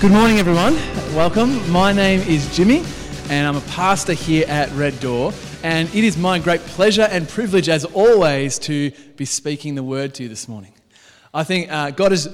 Good 0.00 0.12
morning, 0.12 0.38
everyone. 0.38 0.76
Welcome. 1.14 1.70
My 1.70 1.92
name 1.92 2.20
is 2.20 2.56
Jimmy, 2.56 2.82
and 3.28 3.46
I'm 3.46 3.56
a 3.56 3.60
pastor 3.68 4.14
here 4.14 4.46
at 4.48 4.72
Red 4.72 4.98
Door. 4.98 5.34
And 5.62 5.94
it 5.94 6.04
is 6.04 6.16
my 6.16 6.38
great 6.38 6.62
pleasure 6.62 7.02
and 7.02 7.28
privilege, 7.28 7.68
as 7.68 7.84
always, 7.84 8.58
to 8.60 8.92
be 9.16 9.26
speaking 9.26 9.74
the 9.74 9.82
word 9.82 10.14
to 10.14 10.22
you 10.22 10.30
this 10.30 10.48
morning. 10.48 10.72
I 11.34 11.44
think 11.44 11.70
uh, 11.70 11.90
God 11.90 12.12
has 12.12 12.28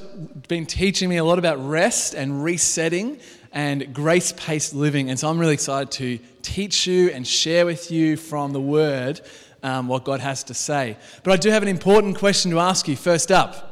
been 0.46 0.64
teaching 0.64 1.08
me 1.08 1.16
a 1.16 1.24
lot 1.24 1.40
about 1.40 1.58
rest 1.58 2.14
and 2.14 2.44
resetting 2.44 3.18
and 3.50 3.92
grace 3.92 4.32
paced 4.36 4.72
living. 4.72 5.10
And 5.10 5.18
so 5.18 5.28
I'm 5.28 5.36
really 5.36 5.54
excited 5.54 5.90
to 5.90 6.20
teach 6.42 6.86
you 6.86 7.10
and 7.10 7.26
share 7.26 7.66
with 7.66 7.90
you 7.90 8.16
from 8.16 8.52
the 8.52 8.60
word 8.60 9.20
um, 9.64 9.88
what 9.88 10.04
God 10.04 10.20
has 10.20 10.44
to 10.44 10.54
say. 10.54 10.96
But 11.24 11.32
I 11.32 11.36
do 11.36 11.50
have 11.50 11.64
an 11.64 11.68
important 11.68 12.16
question 12.16 12.52
to 12.52 12.60
ask 12.60 12.86
you 12.86 12.94
first 12.94 13.32
up. 13.32 13.65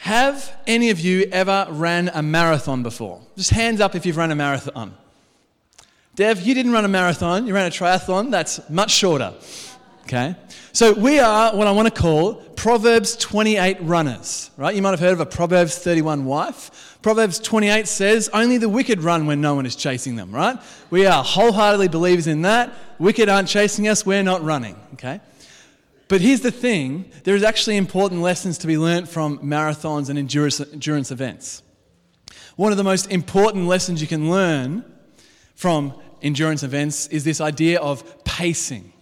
Have 0.00 0.56
any 0.66 0.88
of 0.88 0.98
you 0.98 1.28
ever 1.30 1.66
ran 1.68 2.08
a 2.14 2.22
marathon 2.22 2.82
before? 2.82 3.20
Just 3.36 3.50
hands 3.50 3.82
up 3.82 3.94
if 3.94 4.06
you've 4.06 4.16
run 4.16 4.30
a 4.30 4.34
marathon. 4.34 4.94
Dev, 6.14 6.40
you 6.40 6.54
didn't 6.54 6.72
run 6.72 6.86
a 6.86 6.88
marathon, 6.88 7.46
you 7.46 7.52
ran 7.52 7.66
a 7.66 7.70
triathlon. 7.70 8.30
That's 8.30 8.68
much 8.70 8.92
shorter. 8.92 9.34
Okay? 10.04 10.34
So 10.72 10.94
we 10.94 11.18
are 11.18 11.54
what 11.54 11.66
I 11.66 11.72
want 11.72 11.94
to 11.94 12.00
call 12.00 12.34
Proverbs 12.56 13.14
28 13.16 13.76
runners, 13.82 14.50
right? 14.56 14.74
You 14.74 14.80
might 14.80 14.92
have 14.92 15.00
heard 15.00 15.12
of 15.12 15.20
a 15.20 15.26
Proverbs 15.26 15.76
31 15.78 16.24
wife. 16.24 16.98
Proverbs 17.02 17.38
28 17.38 17.86
says, 17.86 18.30
Only 18.32 18.56
the 18.56 18.70
wicked 18.70 19.02
run 19.02 19.26
when 19.26 19.42
no 19.42 19.54
one 19.54 19.66
is 19.66 19.76
chasing 19.76 20.16
them, 20.16 20.32
right? 20.32 20.58
We 20.88 21.04
are 21.04 21.22
wholeheartedly 21.22 21.88
believers 21.88 22.26
in 22.26 22.40
that. 22.42 22.72
Wicked 22.98 23.28
aren't 23.28 23.48
chasing 23.48 23.86
us, 23.86 24.06
we're 24.06 24.22
not 24.22 24.42
running, 24.42 24.76
okay? 24.94 25.20
But 26.10 26.20
here's 26.20 26.40
the 26.40 26.50
thing 26.50 27.08
there 27.22 27.36
is 27.36 27.44
actually 27.44 27.76
important 27.76 28.20
lessons 28.20 28.58
to 28.58 28.66
be 28.66 28.76
learnt 28.76 29.08
from 29.08 29.38
marathons 29.38 30.08
and 30.08 30.18
endurance, 30.18 30.60
endurance 30.60 31.12
events. 31.12 31.62
One 32.56 32.72
of 32.72 32.78
the 32.78 32.84
most 32.84 33.12
important 33.12 33.66
lessons 33.66 34.02
you 34.02 34.08
can 34.08 34.28
learn 34.28 34.84
from 35.54 35.94
endurance 36.20 36.64
events 36.64 37.06
is 37.06 37.22
this 37.22 37.40
idea 37.40 37.78
of 37.78 38.24
pacing. 38.24 38.92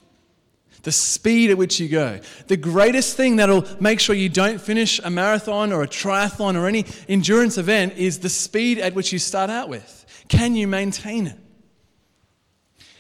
The 0.83 0.93
speed 0.93 1.49
at 1.49 1.57
which 1.57 1.81
you 1.81 1.89
go. 1.89 2.21
The 2.47 2.59
greatest 2.59 3.17
thing 3.17 3.37
that'll 3.37 3.65
make 3.81 4.01
sure 4.01 4.15
you 4.15 4.29
don't 4.29 4.61
finish 4.61 5.01
a 5.03 5.09
marathon 5.09 5.73
or 5.73 5.83
a 5.83 5.89
triathlon 5.89 6.57
or 6.57 6.67
any 6.67 6.85
endurance 7.09 7.57
event 7.57 7.95
is 7.97 8.19
the 8.19 8.29
speed 8.29 8.79
at 8.79 8.93
which 8.93 9.15
you 9.15 9.19
start 9.19 9.49
out 9.49 9.71
with. 9.71 10.25
Can 10.29 10.55
you 10.55 10.69
maintain 10.69 11.29
it? 11.29 11.39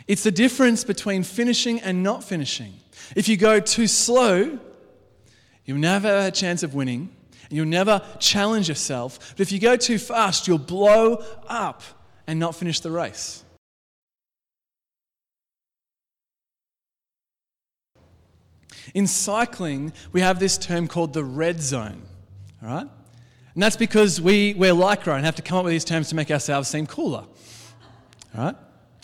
It's 0.06 0.22
the 0.22 0.30
difference 0.30 0.82
between 0.82 1.24
finishing 1.24 1.78
and 1.80 2.02
not 2.02 2.24
finishing. 2.24 2.72
If 3.16 3.28
you 3.28 3.36
go 3.36 3.60
too 3.60 3.86
slow, 3.86 4.58
you'll 5.64 5.78
never 5.78 6.08
have 6.08 6.28
a 6.28 6.30
chance 6.30 6.62
of 6.62 6.74
winning 6.74 7.10
and 7.48 7.56
you'll 7.56 7.66
never 7.66 8.02
challenge 8.18 8.68
yourself. 8.68 9.34
But 9.36 9.40
if 9.40 9.52
you 9.52 9.58
go 9.58 9.76
too 9.76 9.98
fast, 9.98 10.46
you'll 10.46 10.58
blow 10.58 11.24
up 11.46 11.82
and 12.26 12.38
not 12.38 12.54
finish 12.54 12.80
the 12.80 12.90
race. 12.90 13.42
In 18.94 19.06
cycling, 19.06 19.92
we 20.12 20.20
have 20.20 20.38
this 20.38 20.56
term 20.56 20.88
called 20.88 21.12
the 21.12 21.24
red 21.24 21.60
zone, 21.60 22.02
all 22.62 22.68
right? 22.68 22.88
And 23.54 23.62
that's 23.62 23.76
because 23.76 24.20
we 24.20 24.54
wear 24.54 24.72
lycra 24.72 25.16
and 25.16 25.24
have 25.24 25.36
to 25.36 25.42
come 25.42 25.58
up 25.58 25.64
with 25.64 25.72
these 25.72 25.84
terms 25.84 26.08
to 26.10 26.14
make 26.14 26.30
ourselves 26.30 26.68
seem 26.68 26.86
cooler, 26.86 27.24
all 28.34 28.44
right? 28.44 28.56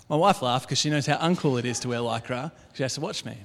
My 0.08 0.16
wife 0.16 0.42
laughed 0.42 0.66
because 0.66 0.78
she 0.78 0.90
knows 0.90 1.06
how 1.06 1.16
uncool 1.16 1.58
it 1.58 1.64
is 1.64 1.80
to 1.80 1.88
wear 1.88 1.98
lycra. 1.98 2.52
She 2.74 2.82
has 2.82 2.94
to 2.94 3.00
watch 3.00 3.24
me. 3.24 3.36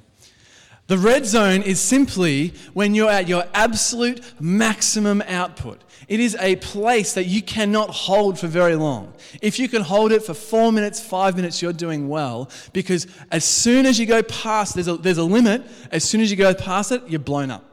The 0.90 0.98
red 0.98 1.28
zone 1.28 1.62
is 1.62 1.80
simply 1.80 2.52
when 2.74 2.96
you're 2.96 3.12
at 3.12 3.28
your 3.28 3.44
absolute 3.54 4.22
maximum 4.40 5.22
output. 5.28 5.84
It 6.08 6.20
is 6.20 6.36
a 6.40 6.56
place 6.56 7.14
that 7.14 7.28
you 7.28 7.44
cannot 7.44 7.92
hold 7.92 8.40
for 8.40 8.48
very 8.48 8.74
long. 8.74 9.14
If 9.40 9.60
you 9.60 9.70
can 9.70 9.84
hold 9.84 10.12
it 10.12 10.24
for 10.24 10.34
four 10.34 10.72
minutes, 10.72 11.00
five 11.00 11.36
minutes, 11.36 11.62
you're 11.62 11.74
doing 11.74 12.10
well 12.10 12.50
because 12.74 13.06
as 13.32 13.46
soon 13.46 13.86
as 13.86 14.00
you 14.00 14.08
go 14.08 14.24
past, 14.24 14.74
there's 14.74 14.88
a, 14.88 14.98
there's 14.98 15.20
a 15.20 15.24
limit, 15.24 15.62
as 15.92 16.04
soon 16.04 16.22
as 16.22 16.32
you 16.32 16.38
go 16.38 16.56
past 16.56 16.92
it, 16.92 17.04
you're 17.08 17.20
blown 17.20 17.52
up 17.52 17.69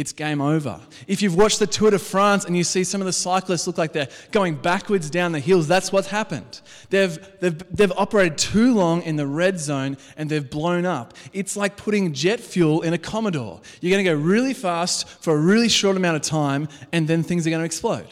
it's 0.00 0.14
game 0.14 0.40
over. 0.40 0.80
If 1.06 1.20
you've 1.20 1.36
watched 1.36 1.58
the 1.58 1.66
Tour 1.66 1.90
de 1.90 1.98
France 1.98 2.46
and 2.46 2.56
you 2.56 2.64
see 2.64 2.84
some 2.84 3.02
of 3.02 3.04
the 3.04 3.12
cyclists 3.12 3.66
look 3.66 3.76
like 3.76 3.92
they're 3.92 4.08
going 4.32 4.54
backwards 4.54 5.10
down 5.10 5.32
the 5.32 5.40
hills, 5.40 5.68
that's 5.68 5.92
what's 5.92 6.06
happened. 6.06 6.62
They've, 6.88 7.18
they've, 7.40 7.76
they've 7.76 7.92
operated 7.92 8.38
too 8.38 8.72
long 8.72 9.02
in 9.02 9.16
the 9.16 9.26
red 9.26 9.60
zone 9.60 9.98
and 10.16 10.30
they've 10.30 10.48
blown 10.48 10.86
up. 10.86 11.12
It's 11.34 11.54
like 11.54 11.76
putting 11.76 12.14
jet 12.14 12.40
fuel 12.40 12.80
in 12.80 12.94
a 12.94 12.98
Commodore. 12.98 13.60
You're 13.82 13.90
going 13.90 14.02
to 14.02 14.10
go 14.10 14.16
really 14.16 14.54
fast 14.54 15.06
for 15.06 15.34
a 15.34 15.38
really 15.38 15.68
short 15.68 15.98
amount 15.98 16.16
of 16.16 16.22
time 16.22 16.68
and 16.92 17.06
then 17.06 17.22
things 17.22 17.46
are 17.46 17.50
going 17.50 17.60
to 17.60 17.66
explode. 17.66 18.06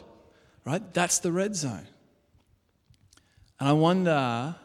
Right? 0.67 0.83
That's 0.93 1.21
the 1.21 1.33
red 1.33 1.57
zone. 1.57 1.87
And 3.59 3.69
I 3.71 3.73
wonder 3.73 4.57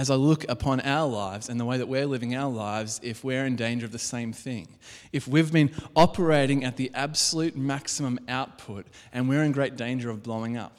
as 0.00 0.08
I 0.08 0.14
look 0.14 0.48
upon 0.48 0.80
our 0.80 1.06
lives 1.06 1.50
and 1.50 1.60
the 1.60 1.64
way 1.66 1.76
that 1.76 1.86
we're 1.86 2.06
living 2.06 2.34
our 2.34 2.50
lives 2.50 2.98
if 3.02 3.22
we're 3.22 3.44
in 3.44 3.54
danger 3.54 3.84
of 3.84 3.92
the 3.92 3.98
same 3.98 4.32
thing. 4.32 4.66
If 5.12 5.28
we've 5.28 5.52
been 5.52 5.70
operating 5.94 6.64
at 6.64 6.78
the 6.78 6.90
absolute 6.94 7.54
maximum 7.54 8.18
output 8.26 8.86
and 9.12 9.28
we're 9.28 9.42
in 9.42 9.52
great 9.52 9.76
danger 9.76 10.08
of 10.08 10.22
blowing 10.22 10.56
up. 10.56 10.78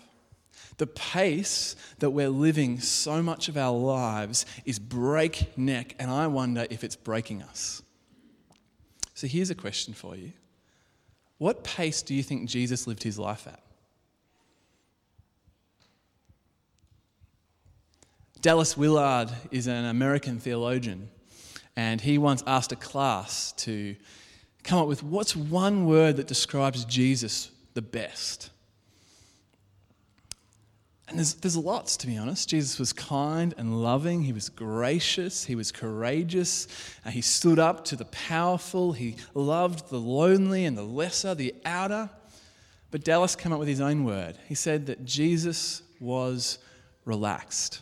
The 0.78 0.88
pace 0.88 1.76
that 2.00 2.10
we're 2.10 2.30
living 2.30 2.80
so 2.80 3.22
much 3.22 3.48
of 3.48 3.58
our 3.58 3.78
lives 3.78 4.48
is 4.66 4.80
breakneck, 4.80 5.96
and 6.00 6.10
I 6.10 6.26
wonder 6.26 6.66
if 6.72 6.84
it's 6.84 6.96
breaking 6.96 7.44
us. 7.44 7.84
So 9.14 9.28
here's 9.28 9.52
a 9.52 9.56
question 9.56 9.94
for 9.94 10.16
you 10.16 10.32
What 11.38 11.64
pace 11.64 12.02
do 12.02 12.16
you 12.16 12.24
think 12.24 12.50
Jesus 12.50 12.88
lived 12.88 13.04
his 13.04 13.20
life 13.20 13.46
at? 13.46 13.62
Dallas 18.42 18.76
Willard 18.76 19.30
is 19.52 19.68
an 19.68 19.86
American 19.86 20.40
theologian, 20.40 21.10
and 21.76 22.02
he 22.02 22.18
once 22.18 22.44
asked 22.48 22.72
a 22.72 22.76
class 22.76 23.52
to 23.54 23.96
come 24.64 24.80
up 24.80 24.88
with 24.88 25.04
what's 25.04 25.36
one 25.36 25.86
word 25.86 26.18
that 26.18 26.26
describes 26.26 26.84
Jesus 26.86 27.52
the 27.76 27.84
best. 27.84 28.50
And 31.08 31.20
there's, 31.20 31.36
there's 31.36 31.58
lots, 31.58 31.98
to 31.98 32.08
be 32.08 32.18
honest. 32.18 32.50
Jesus 32.50 32.80
was 32.80 32.94
kind 32.94 33.54
and 33.58 33.84
loving. 33.84 34.24
He 34.24 34.34
was 34.34 34.50
gracious. 34.50 35.44
He 35.44 35.56
was 35.56 35.72
courageous. 35.72 36.68
Uh, 37.06 37.12
he 37.12 37.22
stood 37.22 37.60
up 37.60 37.86
to 37.86 37.96
the 37.96 38.06
powerful. 38.06 38.94
He 38.94 39.18
loved 39.36 39.90
the 39.90 40.00
lonely 40.00 40.66
and 40.66 40.76
the 40.76 40.84
lesser, 40.84 41.36
the 41.36 41.54
outer. 41.66 42.10
But 42.90 43.04
Dallas 43.04 43.36
came 43.36 43.52
up 43.52 43.60
with 43.60 43.68
his 43.68 43.82
own 43.82 44.04
word. 44.04 44.38
He 44.48 44.56
said 44.56 44.88
that 44.88 45.06
Jesus 45.06 45.84
was 46.00 46.60
relaxed. 47.06 47.82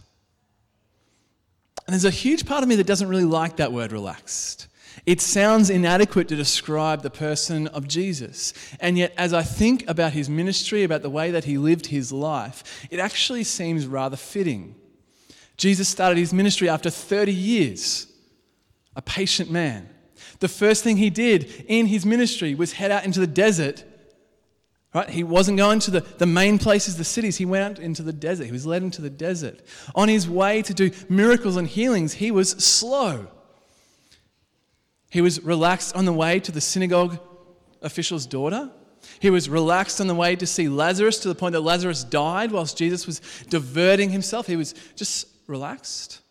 And 1.90 1.94
there's 1.96 2.06
a 2.06 2.12
huge 2.12 2.46
part 2.46 2.62
of 2.62 2.70
me 2.70 2.76
that 2.76 2.86
doesn't 2.86 3.08
really 3.08 3.26
like 3.26 3.56
that 3.56 3.74
word 3.74 3.92
relaxed. 3.92 4.68
It 5.08 5.20
sounds 5.20 5.72
inadequate 5.72 6.28
to 6.28 6.36
describe 6.36 7.02
the 7.02 7.10
person 7.10 7.66
of 7.66 7.88
Jesus. 7.88 8.54
And 8.80 8.96
yet, 8.96 9.12
as 9.18 9.34
I 9.34 9.42
think 9.42 9.90
about 9.90 10.14
his 10.14 10.30
ministry, 10.30 10.84
about 10.84 11.02
the 11.02 11.10
way 11.10 11.32
that 11.32 11.46
he 11.46 11.58
lived 11.58 11.88
his 11.88 12.12
life, 12.12 12.86
it 12.92 13.00
actually 13.00 13.44
seems 13.44 13.88
rather 13.88 14.18
fitting. 14.18 14.76
Jesus 15.58 15.90
started 15.90 16.20
his 16.20 16.32
ministry 16.32 16.70
after 16.70 16.92
30 16.92 17.34
years, 17.34 18.06
a 18.96 19.02
patient 19.02 19.50
man. 19.50 19.90
The 20.42 20.48
first 20.48 20.84
thing 20.84 20.98
he 20.98 21.10
did 21.10 21.66
in 21.68 21.88
his 21.88 22.06
ministry 22.06 22.54
was 22.54 22.74
head 22.74 22.92
out 22.92 23.04
into 23.04 23.20
the 23.20 23.26
desert 23.26 23.84
Right? 24.94 25.10
He 25.10 25.24
wasn't 25.24 25.58
going 25.58 25.80
to 25.82 25.92
the, 25.92 26.02
the 26.02 26.26
main 26.26 26.58
places, 26.58 26.98
the 26.98 27.04
cities. 27.04 27.38
He 27.38 27.46
went 27.46 27.64
out 27.64 27.84
into 27.84 28.02
the 28.02 28.14
desert. 28.14 28.46
He 28.46 28.52
was 28.52 28.66
led 28.66 28.82
into 28.82 29.02
the 29.02 29.10
desert. 29.10 29.62
On 29.94 30.10
his 30.10 30.28
way 30.28 30.64
to 30.64 30.74
do 30.74 30.90
miracles 31.08 31.58
and 31.58 31.68
healings, 31.68 32.14
he 32.14 32.32
was 32.32 32.52
slow. 32.52 33.28
He 35.12 35.22
was 35.22 35.44
relaxed 35.44 35.96
on 35.96 36.06
the 36.06 36.14
way 36.14 36.40
to 36.40 36.52
the 36.52 36.62
synagogue 36.62 37.20
official's 37.82 38.26
daughter. 38.26 38.72
He 39.20 39.30
was 39.30 39.48
relaxed 39.48 40.02
on 40.02 40.08
the 40.08 40.16
way 40.16 40.36
to 40.36 40.48
see 40.48 40.70
Lazarus 40.70 41.20
to 41.20 41.28
the 41.28 41.36
point 41.36 41.54
that 41.54 41.62
Lazarus 41.62 42.04
died 42.04 42.52
whilst 42.52 42.78
Jesus 42.78 43.06
was 43.06 43.22
diverting 43.50 44.10
himself. 44.10 44.48
He 44.48 44.56
was 44.56 44.74
just 44.96 45.28
relaxed. 45.48 46.22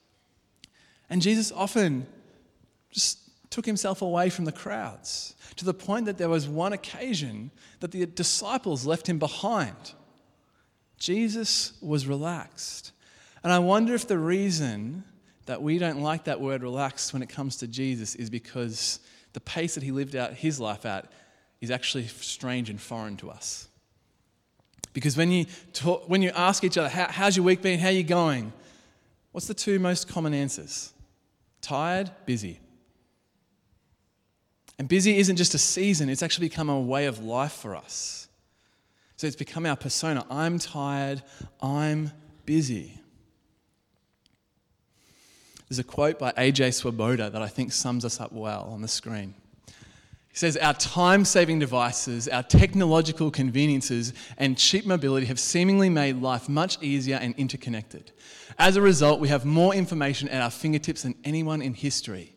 And 1.10 1.22
Jesus 1.22 1.52
often 1.52 2.06
just 2.90 3.18
took 3.50 3.66
himself 3.66 4.02
away 4.02 4.30
from 4.30 4.44
the 4.44 4.52
crowds 4.52 5.34
to 5.56 5.64
the 5.64 5.74
point 5.74 6.06
that 6.06 6.18
there 6.18 6.28
was 6.28 6.46
one 6.46 6.72
occasion 6.72 7.50
that 7.80 7.90
the 7.90 8.06
disciples 8.06 8.86
left 8.86 9.08
him 9.08 9.18
behind. 9.18 9.94
Jesus 10.98 11.72
was 11.80 12.06
relaxed. 12.06 12.92
And 13.42 13.52
I 13.52 13.58
wonder 13.58 13.94
if 13.94 14.06
the 14.06 14.18
reason 14.18 15.04
that 15.46 15.62
we 15.62 15.78
don't 15.78 16.02
like 16.02 16.24
that 16.24 16.40
word 16.40 16.62
relaxed 16.62 17.12
when 17.12 17.22
it 17.22 17.28
comes 17.28 17.56
to 17.58 17.66
Jesus 17.66 18.14
is 18.14 18.28
because 18.28 19.00
the 19.32 19.40
pace 19.40 19.74
that 19.74 19.82
he 19.82 19.92
lived 19.92 20.16
out 20.16 20.34
his 20.34 20.60
life 20.60 20.84
at 20.84 21.10
is 21.60 21.70
actually 21.70 22.06
strange 22.06 22.70
and 22.70 22.80
foreign 22.80 23.16
to 23.18 23.30
us. 23.30 23.68
Because 24.92 25.16
when 25.16 25.30
you, 25.30 25.46
talk, 25.72 26.08
when 26.08 26.22
you 26.22 26.30
ask 26.34 26.64
each 26.64 26.76
other, 26.76 26.88
How, 26.88 27.06
How's 27.08 27.36
your 27.36 27.44
week 27.44 27.62
been? 27.62 27.78
How 27.78 27.88
are 27.88 27.92
you 27.92 28.02
going? 28.02 28.52
What's 29.32 29.46
the 29.46 29.54
two 29.54 29.78
most 29.78 30.08
common 30.08 30.34
answers? 30.34 30.92
Tired, 31.60 32.10
busy. 32.26 32.60
And 34.78 34.88
busy 34.88 35.18
isn't 35.18 35.36
just 35.36 35.54
a 35.54 35.58
season, 35.58 36.08
it's 36.08 36.22
actually 36.22 36.48
become 36.48 36.68
a 36.68 36.80
way 36.80 37.06
of 37.06 37.24
life 37.24 37.52
for 37.52 37.74
us. 37.74 38.28
So 39.16 39.26
it's 39.26 39.34
become 39.34 39.66
our 39.66 39.76
persona. 39.76 40.24
I'm 40.30 40.60
tired, 40.60 41.22
I'm 41.60 42.12
busy. 42.46 43.00
There's 45.68 45.80
a 45.80 45.84
quote 45.84 46.18
by 46.18 46.32
AJ 46.32 46.74
Swoboda 46.74 47.28
that 47.28 47.42
I 47.42 47.48
think 47.48 47.72
sums 47.72 48.04
us 48.04 48.20
up 48.20 48.32
well 48.32 48.68
on 48.72 48.80
the 48.80 48.88
screen. 48.88 49.34
He 49.66 50.36
says, 50.36 50.56
Our 50.56 50.74
time 50.74 51.24
saving 51.24 51.58
devices, 51.58 52.28
our 52.28 52.44
technological 52.44 53.30
conveniences, 53.30 54.14
and 54.38 54.56
cheap 54.56 54.86
mobility 54.86 55.26
have 55.26 55.40
seemingly 55.40 55.90
made 55.90 56.22
life 56.22 56.48
much 56.48 56.80
easier 56.80 57.16
and 57.16 57.34
interconnected. 57.36 58.12
As 58.58 58.76
a 58.76 58.80
result, 58.80 59.20
we 59.20 59.28
have 59.28 59.44
more 59.44 59.74
information 59.74 60.28
at 60.28 60.40
our 60.40 60.50
fingertips 60.50 61.02
than 61.02 61.16
anyone 61.24 61.60
in 61.60 61.74
history. 61.74 62.34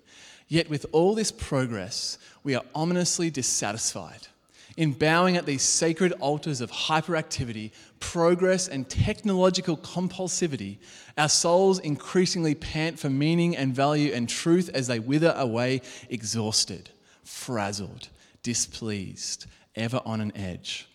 Yet, 0.52 0.70
with 0.70 0.86
all 0.92 1.16
this 1.16 1.32
progress, 1.32 2.18
we 2.44 2.56
are 2.56 2.66
ominously 2.76 3.30
dissatisfied. 3.30 4.28
In 4.76 4.92
bowing 4.92 5.38
at 5.38 5.46
these 5.46 5.62
sacred 5.62 6.12
altars 6.20 6.60
of 6.60 6.70
hyperactivity, 6.70 7.72
progress, 8.02 8.68
and 8.68 8.90
technological 8.90 9.78
compulsivity, 9.78 10.80
our 11.18 11.30
souls 11.30 11.80
increasingly 11.80 12.54
pant 12.54 13.00
for 13.00 13.10
meaning 13.10 13.56
and 13.56 13.74
value 13.74 14.12
and 14.12 14.28
truth 14.28 14.70
as 14.74 14.88
they 14.88 15.00
wither 15.00 15.34
away, 15.38 15.84
exhausted, 16.10 16.90
frazzled, 17.24 18.10
displeased, 18.44 19.46
ever 19.78 20.02
on 20.04 20.20
an 20.20 20.36
edge. 20.36 20.86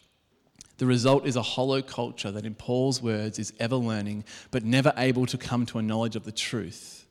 The 0.76 0.84
result 0.84 1.26
is 1.26 1.36
a 1.36 1.40
hollow 1.40 1.80
culture 1.80 2.30
that, 2.30 2.44
in 2.44 2.56
Paul's 2.56 3.00
words, 3.00 3.38
is 3.38 3.54
ever 3.58 3.76
learning 3.76 4.24
but 4.50 4.64
never 4.64 4.92
able 4.98 5.24
to 5.24 5.38
come 5.38 5.64
to 5.64 5.78
a 5.78 5.82
knowledge 5.82 6.14
of 6.14 6.24
the 6.24 6.30
truth. 6.30 7.06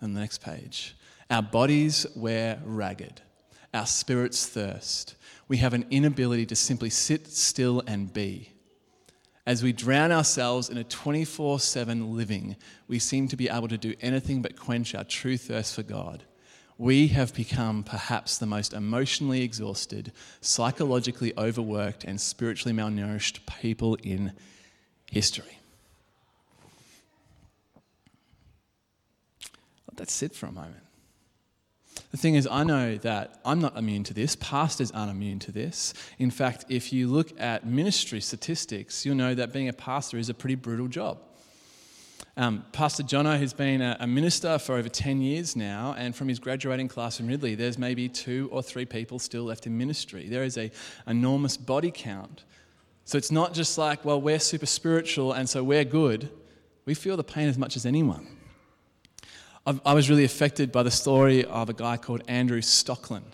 And 0.00 0.14
the 0.14 0.20
next 0.20 0.42
page. 0.42 0.94
Our 1.30 1.42
bodies 1.42 2.06
wear 2.16 2.60
ragged, 2.64 3.20
our 3.74 3.86
spirits 3.86 4.46
thirst 4.46 5.14
we 5.48 5.56
have 5.56 5.72
an 5.72 5.86
inability 5.90 6.46
to 6.46 6.56
simply 6.56 6.90
sit 6.90 7.26
still 7.26 7.82
and 7.86 8.12
be. 8.12 8.52
As 9.46 9.62
we 9.62 9.72
drown 9.72 10.12
ourselves 10.12 10.68
in 10.68 10.76
a 10.76 10.84
24 10.84 11.58
7 11.58 12.14
living, 12.14 12.54
we 12.86 12.98
seem 12.98 13.28
to 13.28 13.36
be 13.36 13.48
able 13.48 13.68
to 13.68 13.78
do 13.78 13.94
anything 14.02 14.42
but 14.42 14.60
quench 14.60 14.94
our 14.94 15.04
true 15.04 15.38
thirst 15.38 15.74
for 15.74 15.82
God. 15.82 16.24
We 16.76 17.08
have 17.08 17.34
become 17.34 17.82
perhaps 17.82 18.38
the 18.38 18.46
most 18.46 18.74
emotionally 18.74 19.42
exhausted, 19.42 20.12
psychologically 20.42 21.32
overworked, 21.36 22.04
and 22.04 22.20
spiritually 22.20 22.76
malnourished 22.76 23.40
people 23.60 23.96
in 24.02 24.32
history. 25.10 25.58
Let 29.88 29.96
that 29.96 30.10
sit 30.10 30.36
for 30.36 30.46
a 30.46 30.52
moment. 30.52 30.87
The 32.10 32.16
thing 32.16 32.36
is, 32.36 32.48
I 32.50 32.64
know 32.64 32.96
that 32.98 33.38
I'm 33.44 33.60
not 33.60 33.76
immune 33.76 34.02
to 34.04 34.14
this. 34.14 34.34
Pastors 34.36 34.90
aren't 34.92 35.10
immune 35.10 35.38
to 35.40 35.52
this. 35.52 35.92
In 36.18 36.30
fact, 36.30 36.64
if 36.68 36.92
you 36.92 37.06
look 37.06 37.38
at 37.38 37.66
ministry 37.66 38.20
statistics, 38.20 39.04
you'll 39.04 39.14
know 39.14 39.34
that 39.34 39.52
being 39.52 39.68
a 39.68 39.74
pastor 39.74 40.16
is 40.16 40.30
a 40.30 40.34
pretty 40.34 40.54
brutal 40.54 40.88
job. 40.88 41.18
Um, 42.36 42.64
pastor 42.72 43.02
Jono 43.02 43.38
has 43.38 43.52
been 43.52 43.82
a, 43.82 43.96
a, 44.00 44.06
minister 44.06 44.58
for 44.58 44.76
over 44.76 44.88
10 44.88 45.20
years 45.20 45.56
now, 45.56 45.94
and 45.98 46.14
from 46.14 46.28
his 46.28 46.38
graduating 46.38 46.86
class 46.86 47.18
in 47.18 47.26
Ridley, 47.26 47.56
there's 47.56 47.78
maybe 47.78 48.08
two 48.08 48.48
or 48.52 48.62
three 48.62 48.86
people 48.86 49.18
still 49.18 49.42
left 49.42 49.66
in 49.66 49.76
ministry. 49.76 50.28
There 50.28 50.44
is 50.44 50.56
an 50.56 50.70
enormous 51.06 51.56
body 51.56 51.90
count. 51.92 52.44
So 53.04 53.18
it's 53.18 53.32
not 53.32 53.54
just 53.54 53.76
like, 53.76 54.04
well, 54.04 54.20
we're 54.20 54.38
super 54.38 54.66
spiritual 54.66 55.32
and 55.32 55.48
so 55.48 55.64
we're 55.64 55.84
good. 55.84 56.30
We 56.84 56.94
feel 56.94 57.16
the 57.16 57.24
pain 57.24 57.48
as 57.48 57.58
much 57.58 57.74
as 57.74 57.84
anyone. 57.84 58.37
I 59.84 59.92
was 59.92 60.08
really 60.08 60.24
affected 60.24 60.72
by 60.72 60.82
the 60.82 60.90
story 60.90 61.44
of 61.44 61.68
a 61.68 61.74
guy 61.74 61.98
called 61.98 62.22
Andrew 62.26 62.62
Stoecklein, 62.62 63.24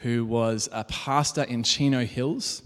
who 0.00 0.26
was 0.26 0.68
a 0.70 0.84
pastor 0.84 1.44
in 1.44 1.62
Chino 1.62 2.04
Hills 2.04 2.60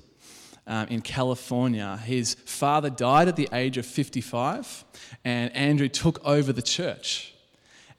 um, 0.66 0.88
in 0.88 1.02
California. 1.02 1.98
His 1.98 2.34
father 2.34 2.90
died 2.90 3.28
at 3.28 3.36
the 3.36 3.48
age 3.52 3.78
of 3.78 3.86
55, 3.86 4.84
and 5.24 5.54
Andrew 5.54 5.88
took 5.88 6.20
over 6.24 6.52
the 6.52 6.62
church. 6.62 7.32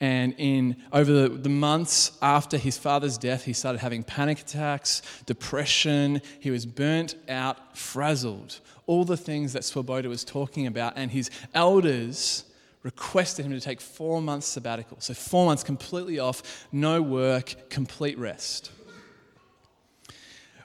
And 0.02 0.36
in 0.38 0.76
over 0.92 1.14
the, 1.14 1.30
the 1.30 1.48
months 1.48 2.18
after 2.22 2.58
his 2.58 2.78
father's 2.78 3.18
death, 3.18 3.46
he 3.46 3.54
started 3.54 3.80
having 3.80 4.04
panic 4.04 4.42
attacks, 4.42 5.04
depression. 5.26 6.22
He 6.42 6.52
was 6.52 6.66
burnt 6.66 7.16
out, 7.30 7.78
frazzled. 7.78 8.60
All 8.88 9.06
the 9.06 9.16
things 9.16 9.54
that 9.54 9.64
Swoboda 9.64 10.10
was 10.10 10.26
talking 10.26 10.68
about. 10.68 10.94
And 10.98 11.12
his 11.12 11.32
elders 11.54 12.44
requested 12.84 13.46
him 13.46 13.54
to 13.54 13.62
take 13.62 13.82
four 13.82 14.22
months 14.22 14.46
sabbatical. 14.46 14.98
So, 15.00 15.14
four 15.14 15.46
months 15.46 15.64
completely 15.64 16.20
off, 16.20 16.68
no 16.72 17.02
work, 17.02 17.70
complete 17.70 18.18
rest. 18.18 18.72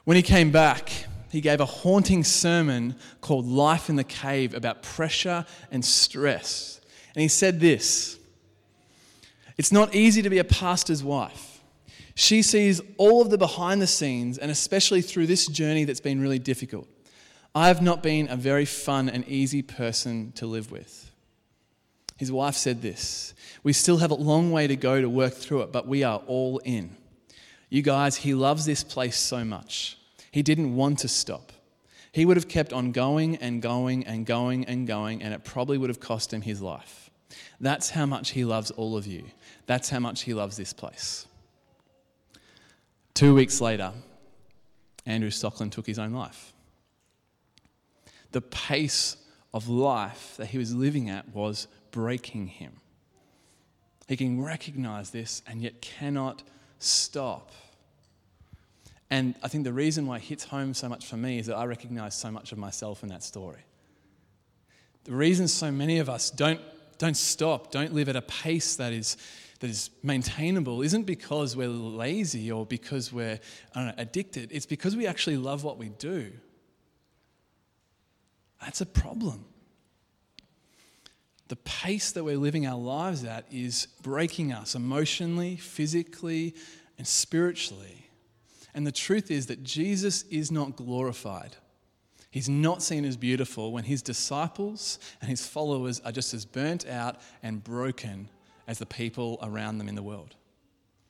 When 0.03 0.17
he 0.17 0.23
came 0.23 0.51
back, 0.51 0.91
he 1.29 1.41
gave 1.41 1.59
a 1.59 1.65
haunting 1.65 2.23
sermon 2.23 2.95
called 3.21 3.45
Life 3.45 3.89
in 3.89 3.95
the 3.95 4.03
Cave 4.03 4.53
about 4.53 4.83
pressure 4.83 5.45
and 5.71 5.83
stress. 5.85 6.81
And 7.15 7.21
he 7.21 7.27
said 7.27 7.59
this 7.59 8.17
It's 9.57 9.71
not 9.71 9.95
easy 9.95 10.21
to 10.21 10.29
be 10.29 10.39
a 10.39 10.43
pastor's 10.43 11.03
wife. 11.03 11.61
She 12.15 12.41
sees 12.41 12.81
all 12.97 13.21
of 13.21 13.29
the 13.29 13.37
behind 13.37 13.81
the 13.81 13.87
scenes, 13.87 14.37
and 14.37 14.51
especially 14.51 15.01
through 15.01 15.27
this 15.27 15.47
journey 15.47 15.85
that's 15.85 16.01
been 16.01 16.19
really 16.19 16.39
difficult. 16.39 16.87
I 17.55 17.67
have 17.67 17.81
not 17.81 18.03
been 18.03 18.29
a 18.29 18.35
very 18.35 18.65
fun 18.65 19.07
and 19.09 19.25
easy 19.27 19.61
person 19.61 20.33
to 20.33 20.45
live 20.45 20.71
with. 20.71 21.08
His 22.19 22.33
wife 22.33 22.55
said 22.55 22.81
this 22.81 23.33
We 23.63 23.71
still 23.71 23.97
have 23.97 24.11
a 24.11 24.15
long 24.15 24.51
way 24.51 24.67
to 24.67 24.75
go 24.75 24.99
to 24.99 25.09
work 25.09 25.33
through 25.33 25.61
it, 25.61 25.71
but 25.71 25.87
we 25.87 26.03
are 26.03 26.21
all 26.27 26.57
in. 26.65 26.97
You 27.69 27.81
guys, 27.81 28.17
he 28.17 28.33
loves 28.33 28.65
this 28.65 28.83
place 28.83 29.17
so 29.17 29.45
much. 29.45 29.97
He 30.29 30.43
didn't 30.43 30.75
want 30.75 30.99
to 30.99 31.07
stop. 31.07 31.53
He 32.11 32.25
would 32.25 32.35
have 32.35 32.49
kept 32.49 32.73
on 32.73 32.91
going 32.91 33.37
and 33.37 33.61
going 33.61 34.05
and 34.05 34.25
going 34.25 34.65
and 34.65 34.85
going, 34.85 35.23
and 35.23 35.33
it 35.33 35.45
probably 35.45 35.77
would 35.77 35.89
have 35.89 36.01
cost 36.01 36.33
him 36.33 36.41
his 36.41 36.61
life. 36.61 37.09
That's 37.61 37.91
how 37.91 38.05
much 38.05 38.31
he 38.31 38.43
loves 38.43 38.69
all 38.71 38.97
of 38.97 39.07
you. 39.07 39.23
That's 39.65 39.89
how 39.89 39.99
much 39.99 40.23
he 40.23 40.33
loves 40.33 40.57
this 40.57 40.73
place. 40.73 41.25
Two 43.13 43.33
weeks 43.33 43.61
later, 43.61 43.93
Andrew 45.05 45.29
Stoecklein 45.29 45.71
took 45.71 45.87
his 45.87 45.99
own 45.99 46.11
life. 46.11 46.51
The 48.31 48.41
pace 48.41 49.15
of 49.53 49.69
life 49.69 50.35
that 50.35 50.47
he 50.47 50.57
was 50.57 50.75
living 50.75 51.09
at 51.09 51.33
was 51.33 51.67
breaking 51.91 52.47
him. 52.47 52.73
He 54.07 54.17
can 54.17 54.41
recognize 54.41 55.11
this 55.11 55.43
and 55.47 55.61
yet 55.61 55.81
cannot 55.81 56.41
stop. 56.79 57.51
And 59.11 59.35
I 59.43 59.47
think 59.47 59.63
the 59.63 59.73
reason 59.73 60.07
why 60.07 60.17
it 60.17 60.23
hits 60.23 60.45
home 60.45 60.73
so 60.73 60.89
much 60.89 61.05
for 61.05 61.17
me 61.17 61.39
is 61.39 61.47
that 61.47 61.55
I 61.55 61.65
recognize 61.65 62.15
so 62.15 62.31
much 62.31 62.51
of 62.51 62.57
myself 62.57 63.03
in 63.03 63.09
that 63.09 63.23
story. 63.23 63.63
The 65.03 65.13
reason 65.13 65.47
so 65.47 65.71
many 65.71 65.99
of 65.99 66.09
us 66.09 66.29
don't, 66.29 66.59
don't 66.97 67.17
stop, 67.17 67.71
don't 67.71 67.93
live 67.93 68.09
at 68.09 68.15
a 68.15 68.21
pace 68.21 68.75
that 68.75 68.93
is, 68.93 69.17
that 69.59 69.69
is 69.69 69.89
maintainable, 70.03 70.81
isn't 70.81 71.03
because 71.03 71.55
we're 71.55 71.67
lazy 71.67 72.51
or 72.51 72.65
because 72.65 73.11
we're 73.11 73.39
know, 73.75 73.93
addicted. 73.97 74.51
It's 74.51 74.65
because 74.65 74.95
we 74.95 75.07
actually 75.07 75.37
love 75.37 75.63
what 75.63 75.77
we 75.77 75.89
do. 75.89 76.31
That's 78.61 78.81
a 78.81 78.85
problem 78.85 79.45
the 81.49 81.55
pace 81.57 82.11
that 82.11 82.23
we're 82.23 82.37
living 82.37 82.65
our 82.65 82.79
lives 82.79 83.23
at 83.25 83.45
is 83.51 83.87
breaking 84.01 84.53
us 84.53 84.75
emotionally, 84.75 85.57
physically, 85.57 86.55
and 86.97 87.05
spiritually. 87.05 88.09
And 88.73 88.85
the 88.85 88.91
truth 88.91 89.31
is 89.31 89.47
that 89.47 89.63
Jesus 89.63 90.23
is 90.23 90.51
not 90.51 90.75
glorified. 90.75 91.57
He's 92.29 92.47
not 92.47 92.83
seen 92.83 93.03
as 93.03 93.17
beautiful 93.17 93.71
when 93.71 93.83
his 93.83 94.03
disciples 94.03 94.99
and 95.19 95.29
his 95.29 95.45
followers 95.47 95.99
are 96.05 96.11
just 96.11 96.35
as 96.35 96.45
burnt 96.45 96.87
out 96.87 97.19
and 97.41 97.63
broken 97.63 98.29
as 98.67 98.77
the 98.77 98.85
people 98.85 99.39
around 99.41 99.79
them 99.79 99.89
in 99.89 99.95
the 99.95 100.03
world. 100.03 100.35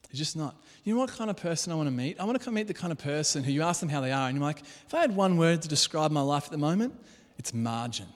He's 0.10 0.20
just 0.20 0.38
not. 0.38 0.56
You 0.86 0.94
know 0.94 1.02
what 1.02 1.12
kind 1.12 1.30
of 1.30 1.36
person 1.36 1.74
I 1.74 1.76
want 1.76 1.88
to 1.88 1.92
meet? 1.92 2.20
I 2.20 2.24
want 2.24 2.40
to 2.40 2.44
come 2.44 2.54
meet 2.54 2.68
the 2.68 2.74
kind 2.74 2.94
of 2.94 2.98
person 2.98 3.44
who 3.44 3.52
you 3.52 3.62
ask 3.62 3.82
them 3.82 3.90
how 3.90 4.02
they 4.02 4.14
are, 4.14 4.30
and 4.30 4.38
you're 4.38 4.46
like, 4.46 4.62
if 4.62 4.94
I 4.94 5.02
had 5.02 5.14
one 5.16 5.38
word 5.38 5.62
to 5.62 5.68
describe 5.68 6.12
my 6.12 6.22
life 6.22 6.46
at 6.46 6.52
the 6.52 6.58
moment, 6.58 6.96
it's 7.38 7.54
margin. 7.54 8.08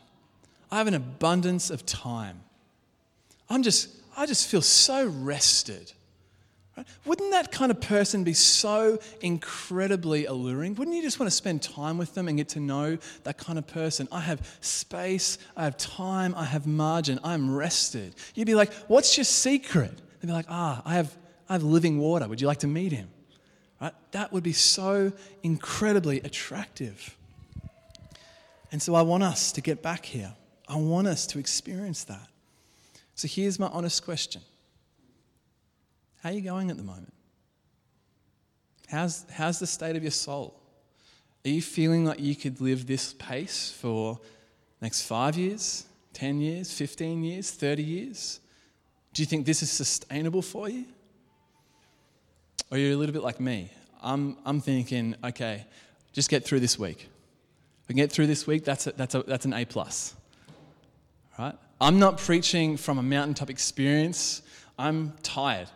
I 0.74 0.78
have 0.78 0.88
an 0.88 0.96
abundance 0.96 1.70
of 1.70 1.86
time. 1.86 2.42
I'm 3.48 3.62
just, 3.62 3.90
I 4.18 4.26
just 4.26 4.48
feel 4.48 4.64
so 4.64 5.06
rested. 5.06 5.92
Right? 6.76 6.88
Wouldn't 7.06 7.30
that 7.30 7.52
kind 7.52 7.70
of 7.70 7.80
person 7.80 8.24
be 8.24 8.34
so 8.34 8.98
incredibly 9.22 10.26
alluring? 10.26 10.74
Wouldn't 10.74 10.98
you 10.98 11.04
just 11.04 11.20
want 11.20 11.32
to 11.32 11.36
spend 11.36 11.62
time 11.62 12.00
with 12.00 12.16
them 12.16 12.28
and 12.28 12.38
get 12.38 12.50
to 12.50 12.60
know 12.60 12.98
that 13.24 13.38
kind 13.38 13.60
of 13.60 13.68
person? 13.68 14.08
I 14.12 14.22
have 14.22 14.58
space, 14.62 15.38
I 15.56 15.66
have 15.66 15.78
time, 15.78 16.34
I 16.36 16.46
have 16.46 16.66
margin, 16.66 17.20
I'm 17.24 17.54
rested. 17.56 18.16
You'd 18.34 18.48
be 18.48 18.56
like, 18.56 18.74
What's 18.88 19.16
your 19.16 19.26
secret? 19.26 19.96
They'd 20.22 20.28
be 20.28 20.34
like, 20.34 20.48
Ah, 20.50 20.82
I 20.86 20.96
have, 20.96 21.16
I 21.48 21.54
have 21.54 21.62
living 21.62 22.00
water. 22.00 22.28
Would 22.28 22.42
you 22.42 22.48
like 22.48 22.62
to 22.62 22.68
meet 22.68 22.92
him? 22.92 23.10
Right? 23.80 23.94
That 24.10 24.34
would 24.34 24.44
be 24.44 24.54
so 24.54 25.14
incredibly 25.44 26.20
attractive. 26.22 27.16
And 28.72 28.82
so 28.82 28.96
I 28.96 29.04
want 29.04 29.22
us 29.22 29.52
to 29.52 29.62
get 29.62 29.84
back 29.84 30.04
here. 30.04 30.34
I 30.68 30.78
want 30.78 31.08
us 31.08 31.28
to 31.28 31.40
experience 31.40 32.04
that. 32.06 32.28
So 33.16 33.28
here's 33.28 33.60
my 33.60 33.68
honest 33.68 34.04
question 34.04 34.42
How 36.22 36.30
are 36.30 36.34
you 36.34 36.42
going 36.42 36.70
at 36.70 36.78
the 36.78 36.84
moment? 36.84 37.14
How's, 38.90 39.26
how's 39.32 39.60
the 39.60 39.68
state 39.68 39.96
of 39.96 40.04
your 40.04 40.12
soul? 40.12 40.60
Are 41.46 41.50
you 41.50 41.62
feeling 41.62 42.06
like 42.06 42.20
you 42.20 42.36
could 42.36 42.62
live 42.62 42.86
this 42.86 43.14
pace 43.14 43.72
for 43.72 44.20
next 44.82 45.02
five 45.02 45.36
years, 45.36 45.86
10 46.14 46.40
years, 46.40 46.72
15 46.72 47.24
years, 47.24 47.52
30 47.52 47.84
years? 47.84 48.40
Do 49.14 49.22
you 49.22 49.26
think 49.26 49.46
this 49.46 49.62
is 49.62 49.72
sustainable 49.72 50.42
for 50.42 50.70
you? 50.70 50.86
Or 52.72 52.78
you're 52.78 52.90
you 52.90 52.96
a 52.96 53.00
little 53.00 53.14
bit 53.14 53.24
like 53.24 53.40
me? 53.40 53.72
I'm, 54.02 54.38
I'm 54.46 54.62
thinking, 54.62 55.16
okay, 55.24 55.66
just 56.12 56.30
get 56.30 56.46
through 56.46 56.60
this 56.60 56.80
week. 56.80 57.02
If 57.02 57.90
we 57.90 57.94
can 57.94 57.98
get 57.98 58.12
through 58.12 58.28
this 58.28 58.48
week, 58.48 58.64
that's, 58.64 58.88
a, 58.88 58.92
that's, 58.94 59.16
a, 59.16 59.24
that's 59.24 59.46
an 59.46 59.54
A. 59.54 59.66
plus. 59.66 60.16
Right? 61.38 61.56
I'm 61.82 62.00
not 62.00 62.18
preaching 62.18 62.78
from 62.78 62.98
a 62.98 63.04
mountaintop 63.04 63.50
experience. 63.50 64.42
I'm 64.78 65.14
tired. 65.24 65.70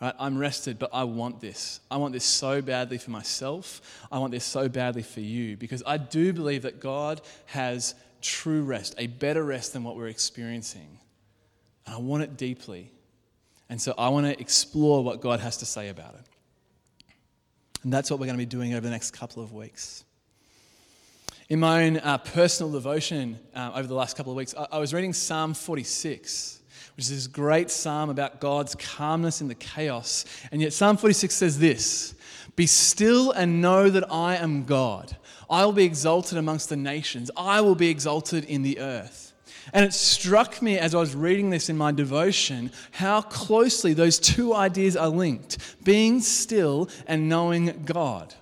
Right? 0.00 0.14
I'm 0.18 0.36
rested, 0.36 0.78
but 0.78 0.90
I 0.92 1.04
want 1.04 1.40
this. 1.40 1.80
I 1.90 1.96
want 1.96 2.12
this 2.12 2.24
so 2.24 2.60
badly 2.60 2.98
for 2.98 3.10
myself. 3.10 3.80
I 4.10 4.18
want 4.18 4.32
this 4.32 4.44
so 4.44 4.68
badly 4.68 5.02
for 5.02 5.20
you 5.20 5.56
because 5.56 5.82
I 5.86 5.96
do 5.96 6.32
believe 6.32 6.62
that 6.62 6.80
God 6.80 7.20
has 7.46 7.94
true 8.20 8.62
rest, 8.62 8.94
a 8.98 9.06
better 9.06 9.44
rest 9.44 9.72
than 9.72 9.84
what 9.84 9.96
we're 9.96 10.08
experiencing. 10.08 10.98
And 11.86 11.94
I 11.94 11.98
want 11.98 12.24
it 12.24 12.36
deeply. 12.36 12.90
And 13.68 13.80
so 13.80 13.94
I 13.96 14.08
want 14.08 14.26
to 14.26 14.38
explore 14.40 15.02
what 15.02 15.20
God 15.20 15.40
has 15.40 15.58
to 15.58 15.66
say 15.66 15.88
about 15.88 16.14
it. 16.14 16.26
And 17.84 17.92
that's 17.92 18.10
what 18.10 18.20
we're 18.20 18.26
going 18.26 18.38
to 18.38 18.42
be 18.42 18.46
doing 18.46 18.74
over 18.74 18.80
the 18.80 18.90
next 18.90 19.12
couple 19.12 19.42
of 19.42 19.52
weeks. 19.52 20.04
In 21.48 21.60
my 21.60 21.84
own 21.84 21.96
uh, 21.98 22.18
personal 22.18 22.72
devotion 22.72 23.38
uh, 23.54 23.72
over 23.74 23.86
the 23.86 23.94
last 23.94 24.16
couple 24.16 24.32
of 24.32 24.36
weeks, 24.36 24.54
I, 24.56 24.66
I 24.72 24.78
was 24.78 24.94
reading 24.94 25.12
Psalm 25.12 25.54
46 25.54 26.60
which 26.96 27.06
is 27.06 27.10
this 27.10 27.26
great 27.26 27.70
psalm 27.70 28.10
about 28.10 28.38
God's 28.38 28.74
calmness 28.74 29.40
in 29.40 29.48
the 29.48 29.54
chaos. 29.54 30.26
And 30.50 30.60
yet, 30.60 30.74
Psalm 30.74 30.98
46 30.98 31.34
says 31.34 31.58
this 31.58 32.14
Be 32.54 32.66
still 32.66 33.32
and 33.32 33.62
know 33.62 33.88
that 33.88 34.12
I 34.12 34.36
am 34.36 34.64
God. 34.64 35.16
I 35.48 35.64
will 35.64 35.72
be 35.72 35.84
exalted 35.84 36.38
amongst 36.38 36.68
the 36.68 36.76
nations, 36.76 37.30
I 37.36 37.60
will 37.60 37.74
be 37.74 37.88
exalted 37.88 38.44
in 38.44 38.62
the 38.62 38.78
earth. 38.78 39.32
And 39.72 39.84
it 39.84 39.94
struck 39.94 40.60
me 40.60 40.78
as 40.78 40.94
I 40.94 40.98
was 40.98 41.14
reading 41.14 41.50
this 41.50 41.68
in 41.68 41.76
my 41.76 41.92
devotion 41.92 42.72
how 42.90 43.22
closely 43.22 43.94
those 43.94 44.18
two 44.18 44.54
ideas 44.54 44.96
are 44.96 45.08
linked 45.08 45.58
being 45.84 46.20
still 46.20 46.88
and 47.06 47.28
knowing 47.28 47.82
God. 47.84 48.34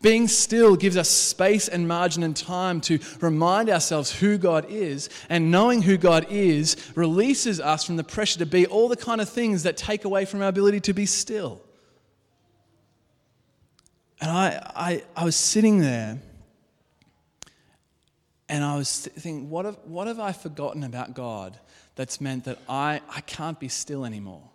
Being 0.00 0.28
still 0.28 0.76
gives 0.76 0.96
us 0.96 1.08
space 1.08 1.68
and 1.68 1.88
margin 1.88 2.22
and 2.22 2.36
time 2.36 2.80
to 2.82 2.98
remind 3.20 3.68
ourselves 3.68 4.20
who 4.20 4.38
God 4.38 4.66
is, 4.68 5.08
and 5.28 5.50
knowing 5.50 5.82
who 5.82 5.96
God 5.96 6.26
is 6.30 6.76
releases 6.94 7.60
us 7.60 7.84
from 7.84 7.96
the 7.96 8.04
pressure 8.04 8.38
to 8.38 8.46
be 8.46 8.66
all 8.66 8.88
the 8.88 8.96
kind 8.96 9.20
of 9.20 9.28
things 9.28 9.62
that 9.62 9.76
take 9.76 10.04
away 10.04 10.24
from 10.24 10.42
our 10.42 10.48
ability 10.48 10.80
to 10.80 10.92
be 10.92 11.06
still. 11.06 11.60
And 14.20 14.30
I, 14.30 14.72
I, 14.76 15.02
I 15.16 15.24
was 15.24 15.34
sitting 15.34 15.80
there 15.80 16.20
and 18.48 18.62
I 18.62 18.76
was 18.76 19.06
thinking, 19.06 19.50
what 19.50 19.64
have, 19.64 19.78
what 19.84 20.06
have 20.06 20.20
I 20.20 20.32
forgotten 20.32 20.84
about 20.84 21.14
God 21.14 21.58
that's 21.96 22.20
meant 22.20 22.44
that 22.44 22.58
I, 22.68 23.00
I 23.08 23.22
can't 23.22 23.58
be 23.58 23.68
still 23.68 24.04
anymore? 24.04 24.50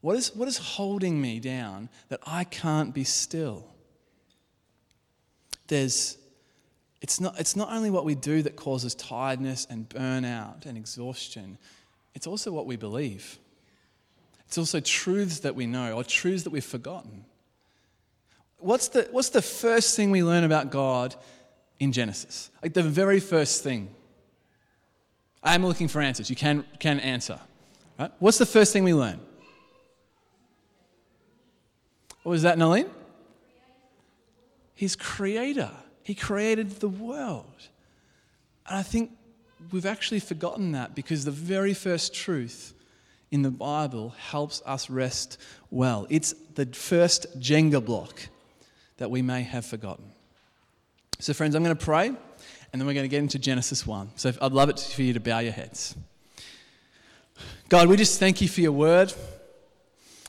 What 0.00 0.16
is, 0.16 0.34
what 0.34 0.48
is 0.48 0.56
holding 0.56 1.20
me 1.20 1.38
down 1.38 1.88
that 2.08 2.20
I 2.26 2.44
can't 2.44 2.94
be 2.94 3.04
still? 3.04 3.69
There's, 5.70 6.18
it's, 7.00 7.20
not, 7.20 7.40
it's 7.40 7.56
not 7.56 7.72
only 7.72 7.90
what 7.90 8.04
we 8.04 8.14
do 8.14 8.42
that 8.42 8.56
causes 8.56 8.94
tiredness 8.94 9.66
and 9.70 9.88
burnout 9.88 10.66
and 10.66 10.76
exhaustion, 10.76 11.56
it's 12.14 12.26
also 12.26 12.52
what 12.52 12.66
we 12.66 12.76
believe. 12.76 13.38
It's 14.46 14.58
also 14.58 14.80
truths 14.80 15.40
that 15.40 15.54
we 15.54 15.66
know 15.66 15.94
or 15.94 16.04
truths 16.04 16.42
that 16.42 16.50
we've 16.50 16.64
forgotten. 16.64 17.24
What's 18.58 18.88
the, 18.88 19.08
what's 19.12 19.30
the 19.30 19.40
first 19.40 19.96
thing 19.96 20.10
we 20.10 20.22
learn 20.22 20.44
about 20.44 20.70
God 20.70 21.14
in 21.80 21.92
Genesis. 21.92 22.50
Like 22.62 22.74
the 22.74 22.82
very 22.82 23.18
first 23.18 23.64
thing. 23.64 23.88
I'm 25.42 25.64
looking 25.64 25.88
for 25.88 26.00
answers. 26.02 26.28
You 26.28 26.36
can, 26.36 26.64
can 26.78 27.00
answer. 27.00 27.40
Right? 27.98 28.12
What's 28.18 28.38
the 28.38 28.46
first 28.46 28.72
thing 28.72 28.84
we 28.84 28.94
learn? 28.94 29.18
What 32.22 32.32
was 32.32 32.42
that, 32.42 32.58
Nalene? 32.58 32.88
He's 34.80 34.96
creator. 34.96 35.72
He 36.02 36.14
created 36.14 36.70
the 36.80 36.88
world. 36.88 37.68
And 38.66 38.78
I 38.78 38.82
think 38.82 39.10
we've 39.70 39.84
actually 39.84 40.20
forgotten 40.20 40.72
that 40.72 40.94
because 40.94 41.26
the 41.26 41.30
very 41.30 41.74
first 41.74 42.14
truth 42.14 42.72
in 43.30 43.42
the 43.42 43.50
Bible 43.50 44.14
helps 44.30 44.62
us 44.64 44.88
rest 44.88 45.36
well. 45.70 46.06
It's 46.08 46.32
the 46.54 46.64
first 46.64 47.38
Jenga 47.38 47.84
block 47.84 48.28
that 48.96 49.10
we 49.10 49.20
may 49.20 49.42
have 49.42 49.66
forgotten. 49.66 50.12
So, 51.18 51.34
friends, 51.34 51.54
I'm 51.54 51.62
going 51.62 51.76
to 51.76 51.84
pray 51.84 52.06
and 52.06 52.16
then 52.72 52.86
we're 52.86 52.94
going 52.94 53.04
to 53.04 53.08
get 53.08 53.20
into 53.22 53.38
Genesis 53.38 53.86
1. 53.86 54.12
So, 54.16 54.32
I'd 54.40 54.52
love 54.52 54.70
it 54.70 54.80
for 54.80 55.02
you 55.02 55.12
to 55.12 55.20
bow 55.20 55.40
your 55.40 55.52
heads. 55.52 55.94
God, 57.68 57.86
we 57.86 57.98
just 57.98 58.18
thank 58.18 58.40
you 58.40 58.48
for 58.48 58.62
your 58.62 58.72
word. 58.72 59.12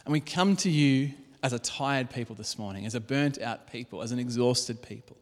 And 0.03 0.11
we 0.11 0.19
come 0.19 0.57
to 0.57 0.69
you 0.69 1.13
as 1.43 1.53
a 1.53 1.59
tired 1.59 2.09
people 2.09 2.35
this 2.35 2.57
morning, 2.57 2.85
as 2.85 2.95
a 2.95 2.99
burnt 2.99 3.41
out 3.41 3.71
people, 3.71 4.01
as 4.01 4.11
an 4.11 4.19
exhausted 4.19 4.81
people. 4.81 5.17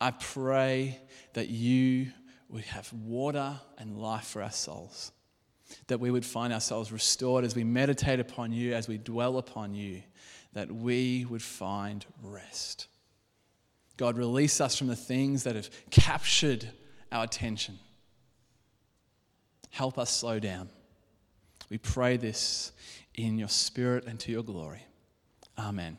I 0.00 0.12
pray 0.12 1.00
that 1.32 1.48
you 1.48 2.08
would 2.48 2.64
have 2.64 2.92
water 2.92 3.58
and 3.78 3.98
life 3.98 4.26
for 4.26 4.42
our 4.42 4.52
souls, 4.52 5.12
that 5.88 5.98
we 5.98 6.10
would 6.10 6.24
find 6.24 6.52
ourselves 6.52 6.92
restored 6.92 7.44
as 7.44 7.56
we 7.56 7.64
meditate 7.64 8.20
upon 8.20 8.52
you, 8.52 8.74
as 8.74 8.86
we 8.86 8.98
dwell 8.98 9.38
upon 9.38 9.74
you, 9.74 10.02
that 10.52 10.70
we 10.70 11.24
would 11.24 11.42
find 11.42 12.06
rest. 12.22 12.86
God, 13.96 14.18
release 14.18 14.60
us 14.60 14.76
from 14.76 14.86
the 14.86 14.96
things 14.96 15.44
that 15.44 15.56
have 15.56 15.70
captured 15.90 16.68
our 17.10 17.24
attention. 17.24 17.78
Help 19.70 19.98
us 19.98 20.10
slow 20.10 20.38
down. 20.38 20.68
We 21.68 21.78
pray 21.78 22.16
this 22.16 22.72
in 23.14 23.38
your 23.38 23.48
spirit 23.48 24.04
and 24.06 24.20
to 24.20 24.30
your 24.30 24.42
glory. 24.42 24.84
Amen. 25.58 25.98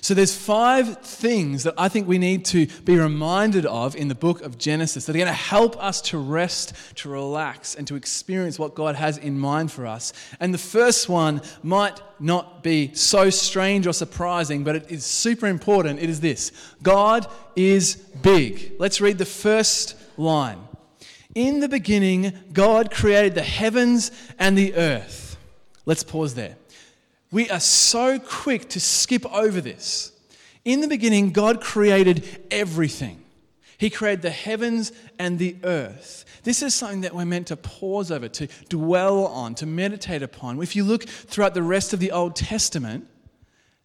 So 0.00 0.12
there's 0.12 0.36
five 0.36 0.98
things 0.98 1.62
that 1.62 1.74
I 1.78 1.88
think 1.88 2.06
we 2.06 2.18
need 2.18 2.44
to 2.46 2.66
be 2.84 2.98
reminded 2.98 3.64
of 3.64 3.96
in 3.96 4.08
the 4.08 4.14
book 4.14 4.42
of 4.42 4.58
Genesis 4.58 5.06
that 5.06 5.16
are 5.16 5.18
going 5.18 5.26
to 5.26 5.32
help 5.32 5.82
us 5.82 6.02
to 6.02 6.18
rest, 6.18 6.74
to 6.96 7.08
relax, 7.08 7.74
and 7.74 7.86
to 7.88 7.96
experience 7.96 8.58
what 8.58 8.74
God 8.74 8.96
has 8.96 9.16
in 9.16 9.38
mind 9.38 9.72
for 9.72 9.86
us. 9.86 10.12
And 10.40 10.52
the 10.52 10.58
first 10.58 11.08
one 11.08 11.40
might 11.62 12.00
not 12.20 12.62
be 12.62 12.94
so 12.94 13.30
strange 13.30 13.86
or 13.86 13.92
surprising, 13.92 14.62
but 14.62 14.76
it 14.76 14.90
is 14.90 15.06
super 15.06 15.46
important. 15.46 16.00
It 16.00 16.10
is 16.10 16.20
this 16.20 16.52
God 16.82 17.26
is 17.56 17.96
big. 17.96 18.74
Let's 18.78 19.00
read 19.00 19.18
the 19.18 19.24
first 19.24 19.96
line. 20.18 20.60
In 21.34 21.60
the 21.60 21.68
beginning, 21.68 22.32
God 22.52 22.90
created 22.92 23.34
the 23.34 23.42
heavens 23.42 24.12
and 24.38 24.56
the 24.56 24.74
earth. 24.74 25.36
Let's 25.86 26.04
pause 26.04 26.34
there. 26.34 26.56
We 27.34 27.50
are 27.50 27.58
so 27.58 28.20
quick 28.20 28.68
to 28.68 28.80
skip 28.80 29.26
over 29.34 29.60
this. 29.60 30.12
In 30.64 30.80
the 30.80 30.86
beginning, 30.86 31.32
God 31.32 31.60
created 31.60 32.24
everything. 32.48 33.24
He 33.76 33.90
created 33.90 34.22
the 34.22 34.30
heavens 34.30 34.92
and 35.18 35.36
the 35.40 35.56
earth. 35.64 36.24
This 36.44 36.62
is 36.62 36.76
something 36.76 37.00
that 37.00 37.12
we're 37.12 37.24
meant 37.24 37.48
to 37.48 37.56
pause 37.56 38.12
over, 38.12 38.28
to 38.28 38.46
dwell 38.68 39.26
on, 39.26 39.56
to 39.56 39.66
meditate 39.66 40.22
upon. 40.22 40.62
If 40.62 40.76
you 40.76 40.84
look 40.84 41.02
throughout 41.06 41.54
the 41.54 41.62
rest 41.64 41.92
of 41.92 41.98
the 41.98 42.12
Old 42.12 42.36
Testament, 42.36 43.08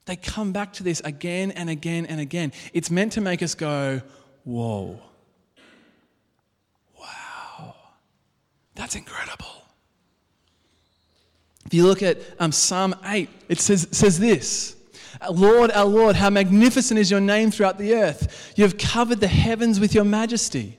they 0.06 0.16
come 0.16 0.52
back 0.52 0.72
to 0.74 0.84
this 0.84 1.02
again 1.04 1.50
and 1.50 1.72
again 1.72 2.06
and 2.06 2.22
again. 2.22 2.54
It's 2.72 2.92
meant 2.92 3.14
to 3.14 3.22
make 3.22 3.42
us 3.42 3.56
go, 3.56 4.04
whoa, 4.44 5.00
wow, 7.00 7.76
that's 8.76 8.94
incredible. 8.94 9.64
If 11.70 11.76
you 11.76 11.86
look 11.86 12.02
at 12.02 12.18
um, 12.40 12.52
Psalm 12.52 12.96
8, 13.06 13.30
it 13.48 13.60
says, 13.60 13.88
says 13.92 14.18
this 14.18 14.76
Lord, 15.30 15.70
our 15.70 15.86
Lord, 15.86 16.16
how 16.16 16.32
magnificent 16.32 17.00
is 17.00 17.12
your 17.12 17.20
name 17.20 17.52
throughout 17.52 17.78
the 17.78 17.94
earth. 17.94 18.54
You 18.56 18.64
have 18.64 18.80
covered 18.80 19.20
the 19.20 19.28
heavens 19.28 19.80
with 19.80 19.94
your 19.94 20.04
majesty. 20.04 20.79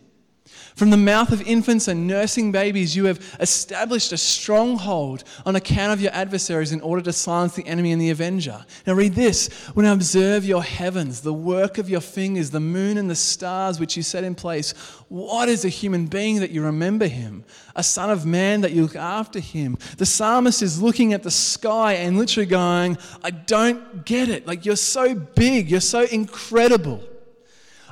From 0.80 0.88
the 0.88 0.96
mouth 0.96 1.30
of 1.30 1.42
infants 1.42 1.88
and 1.88 2.06
nursing 2.06 2.52
babies, 2.52 2.96
you 2.96 3.04
have 3.04 3.36
established 3.38 4.12
a 4.12 4.16
stronghold 4.16 5.24
on 5.44 5.54
account 5.54 5.92
of 5.92 6.00
your 6.00 6.10
adversaries 6.14 6.72
in 6.72 6.80
order 6.80 7.02
to 7.02 7.12
silence 7.12 7.54
the 7.54 7.66
enemy 7.66 7.92
and 7.92 8.00
the 8.00 8.08
avenger. 8.08 8.64
Now, 8.86 8.94
read 8.94 9.14
this 9.14 9.48
When 9.74 9.84
I 9.84 9.92
observe 9.92 10.42
your 10.42 10.62
heavens, 10.62 11.20
the 11.20 11.34
work 11.34 11.76
of 11.76 11.90
your 11.90 12.00
fingers, 12.00 12.48
the 12.48 12.60
moon 12.60 12.96
and 12.96 13.10
the 13.10 13.14
stars 13.14 13.78
which 13.78 13.94
you 13.94 14.02
set 14.02 14.24
in 14.24 14.34
place, 14.34 14.72
what 15.08 15.50
is 15.50 15.66
a 15.66 15.68
human 15.68 16.06
being 16.06 16.40
that 16.40 16.50
you 16.50 16.62
remember 16.62 17.08
him? 17.08 17.44
A 17.76 17.82
son 17.82 18.08
of 18.08 18.24
man 18.24 18.62
that 18.62 18.72
you 18.72 18.80
look 18.80 18.96
after 18.96 19.38
him? 19.38 19.76
The 19.98 20.06
psalmist 20.06 20.62
is 20.62 20.80
looking 20.80 21.12
at 21.12 21.22
the 21.22 21.30
sky 21.30 21.92
and 21.96 22.16
literally 22.16 22.46
going, 22.46 22.96
I 23.22 23.32
don't 23.32 24.06
get 24.06 24.30
it. 24.30 24.46
Like, 24.46 24.64
you're 24.64 24.76
so 24.76 25.14
big, 25.14 25.70
you're 25.70 25.80
so 25.80 26.04
incredible. 26.04 27.04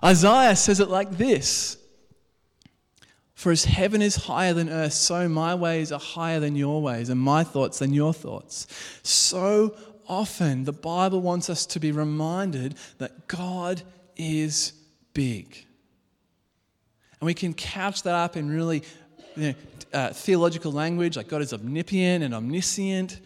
Isaiah 0.02 0.56
says 0.56 0.80
it 0.80 0.88
like 0.88 1.18
this 1.18 1.77
for 3.38 3.52
as 3.52 3.66
heaven 3.66 4.02
is 4.02 4.16
higher 4.16 4.52
than 4.52 4.68
earth, 4.68 4.94
so 4.94 5.28
my 5.28 5.54
ways 5.54 5.92
are 5.92 6.00
higher 6.00 6.40
than 6.40 6.56
your 6.56 6.82
ways, 6.82 7.08
and 7.08 7.20
my 7.20 7.44
thoughts 7.44 7.78
than 7.78 7.92
your 7.92 8.12
thoughts. 8.12 8.66
So 9.04 9.76
often, 10.08 10.64
the 10.64 10.72
Bible 10.72 11.20
wants 11.20 11.48
us 11.48 11.64
to 11.66 11.78
be 11.78 11.92
reminded 11.92 12.74
that 12.98 13.28
God 13.28 13.82
is 14.16 14.72
big. 15.14 15.64
And 17.20 17.26
we 17.26 17.32
can 17.32 17.54
couch 17.54 18.02
that 18.02 18.16
up 18.16 18.36
in 18.36 18.50
really 18.50 18.82
you 19.36 19.42
know, 19.50 19.54
uh, 19.92 20.08
theological 20.12 20.72
language, 20.72 21.16
like 21.16 21.28
God 21.28 21.40
is 21.40 21.52
omnipotent 21.52 22.24
and 22.24 22.34
omniscient. 22.34 23.20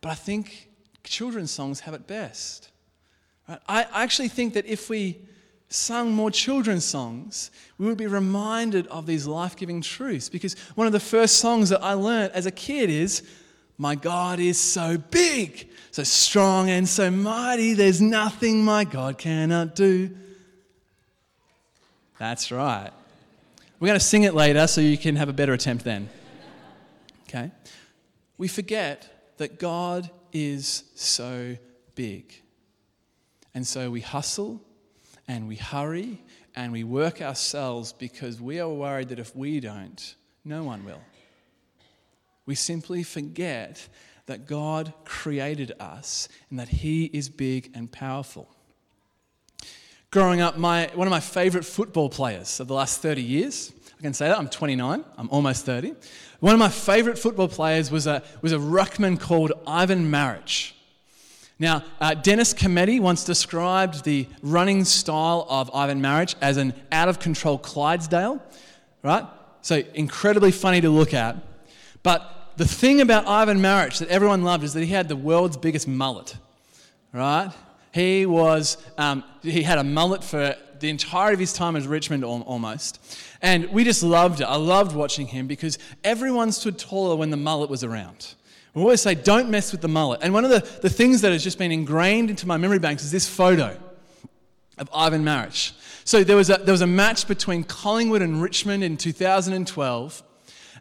But 0.00 0.08
I 0.08 0.14
think 0.16 0.70
children's 1.04 1.52
songs 1.52 1.78
have 1.78 1.94
it 1.94 2.08
best. 2.08 2.72
Right? 3.48 3.60
I 3.68 3.86
actually 3.92 4.28
think 4.28 4.54
that 4.54 4.66
if 4.66 4.90
we 4.90 5.20
sung 5.68 6.12
more 6.12 6.30
children's 6.30 6.84
songs, 6.84 7.50
we 7.78 7.86
would 7.86 7.98
be 7.98 8.06
reminded 8.06 8.86
of 8.88 9.06
these 9.06 9.26
life 9.26 9.56
giving 9.56 9.80
truths. 9.80 10.28
Because 10.28 10.54
one 10.74 10.86
of 10.86 10.92
the 10.92 11.00
first 11.00 11.36
songs 11.38 11.70
that 11.70 11.82
I 11.82 11.94
learned 11.94 12.32
as 12.32 12.46
a 12.46 12.50
kid 12.50 12.90
is, 12.90 13.22
My 13.78 13.94
God 13.94 14.40
is 14.40 14.58
so 14.58 14.96
big, 14.96 15.68
so 15.90 16.02
strong 16.02 16.70
and 16.70 16.88
so 16.88 17.10
mighty, 17.10 17.74
there's 17.74 18.00
nothing 18.00 18.64
my 18.64 18.84
God 18.84 19.18
cannot 19.18 19.74
do. 19.74 20.16
That's 22.18 22.50
right. 22.50 22.90
We're 23.78 23.88
going 23.88 23.98
to 23.98 24.04
sing 24.04 24.22
it 24.22 24.34
later 24.34 24.66
so 24.66 24.80
you 24.80 24.96
can 24.96 25.16
have 25.16 25.28
a 25.28 25.34
better 25.34 25.52
attempt 25.52 25.84
then. 25.84 26.08
Okay? 27.28 27.50
We 28.38 28.48
forget 28.48 29.34
that 29.36 29.58
God 29.58 30.10
is 30.32 30.84
so 30.94 31.56
big. 31.94 32.42
And 33.54 33.66
so 33.66 33.90
we 33.90 34.00
hustle 34.00 34.62
and 35.28 35.48
we 35.48 35.56
hurry 35.56 36.22
and 36.54 36.72
we 36.72 36.84
work 36.84 37.20
ourselves 37.20 37.92
because 37.92 38.40
we 38.40 38.60
are 38.60 38.68
worried 38.68 39.08
that 39.08 39.18
if 39.18 39.34
we 39.36 39.60
don't, 39.60 40.14
no 40.44 40.64
one 40.64 40.84
will. 40.84 41.02
We 42.46 42.54
simply 42.54 43.02
forget 43.02 43.88
that 44.26 44.46
God 44.46 44.92
created 45.04 45.72
us 45.80 46.28
and 46.50 46.58
that 46.58 46.68
He 46.68 47.06
is 47.06 47.28
big 47.28 47.70
and 47.74 47.90
powerful. 47.90 48.48
Growing 50.10 50.40
up, 50.40 50.56
my, 50.56 50.90
one 50.94 51.06
of 51.06 51.10
my 51.10 51.20
favorite 51.20 51.64
football 51.64 52.08
players 52.08 52.60
of 52.60 52.68
the 52.68 52.74
last 52.74 53.02
30 53.02 53.22
years, 53.22 53.72
I 53.98 54.02
can 54.02 54.14
say 54.14 54.28
that, 54.28 54.38
I'm 54.38 54.48
29, 54.48 55.04
I'm 55.16 55.30
almost 55.30 55.66
30. 55.66 55.94
One 56.40 56.52
of 56.52 56.58
my 56.58 56.68
favorite 56.68 57.18
football 57.18 57.48
players 57.48 57.90
was 57.90 58.06
a, 58.06 58.22
was 58.40 58.52
a 58.52 58.58
ruckman 58.58 59.18
called 59.18 59.52
Ivan 59.66 60.10
Maric. 60.10 60.72
Now, 61.58 61.84
uh, 62.00 62.14
Dennis 62.14 62.52
Cometti 62.52 63.00
once 63.00 63.24
described 63.24 64.04
the 64.04 64.28
running 64.42 64.84
style 64.84 65.46
of 65.48 65.70
Ivan 65.74 66.02
Maric 66.02 66.34
as 66.42 66.58
an 66.58 66.74
out 66.92 67.08
of 67.08 67.18
control 67.18 67.56
Clydesdale, 67.56 68.42
right? 69.02 69.24
So 69.62 69.82
incredibly 69.94 70.52
funny 70.52 70.82
to 70.82 70.90
look 70.90 71.14
at. 71.14 71.36
But 72.02 72.52
the 72.56 72.68
thing 72.68 73.00
about 73.00 73.26
Ivan 73.26 73.60
Maric 73.60 73.98
that 73.98 74.08
everyone 74.08 74.42
loved 74.42 74.64
is 74.64 74.74
that 74.74 74.82
he 74.82 74.92
had 74.92 75.08
the 75.08 75.16
world's 75.16 75.56
biggest 75.56 75.88
mullet, 75.88 76.36
right? 77.12 77.50
He 77.92 78.26
was, 78.26 78.76
um, 78.98 79.24
he 79.42 79.62
had 79.62 79.78
a 79.78 79.84
mullet 79.84 80.22
for 80.22 80.54
the 80.78 80.90
entirety 80.90 81.34
of 81.34 81.40
his 81.40 81.54
time 81.54 81.74
as 81.74 81.86
Richmond 81.86 82.22
almost. 82.22 83.00
And 83.40 83.70
we 83.70 83.82
just 83.82 84.02
loved 84.02 84.42
it. 84.42 84.44
I 84.44 84.56
loved 84.56 84.94
watching 84.94 85.26
him 85.26 85.46
because 85.46 85.78
everyone 86.04 86.52
stood 86.52 86.78
taller 86.78 87.16
when 87.16 87.30
the 87.30 87.38
mullet 87.38 87.70
was 87.70 87.82
around. 87.82 88.34
We 88.76 88.82
always 88.82 89.00
say, 89.00 89.14
don't 89.14 89.48
mess 89.48 89.72
with 89.72 89.80
the 89.80 89.88
mullet. 89.88 90.20
And 90.22 90.34
one 90.34 90.44
of 90.44 90.50
the, 90.50 90.60
the 90.82 90.90
things 90.90 91.22
that 91.22 91.32
has 91.32 91.42
just 91.42 91.58
been 91.58 91.72
ingrained 91.72 92.28
into 92.28 92.46
my 92.46 92.58
memory 92.58 92.78
banks 92.78 93.02
is 93.02 93.10
this 93.10 93.26
photo 93.26 93.74
of 94.76 94.90
Ivan 94.92 95.24
Maric. 95.24 95.72
So 96.04 96.22
there 96.22 96.36
was 96.36 96.50
a, 96.50 96.58
there 96.58 96.72
was 96.72 96.82
a 96.82 96.86
match 96.86 97.26
between 97.26 97.64
Collingwood 97.64 98.20
and 98.20 98.42
Richmond 98.42 98.84
in 98.84 98.98
2012, 98.98 100.22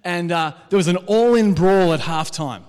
and 0.03 0.29
uh, 0.29 0.51
there 0.69 0.75
was 0.75 0.89
an 0.89 0.97
all 0.97 1.35
in 1.35 1.53
brawl 1.53 1.93
at 1.93 2.01
halftime. 2.01 2.63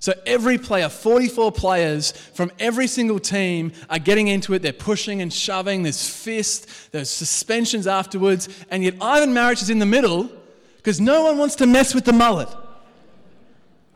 So 0.00 0.14
every 0.24 0.56
player, 0.56 0.88
44 0.88 1.52
players 1.52 2.12
from 2.12 2.50
every 2.58 2.86
single 2.86 3.18
team 3.18 3.72
are 3.90 3.98
getting 3.98 4.28
into 4.28 4.54
it. 4.54 4.62
They're 4.62 4.72
pushing 4.72 5.20
and 5.20 5.30
shoving. 5.30 5.82
There's 5.82 6.08
fists, 6.08 6.88
there's 6.92 7.10
suspensions 7.10 7.86
afterwards. 7.86 8.48
And 8.70 8.82
yet 8.82 8.94
Ivan 9.02 9.34
Maric 9.34 9.60
is 9.60 9.68
in 9.68 9.80
the 9.80 9.86
middle 9.86 10.30
because 10.78 10.98
no 10.98 11.24
one 11.24 11.36
wants 11.36 11.56
to 11.56 11.66
mess 11.66 11.94
with 11.94 12.06
the 12.06 12.14
mullet. 12.14 12.48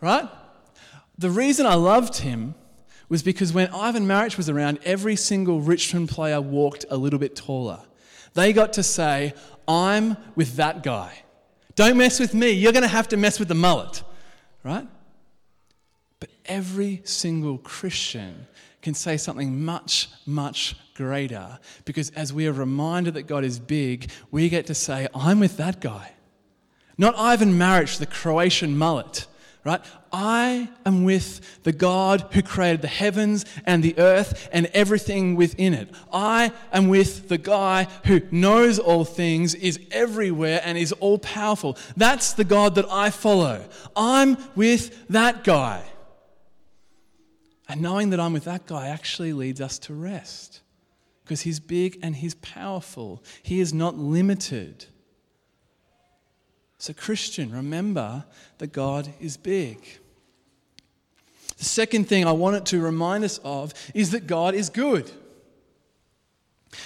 Right? 0.03 0.29
The 1.19 1.31
reason 1.31 1.67
I 1.67 1.75
loved 1.75 2.19
him 2.19 2.55
was 3.09 3.23
because 3.23 3.53
when 3.53 3.69
Ivan 3.69 4.07
Maric 4.07 4.37
was 4.37 4.51
around, 4.51 4.81
every 4.85 5.17
single 5.17 5.61
Richmond 5.61 6.09
player 6.09 6.41
walked 6.41 6.85
a 6.91 6.97
little 6.97 7.19
bit 7.19 7.37
taller. 7.37 7.81
They 8.35 8.53
got 8.53 8.75
to 8.75 8.83
say, 8.83 9.33
I'm 9.67 10.17
with 10.35 10.57
that 10.57 10.83
guy. 10.83 11.23
Don't 11.75 11.97
mess 11.97 12.21
with 12.21 12.35
me. 12.35 12.51
You're 12.51 12.73
going 12.73 12.83
to 12.83 12.89
have 12.89 13.09
to 13.09 13.17
mess 13.17 13.39
with 13.39 13.49
the 13.49 13.55
mullet. 13.55 14.03
Right? 14.63 14.87
But 16.21 16.31
every 16.47 17.03
single 17.05 17.59
Christian 17.59 18.47
can 18.83 18.95
say 18.95 19.17
something 19.17 19.65
much, 19.65 20.09
much 20.27 20.77
greater 20.95 21.59
because 21.85 22.11
as 22.11 22.33
we 22.33 22.47
are 22.47 22.53
reminded 22.53 23.15
that 23.15 23.25
God 23.25 23.45
is 23.45 23.59
big, 23.59 24.11
we 24.31 24.49
get 24.49 24.67
to 24.67 24.75
say, 24.75 25.09
I'm 25.15 25.41
with 25.41 25.57
that 25.57 25.81
guy. 25.81 26.13
Not 26.99 27.15
Ivan 27.17 27.53
Maric, 27.53 27.99
the 27.99 28.07
Croatian 28.07 28.77
mullet 28.77 29.27
right? 29.67 29.85
I 30.13 30.71
am 30.87 31.03
with 31.03 31.63
the 31.65 31.73
God 31.73 32.27
who 32.33 32.41
created 32.41 32.83
the 32.83 32.89
heavens 32.89 33.45
and 33.67 33.83
the 33.83 33.99
earth 33.99 34.49
and 34.53 34.67
everything 34.73 35.35
within 35.35 35.75
it. 35.75 35.91
I 36.13 36.53
am 36.73 36.89
with 36.89 37.29
the 37.29 37.37
guy 37.37 37.89
who 38.05 38.23
knows 38.31 38.79
all 38.79 39.05
things, 39.05 39.55
is 39.55 39.81
everywhere, 39.91 40.63
and 40.65 40.79
is 40.79 40.93
all 40.93 41.19
powerful. 41.19 41.77
That's 41.97 42.33
the 42.33 42.45
God 42.45 42.77
that 42.77 42.87
I 42.91 43.11
follow. 43.11 43.69
I'm 43.97 44.39
with 44.55 45.09
that 45.09 45.43
guy. 45.43 45.83
And 47.69 47.83
knowing 47.83 48.11
that 48.11 48.21
I'm 48.21 48.33
with 48.33 48.45
that 48.45 48.67
guy 48.67 48.87
actually 48.89 49.33
leads 49.33 49.61
us 49.61 49.81
to 49.81 49.95
rest 49.95 50.61
because 51.25 51.41
he's 51.41 51.59
big 51.59 51.99
and 52.03 52.15
he's 52.15 52.37
powerful. 52.37 53.25
He 53.43 53.59
is 53.59 53.75
not 53.75 53.97
limited. 53.97 54.87
So, 56.79 56.93
Christian, 56.93 57.53
remember 57.53 58.25
that 58.59 58.73
God 58.73 59.09
is 59.21 59.37
big. 59.37 59.79
The 61.57 61.65
second 61.65 62.09
thing 62.09 62.27
I 62.27 62.33
wanted 62.33 62.67
to 62.67 62.81
remind 62.81 63.25
us 63.25 63.39
of 63.39 63.73
is 63.95 64.11
that 64.11 64.27
God 64.27 64.55
is 64.55 64.69
good. 64.69 65.11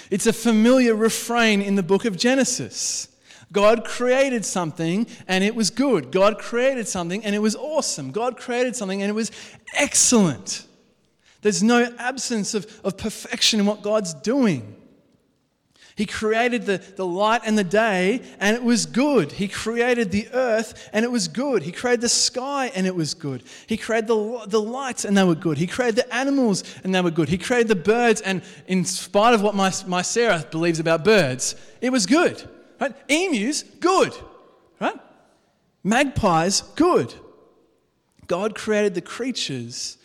It's 0.09 0.27
a 0.27 0.33
familiar 0.33 0.95
refrain 0.95 1.61
in 1.61 1.75
the 1.75 1.83
book 1.83 2.05
of 2.05 2.15
Genesis. 2.15 3.09
God 3.51 3.83
created 3.83 4.45
something 4.45 5.07
and 5.27 5.43
it 5.43 5.55
was 5.55 5.69
good. 5.69 6.11
God 6.11 6.39
created 6.39 6.87
something 6.87 7.25
and 7.25 7.35
it 7.35 7.39
was 7.39 7.55
awesome. 7.55 8.11
God 8.11 8.37
created 8.37 8.77
something 8.77 9.01
and 9.01 9.09
it 9.09 9.13
was 9.13 9.31
excellent. 9.73 10.65
There's 11.41 11.61
no 11.61 11.93
absence 11.97 12.53
of, 12.53 12.79
of 12.85 12.97
perfection 12.97 13.59
in 13.59 13.65
what 13.65 13.81
God's 13.81 14.13
doing. 14.13 14.80
He 16.01 16.07
created 16.07 16.65
the, 16.65 16.79
the 16.95 17.05
light 17.05 17.41
and 17.45 17.55
the 17.55 17.63
day, 17.63 18.23
and 18.39 18.57
it 18.57 18.63
was 18.63 18.87
good. 18.87 19.33
He 19.33 19.47
created 19.47 20.09
the 20.09 20.29
earth, 20.33 20.89
and 20.93 21.05
it 21.05 21.11
was 21.11 21.27
good. 21.27 21.61
He 21.61 21.71
created 21.71 22.01
the 22.01 22.09
sky, 22.09 22.71
and 22.73 22.87
it 22.87 22.95
was 22.95 23.13
good. 23.13 23.43
He 23.67 23.77
created 23.77 24.07
the, 24.07 24.45
the 24.47 24.59
lights, 24.59 25.05
and 25.05 25.15
they 25.15 25.23
were 25.23 25.35
good. 25.35 25.59
He 25.59 25.67
created 25.67 25.97
the 25.97 26.11
animals, 26.11 26.63
and 26.83 26.95
they 26.95 27.01
were 27.01 27.11
good. 27.11 27.29
He 27.29 27.37
created 27.37 27.67
the 27.67 27.75
birds, 27.75 28.19
and 28.21 28.41
in 28.65 28.83
spite 28.83 29.35
of 29.35 29.43
what 29.43 29.53
my, 29.53 29.71
my 29.85 30.01
Sarah 30.01 30.43
believes 30.49 30.79
about 30.79 31.05
birds, 31.05 31.55
it 31.81 31.91
was 31.91 32.07
good. 32.07 32.49
Right? 32.79 32.95
Emus, 33.07 33.61
good. 33.61 34.15
Right? 34.79 34.99
Magpies, 35.83 36.61
good. 36.73 37.13
God 38.25 38.55
created 38.55 38.95
the 38.95 39.01
creatures, 39.01 39.99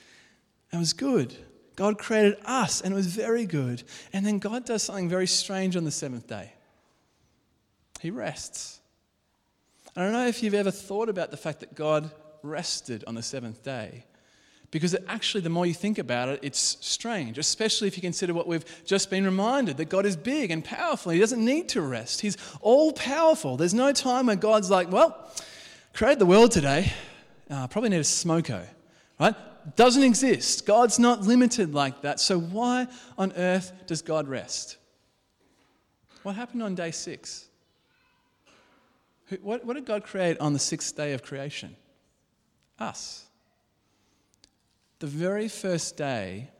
and 0.70 0.78
it 0.78 0.82
was 0.82 0.92
good. 0.92 1.34
God 1.76 1.98
created 1.98 2.38
us 2.44 2.80
and 2.80 2.92
it 2.92 2.96
was 2.96 3.06
very 3.06 3.44
good. 3.44 3.82
And 4.12 4.26
then 4.26 4.38
God 4.38 4.64
does 4.64 4.82
something 4.82 5.08
very 5.08 5.26
strange 5.26 5.76
on 5.76 5.84
the 5.84 5.90
seventh 5.90 6.26
day. 6.26 6.52
He 8.00 8.10
rests. 8.10 8.80
I 9.94 10.02
don't 10.02 10.12
know 10.12 10.26
if 10.26 10.42
you've 10.42 10.54
ever 10.54 10.70
thought 10.70 11.08
about 11.08 11.30
the 11.30 11.36
fact 11.36 11.60
that 11.60 11.74
God 11.74 12.10
rested 12.42 13.04
on 13.06 13.14
the 13.14 13.22
seventh 13.22 13.62
day. 13.62 14.04
Because 14.70 14.94
it 14.94 15.04
actually, 15.06 15.42
the 15.42 15.50
more 15.50 15.64
you 15.64 15.74
think 15.74 15.98
about 15.98 16.28
it, 16.28 16.40
it's 16.42 16.76
strange, 16.80 17.38
especially 17.38 17.88
if 17.88 17.96
you 17.96 18.02
consider 18.02 18.34
what 18.34 18.46
we've 18.46 18.64
just 18.84 19.10
been 19.10 19.24
reminded 19.24 19.76
that 19.76 19.88
God 19.88 20.04
is 20.04 20.16
big 20.16 20.50
and 20.50 20.64
powerful. 20.64 21.12
He 21.12 21.20
doesn't 21.20 21.42
need 21.42 21.68
to 21.70 21.80
rest, 21.80 22.20
He's 22.20 22.36
all 22.60 22.92
powerful. 22.92 23.56
There's 23.56 23.74
no 23.74 23.92
time 23.92 24.26
where 24.26 24.36
God's 24.36 24.68
like, 24.68 24.90
well, 24.90 25.30
create 25.94 26.18
the 26.18 26.26
world 26.26 26.50
today. 26.50 26.92
Uh, 27.48 27.68
probably 27.68 27.90
need 27.90 27.98
a 27.98 28.00
smoko, 28.00 28.66
right? 29.20 29.36
Doesn't 29.74 30.02
exist. 30.02 30.66
God's 30.66 30.98
not 30.98 31.22
limited 31.22 31.74
like 31.74 32.02
that. 32.02 32.20
So, 32.20 32.38
why 32.38 32.86
on 33.18 33.32
earth 33.32 33.72
does 33.86 34.02
God 34.02 34.28
rest? 34.28 34.76
What 36.22 36.36
happened 36.36 36.62
on 36.62 36.74
day 36.74 36.92
six? 36.92 37.46
What, 39.42 39.64
what 39.64 39.74
did 39.74 39.86
God 39.86 40.04
create 40.04 40.38
on 40.38 40.52
the 40.52 40.58
sixth 40.58 40.96
day 40.96 41.12
of 41.12 41.22
creation? 41.22 41.74
Us. 42.78 43.24
The 45.00 45.06
very 45.06 45.48
first 45.48 45.96
day 45.96 46.50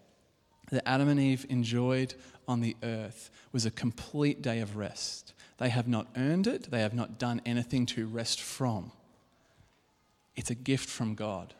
that 0.70 0.86
Adam 0.88 1.08
and 1.08 1.20
Eve 1.20 1.46
enjoyed 1.48 2.14
on 2.48 2.60
the 2.60 2.76
earth 2.82 3.30
was 3.52 3.66
a 3.66 3.70
complete 3.70 4.42
day 4.42 4.60
of 4.60 4.76
rest. 4.76 5.32
They 5.58 5.68
have 5.68 5.88
not 5.88 6.08
earned 6.16 6.46
it, 6.46 6.70
they 6.70 6.80
have 6.80 6.94
not 6.94 7.18
done 7.18 7.40
anything 7.46 7.86
to 7.86 8.06
rest 8.06 8.40
from. 8.40 8.92
It's 10.34 10.50
a 10.50 10.54
gift 10.54 10.88
from 10.88 11.14
God. 11.14 11.54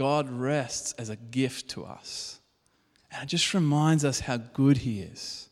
God 0.00 0.30
rests 0.30 0.94
as 0.94 1.10
a 1.10 1.16
gift 1.16 1.68
to 1.72 1.84
us. 1.84 2.40
And 3.12 3.22
it 3.22 3.26
just 3.26 3.52
reminds 3.52 4.02
us 4.02 4.18
how 4.18 4.38
good 4.38 4.78
He 4.78 5.00
is. 5.02 5.50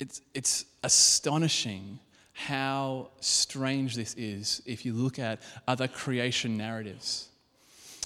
it's, 0.00 0.22
it's 0.32 0.64
astonishing 0.82 1.98
how 2.32 3.10
strange 3.20 3.94
this 3.94 4.14
is 4.14 4.62
if 4.64 4.86
you 4.86 4.94
look 4.94 5.18
at 5.18 5.42
other 5.68 5.86
creation 5.86 6.56
narratives. 6.56 7.28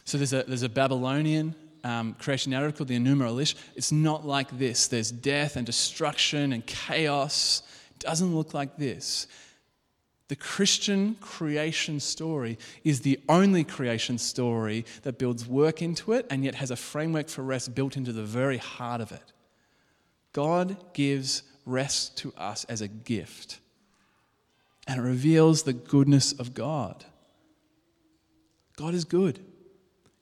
So 0.04 0.18
there's 0.18 0.32
a, 0.32 0.42
there's 0.42 0.64
a 0.64 0.68
Babylonian 0.68 1.54
um, 1.84 2.14
creation 2.14 2.50
narrative 2.50 2.76
called 2.76 2.88
the 2.88 2.98
Enuma. 2.98 3.54
It's 3.76 3.92
not 3.92 4.26
like 4.26 4.58
this. 4.58 4.88
There's 4.88 5.12
death 5.12 5.54
and 5.54 5.64
destruction 5.64 6.52
and 6.52 6.66
chaos. 6.66 7.62
It 7.92 8.00
doesn't 8.00 8.34
look 8.34 8.52
like 8.52 8.76
this. 8.78 9.28
The 10.28 10.36
Christian 10.36 11.14
creation 11.20 12.00
story 12.00 12.58
is 12.82 13.02
the 13.02 13.20
only 13.28 13.62
creation 13.62 14.18
story 14.18 14.84
that 15.02 15.18
builds 15.18 15.46
work 15.46 15.80
into 15.82 16.12
it 16.12 16.26
and 16.30 16.44
yet 16.44 16.56
has 16.56 16.72
a 16.72 16.76
framework 16.76 17.28
for 17.28 17.42
rest 17.42 17.74
built 17.74 17.96
into 17.96 18.12
the 18.12 18.24
very 18.24 18.58
heart 18.58 19.00
of 19.00 19.12
it. 19.12 19.32
God 20.32 20.76
gives 20.94 21.42
rest 21.64 22.16
to 22.18 22.32
us 22.36 22.64
as 22.64 22.80
a 22.80 22.88
gift, 22.88 23.60
and 24.86 24.98
it 24.98 25.02
reveals 25.02 25.62
the 25.62 25.72
goodness 25.72 26.32
of 26.32 26.54
God. 26.54 27.04
God 28.76 28.94
is 28.94 29.04
good. 29.04 29.40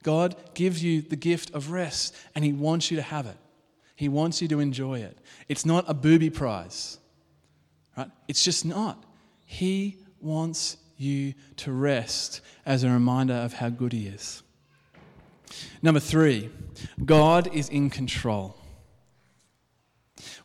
God 0.02 0.36
gives 0.54 0.84
you 0.84 1.02
the 1.02 1.16
gift 1.16 1.50
of 1.52 1.70
rest, 1.70 2.14
and 2.34 2.44
He 2.44 2.52
wants 2.52 2.90
you 2.90 2.96
to 2.96 3.02
have 3.02 3.26
it. 3.26 3.36
He 3.96 4.08
wants 4.08 4.40
you 4.42 4.48
to 4.48 4.60
enjoy 4.60 5.00
it. 5.00 5.18
It's 5.48 5.66
not 5.66 5.84
a 5.88 5.94
booby 5.94 6.30
prize, 6.30 6.98
right? 7.96 8.10
It's 8.28 8.44
just 8.44 8.64
not. 8.64 9.03
He 9.44 9.98
wants 10.20 10.76
you 10.96 11.34
to 11.56 11.72
rest 11.72 12.40
as 12.64 12.82
a 12.84 12.90
reminder 12.90 13.34
of 13.34 13.54
how 13.54 13.68
good 13.68 13.92
He 13.92 14.06
is. 14.06 14.42
Number 15.82 16.00
three, 16.00 16.50
God 17.04 17.54
is 17.54 17.68
in 17.68 17.90
control. 17.90 18.56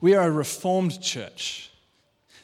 We 0.02 0.16
are 0.16 0.28
a 0.28 0.32
reformed 0.32 1.02
church. 1.02 1.72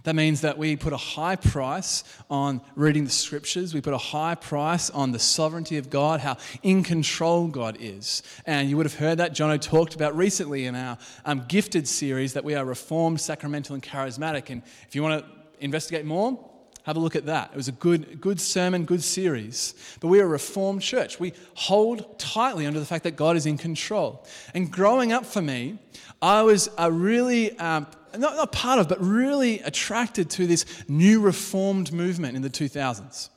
That 0.03 0.15
means 0.15 0.41
that 0.41 0.59
we 0.59 0.75
put 0.75 0.93
a 0.93 0.97
high 0.97 1.35
price 1.35 2.03
on 2.29 2.61
reading 2.75 3.05
the 3.05 3.09
scriptures. 3.09 3.73
We 3.73 3.81
put 3.81 3.93
a 3.93 3.97
high 3.97 4.35
price 4.35 4.91
on 4.91 5.11
the 5.11 5.19
sovereignty 5.19 5.77
of 5.77 5.89
God, 5.89 6.19
how 6.19 6.37
in 6.61 6.83
control 6.83 7.47
God 7.47 7.77
is. 7.79 8.21
And 8.45 8.69
you 8.69 8.77
would 8.77 8.85
have 8.85 8.95
heard 8.95 9.17
that 9.17 9.33
Jono 9.33 9.59
talked 9.59 9.95
about 9.95 10.15
recently 10.15 10.67
in 10.67 10.75
our 10.75 10.99
um, 11.25 11.45
gifted 11.47 11.87
series 11.87 12.33
that 12.33 12.43
we 12.43 12.53
are 12.53 12.63
reformed, 12.63 13.19
sacramental, 13.19 13.73
and 13.73 13.81
charismatic. 13.81 14.51
And 14.51 14.61
if 14.87 14.93
you 14.93 15.01
want 15.01 15.25
to 15.25 15.31
investigate 15.59 16.05
more, 16.05 16.51
have 16.83 16.97
a 16.97 16.99
look 16.99 17.15
at 17.15 17.25
that. 17.25 17.49
It 17.51 17.57
was 17.57 17.67
a 17.67 17.71
good, 17.71 18.21
good 18.21 18.39
sermon, 18.39 18.85
good 18.85 19.03
series. 19.03 19.73
But 19.99 20.09
we 20.09 20.19
are 20.19 20.25
a 20.25 20.27
reformed 20.27 20.83
church. 20.83 21.19
We 21.19 21.33
hold 21.55 22.19
tightly 22.19 22.67
under 22.67 22.79
the 22.79 22.85
fact 22.85 23.03
that 23.05 23.15
God 23.15 23.35
is 23.35 23.47
in 23.47 23.57
control. 23.57 24.23
And 24.53 24.71
growing 24.71 25.11
up 25.11 25.25
for 25.25 25.41
me, 25.41 25.79
I 26.21 26.43
was 26.43 26.69
a 26.77 26.91
really 26.91 27.57
um, 27.57 27.87
not, 28.17 28.35
not 28.35 28.51
part 28.51 28.79
of, 28.79 28.87
but 28.87 29.01
really 29.01 29.59
attracted 29.61 30.29
to 30.31 30.47
this 30.47 30.65
new 30.87 31.21
reformed 31.21 31.91
movement 31.91 32.35
in 32.35 32.41
the 32.41 32.49
2000s. 32.49 33.29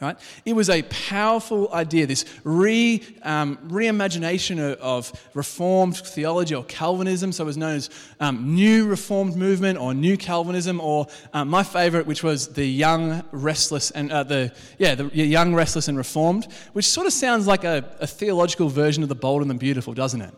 Right? 0.00 0.16
It 0.44 0.52
was 0.52 0.70
a 0.70 0.82
powerful 0.82 1.74
idea, 1.74 2.06
this 2.06 2.24
re, 2.44 3.02
um, 3.22 3.58
reimagination 3.66 4.60
of, 4.60 4.78
of, 4.78 5.30
Reformed 5.34 5.96
theology 5.96 6.54
or 6.54 6.62
Calvinism. 6.64 7.32
So 7.32 7.42
it 7.42 7.46
was 7.46 7.56
known 7.56 7.74
as 7.74 7.90
um, 8.20 8.54
New 8.54 8.86
Reformed 8.86 9.34
Movement 9.34 9.76
or 9.76 9.94
New 9.94 10.16
Calvinism, 10.16 10.80
or 10.80 11.08
um, 11.32 11.48
my 11.48 11.64
favorite, 11.64 12.06
which 12.06 12.22
was 12.22 12.46
the 12.46 12.64
Young, 12.64 13.24
Restless, 13.32 13.90
and 13.90 14.12
uh, 14.12 14.22
the, 14.22 14.52
yeah, 14.78 14.94
the 14.94 15.06
Young, 15.12 15.52
Restless, 15.52 15.88
and 15.88 15.98
Reformed, 15.98 16.46
which 16.74 16.86
sort 16.86 17.08
of 17.08 17.12
sounds 17.12 17.48
like 17.48 17.64
a, 17.64 17.84
a 17.98 18.06
theological 18.06 18.68
version 18.68 19.02
of 19.02 19.08
the 19.08 19.16
Bold 19.16 19.42
and 19.42 19.50
the 19.50 19.54
Beautiful, 19.54 19.94
doesn't 19.94 20.22
it? 20.22 20.32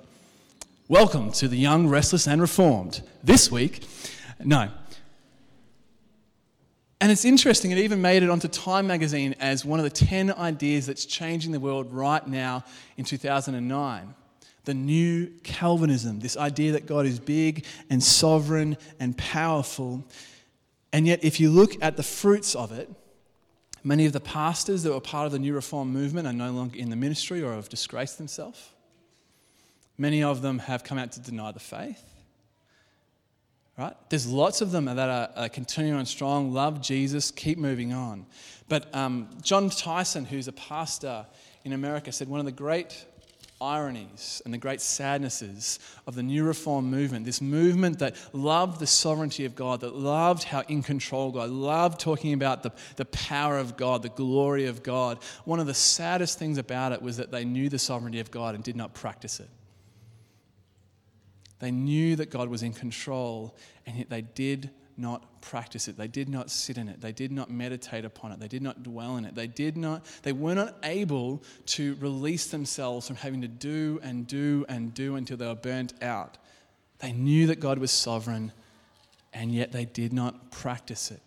Welcome 0.88 1.32
to 1.32 1.48
the 1.48 1.58
Young, 1.58 1.86
Restless, 1.86 2.26
and 2.26 2.40
Reformed. 2.40 3.02
This 3.22 3.52
week, 3.52 3.84
no. 4.42 4.70
And 7.00 7.10
it's 7.10 7.24
interesting, 7.24 7.70
it 7.70 7.78
even 7.78 8.02
made 8.02 8.22
it 8.22 8.28
onto 8.28 8.46
Time 8.46 8.86
magazine 8.86 9.34
as 9.40 9.64
one 9.64 9.80
of 9.80 9.84
the 9.84 9.90
10 9.90 10.34
ideas 10.34 10.86
that's 10.86 11.06
changing 11.06 11.50
the 11.52 11.60
world 11.60 11.92
right 11.92 12.26
now 12.26 12.62
in 12.98 13.04
2009. 13.04 14.14
The 14.64 14.74
new 14.74 15.28
Calvinism, 15.42 16.20
this 16.20 16.36
idea 16.36 16.72
that 16.72 16.84
God 16.84 17.06
is 17.06 17.18
big 17.18 17.64
and 17.88 18.02
sovereign 18.02 18.76
and 18.98 19.16
powerful. 19.16 20.04
And 20.92 21.06
yet, 21.06 21.24
if 21.24 21.40
you 21.40 21.50
look 21.50 21.82
at 21.82 21.96
the 21.96 22.02
fruits 22.02 22.54
of 22.54 22.70
it, 22.70 22.90
many 23.82 24.04
of 24.04 24.12
the 24.12 24.20
pastors 24.20 24.82
that 24.82 24.92
were 24.92 25.00
part 25.00 25.24
of 25.24 25.32
the 25.32 25.38
New 25.38 25.54
Reform 25.54 25.90
movement 25.90 26.28
are 26.28 26.34
no 26.34 26.50
longer 26.50 26.76
in 26.76 26.90
the 26.90 26.96
ministry 26.96 27.42
or 27.42 27.54
have 27.54 27.70
disgraced 27.70 28.18
themselves. 28.18 28.68
Many 29.96 30.22
of 30.22 30.42
them 30.42 30.58
have 30.58 30.84
come 30.84 30.98
out 30.98 31.12
to 31.12 31.20
deny 31.20 31.52
the 31.52 31.60
faith. 31.60 32.04
Right? 33.80 33.96
There's 34.10 34.26
lots 34.26 34.60
of 34.60 34.72
them 34.72 34.84
that 34.84 34.98
are, 34.98 35.30
are 35.34 35.48
continuing 35.48 35.98
on 35.98 36.04
strong, 36.04 36.52
love 36.52 36.82
Jesus, 36.82 37.30
keep 37.30 37.56
moving 37.56 37.94
on. 37.94 38.26
But 38.68 38.94
um, 38.94 39.30
Jon 39.40 39.70
Tyson, 39.70 40.26
who's 40.26 40.48
a 40.48 40.52
pastor 40.52 41.24
in 41.64 41.72
America, 41.72 42.12
said 42.12 42.28
one 42.28 42.40
of 42.40 42.44
the 42.44 42.52
great 42.52 43.06
ironies 43.58 44.42
and 44.44 44.52
the 44.52 44.58
great 44.58 44.82
sadnesses 44.82 45.78
of 46.06 46.14
the 46.14 46.22
New 46.22 46.44
Reform 46.44 46.90
movement, 46.90 47.24
this 47.24 47.40
movement 47.40 48.00
that 48.00 48.16
loved 48.34 48.80
the 48.80 48.86
sovereignty 48.86 49.46
of 49.46 49.54
God, 49.54 49.80
that 49.80 49.94
loved 49.94 50.44
how 50.44 50.60
in 50.68 50.82
control 50.82 51.30
God, 51.30 51.48
loved 51.48 51.98
talking 51.98 52.34
about 52.34 52.62
the, 52.62 52.72
the 52.96 53.06
power 53.06 53.56
of 53.56 53.78
God, 53.78 54.02
the 54.02 54.10
glory 54.10 54.66
of 54.66 54.82
God. 54.82 55.20
One 55.46 55.58
of 55.58 55.66
the 55.66 55.72
saddest 55.72 56.38
things 56.38 56.58
about 56.58 56.92
it 56.92 57.00
was 57.00 57.16
that 57.16 57.30
they 57.30 57.46
knew 57.46 57.70
the 57.70 57.78
sovereignty 57.78 58.20
of 58.20 58.30
God 58.30 58.54
and 58.54 58.62
did 58.62 58.76
not 58.76 58.92
practice 58.92 59.40
it. 59.40 59.48
They 61.60 61.70
knew 61.70 62.16
that 62.16 62.30
God 62.30 62.48
was 62.48 62.62
in 62.62 62.72
control, 62.72 63.54
and 63.86 63.96
yet 63.96 64.10
they 64.10 64.22
did 64.22 64.70
not 64.96 65.40
practice 65.40 65.88
it. 65.88 65.96
They 65.96 66.08
did 66.08 66.28
not 66.28 66.50
sit 66.50 66.76
in 66.76 66.88
it. 66.88 67.00
They 67.00 67.12
did 67.12 67.32
not 67.32 67.50
meditate 67.50 68.04
upon 68.04 68.32
it. 68.32 68.40
They 68.40 68.48
did 68.48 68.62
not 68.62 68.82
dwell 68.82 69.16
in 69.16 69.24
it. 69.24 69.34
They 69.34 69.46
did 69.46 69.76
not 69.76 70.04
they 70.22 70.32
were 70.32 70.54
not 70.54 70.76
able 70.82 71.42
to 71.66 71.94
release 71.96 72.48
themselves 72.48 73.06
from 73.06 73.16
having 73.16 73.40
to 73.40 73.48
do 73.48 73.98
and 74.02 74.26
do 74.26 74.66
and 74.68 74.92
do 74.92 75.16
until 75.16 75.36
they 75.36 75.46
were 75.46 75.54
burnt 75.54 75.94
out. 76.02 76.36
They 76.98 77.12
knew 77.12 77.46
that 77.46 77.60
God 77.60 77.78
was 77.78 77.90
sovereign, 77.90 78.52
and 79.32 79.52
yet 79.52 79.72
they 79.72 79.86
did 79.86 80.12
not 80.12 80.50
practice 80.50 81.10
it. 81.10 81.20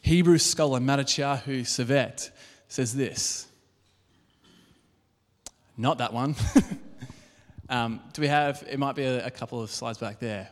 Hebrew 0.00 0.38
scholar 0.38 0.80
Matitiahu 0.80 1.60
Tsevat 1.60 2.30
says 2.68 2.94
this. 2.94 3.46
Not 5.76 5.98
that 5.98 6.12
one. 6.12 6.36
Um, 7.68 8.00
do 8.12 8.20
we 8.22 8.28
have, 8.28 8.62
it 8.68 8.78
might 8.78 8.94
be 8.94 9.04
a, 9.04 9.26
a 9.26 9.30
couple 9.30 9.62
of 9.62 9.70
slides 9.70 9.98
back 9.98 10.18
there. 10.18 10.50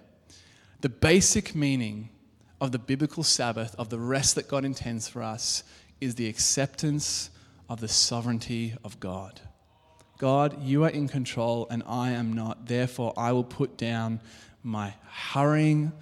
The 0.81 0.88
basic 0.88 1.55
meaning 1.55 2.09
of 2.61 2.72
the 2.72 2.79
biblical 2.79 3.22
Sabbath, 3.22 3.75
of 3.79 3.88
the 3.90 3.98
rest 3.98 4.35
that 4.37 4.48
God 4.48 4.64
intends 4.64 5.09
for 5.09 5.22
us, 5.22 5.64
is 6.01 6.14
the 6.14 6.29
acceptance 6.29 7.31
of 7.68 7.81
the 7.81 7.88
sovereignty 7.88 8.75
of 8.85 8.98
God. 8.98 9.40
God, 10.18 10.62
you 10.62 10.85
are 10.85 10.90
in 10.90 11.09
control 11.09 11.66
and 11.70 11.83
I 11.87 12.11
am 12.11 12.33
not. 12.33 12.66
Therefore, 12.66 13.12
I 13.16 13.33
will 13.33 13.44
put 13.44 13.77
down 13.77 14.20
my 14.62 14.94
hurrying, 15.09 15.92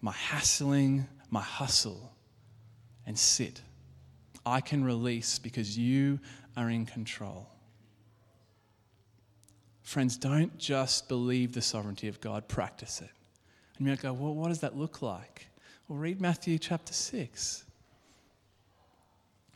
my 0.00 0.12
hassling, 0.12 1.06
my 1.30 1.42
hustle, 1.42 2.12
and 3.06 3.18
sit. 3.18 3.60
I 4.44 4.60
can 4.60 4.84
release 4.84 5.38
because 5.38 5.76
you 5.76 6.20
are 6.56 6.70
in 6.70 6.86
control. 6.86 7.48
Friends, 9.86 10.16
don't 10.16 10.58
just 10.58 11.08
believe 11.08 11.52
the 11.52 11.62
sovereignty 11.62 12.08
of 12.08 12.20
God, 12.20 12.48
practice 12.48 13.00
it. 13.00 13.08
And 13.78 13.86
you 13.86 13.92
might 13.92 14.02
go, 14.02 14.12
well, 14.12 14.34
what 14.34 14.48
does 14.48 14.58
that 14.58 14.76
look 14.76 15.00
like? 15.00 15.46
Well, 15.86 15.96
read 15.96 16.20
Matthew 16.20 16.58
chapter 16.58 16.92
6. 16.92 17.64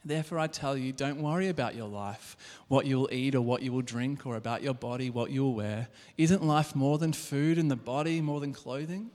Therefore, 0.05 0.39
I 0.39 0.47
tell 0.47 0.77
you, 0.77 0.93
don't 0.93 1.21
worry 1.21 1.49
about 1.49 1.75
your 1.75 1.89
life, 1.89 2.37
what 2.69 2.87
you 2.87 2.97
will 2.97 3.09
eat 3.11 3.35
or 3.35 3.41
what 3.41 3.63
you 3.63 3.73
will 3.73 3.83
drink, 3.83 4.25
or 4.25 4.37
about 4.37 4.63
your 4.63 4.73
body, 4.73 5.11
what 5.11 5.33
you 5.33 5.43
will 5.43 5.55
wear. 5.55 5.89
Isn't 6.17 6.45
life 6.45 6.77
more 6.77 6.97
than 6.97 7.13
food 7.13 7.59
and 7.59 7.69
the 7.69 7.75
body 7.75 8.21
more 8.21 8.39
than 8.39 8.53
clothing? 8.53 9.11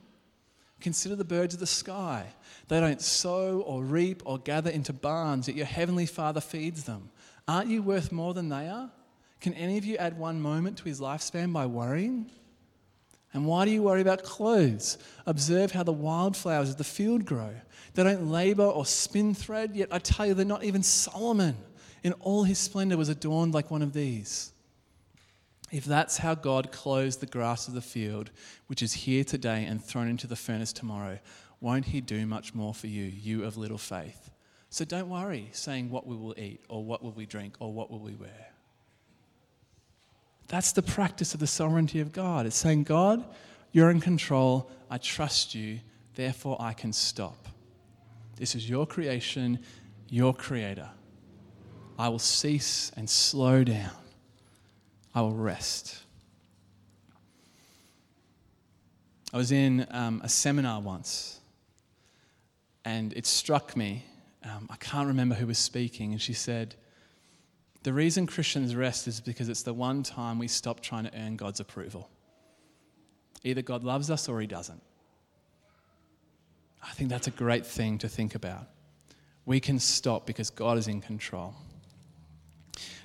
Consider 0.82 1.16
the 1.16 1.24
birds 1.24 1.54
of 1.54 1.60
the 1.60 1.66
sky. 1.66 2.26
They 2.68 2.78
don't 2.78 3.00
sow 3.00 3.62
or 3.62 3.82
reap 3.82 4.22
or 4.26 4.36
gather 4.36 4.68
into 4.68 4.92
barns, 4.92 5.48
yet 5.48 5.56
your 5.56 5.64
heavenly 5.64 6.04
Father 6.04 6.42
feeds 6.42 6.84
them. 6.84 7.08
Aren't 7.48 7.70
you 7.70 7.82
worth 7.82 8.12
more 8.12 8.34
than 8.34 8.50
they 8.50 8.68
are? 8.68 8.90
Can 9.40 9.54
any 9.54 9.78
of 9.78 9.84
you 9.84 9.96
add 9.96 10.18
one 10.18 10.40
moment 10.40 10.78
to 10.78 10.84
his 10.84 11.00
lifespan 11.00 11.52
by 11.52 11.66
worrying? 11.66 12.30
And 13.32 13.46
why 13.46 13.64
do 13.64 13.70
you 13.70 13.82
worry 13.82 14.00
about 14.00 14.22
clothes? 14.22 14.98
Observe 15.26 15.72
how 15.72 15.82
the 15.82 15.92
wildflowers 15.92 16.70
of 16.70 16.78
the 16.78 16.84
field 16.84 17.24
grow. 17.26 17.54
They 17.94 18.02
don't 18.02 18.30
labor 18.30 18.64
or 18.64 18.86
spin 18.86 19.34
thread, 19.34 19.74
yet 19.74 19.88
I 19.90 19.98
tell 19.98 20.26
you 20.26 20.34
that 20.34 20.44
not 20.46 20.64
even 20.64 20.82
Solomon 20.82 21.56
in 22.02 22.12
all 22.14 22.44
his 22.44 22.58
splendor 22.58 22.96
was 22.96 23.08
adorned 23.08 23.52
like 23.52 23.70
one 23.70 23.82
of 23.82 23.92
these. 23.92 24.52
If 25.72 25.84
that's 25.84 26.18
how 26.18 26.34
God 26.34 26.70
clothes 26.70 27.16
the 27.16 27.26
grass 27.26 27.68
of 27.68 27.74
the 27.74 27.82
field, 27.82 28.30
which 28.68 28.82
is 28.82 28.92
here 28.92 29.24
today 29.24 29.64
and 29.64 29.84
thrown 29.84 30.08
into 30.08 30.26
the 30.26 30.36
furnace 30.36 30.72
tomorrow, 30.72 31.18
won't 31.60 31.86
he 31.86 32.00
do 32.00 32.26
much 32.26 32.54
more 32.54 32.72
for 32.72 32.86
you, 32.86 33.04
you 33.04 33.44
of 33.44 33.56
little 33.56 33.78
faith? 33.78 34.30
So 34.70 34.84
don't 34.84 35.08
worry 35.08 35.48
saying 35.52 35.90
what 35.90 36.06
we 36.06 36.16
will 36.16 36.34
eat, 36.38 36.60
or 36.68 36.84
what 36.84 37.02
will 37.02 37.12
we 37.12 37.26
drink, 37.26 37.56
or 37.58 37.72
what 37.72 37.90
will 37.90 38.00
we 38.00 38.14
wear. 38.14 38.52
That's 40.48 40.72
the 40.72 40.82
practice 40.82 41.34
of 41.34 41.40
the 41.40 41.46
sovereignty 41.46 42.00
of 42.00 42.12
God. 42.12 42.46
It's 42.46 42.56
saying, 42.56 42.84
God, 42.84 43.24
You're 43.72 43.90
in 43.90 44.00
control. 44.00 44.70
I 44.88 44.96
trust 44.98 45.54
you. 45.54 45.80
Therefore, 46.14 46.56
I 46.58 46.72
can 46.72 46.94
stop. 46.94 47.48
This 48.36 48.54
is 48.54 48.70
your 48.70 48.86
creation, 48.86 49.58
your 50.08 50.32
creator. 50.32 50.88
I 51.98 52.08
will 52.08 52.18
cease 52.18 52.90
and 52.96 53.08
slow 53.08 53.64
down. 53.64 53.90
I 55.14 55.20
will 55.20 55.34
rest. 55.34 55.98
I 59.32 59.36
was 59.36 59.52
in 59.52 59.86
um, 59.90 60.20
a 60.24 60.28
seminar 60.28 60.80
once, 60.80 61.40
and 62.84 63.12
it 63.12 63.26
struck 63.26 63.76
me. 63.76 64.04
Um, 64.44 64.68
I 64.70 64.76
can't 64.76 65.08
remember 65.08 65.34
who 65.34 65.46
was 65.46 65.58
speaking, 65.58 66.12
and 66.12 66.22
she 66.22 66.32
said, 66.32 66.76
The 67.86 67.92
reason 67.92 68.26
Christians 68.26 68.74
rest 68.74 69.06
is 69.06 69.20
because 69.20 69.48
it's 69.48 69.62
the 69.62 69.72
one 69.72 70.02
time 70.02 70.40
we 70.40 70.48
stop 70.48 70.80
trying 70.80 71.04
to 71.04 71.16
earn 71.16 71.36
God's 71.36 71.60
approval. 71.60 72.10
Either 73.44 73.62
God 73.62 73.84
loves 73.84 74.10
us 74.10 74.28
or 74.28 74.40
He 74.40 74.48
doesn't. 74.48 74.82
I 76.82 76.90
think 76.94 77.10
that's 77.10 77.28
a 77.28 77.30
great 77.30 77.64
thing 77.64 77.98
to 77.98 78.08
think 78.08 78.34
about. 78.34 78.66
We 79.44 79.60
can 79.60 79.78
stop 79.78 80.26
because 80.26 80.50
God 80.50 80.78
is 80.78 80.88
in 80.88 81.00
control. 81.00 81.54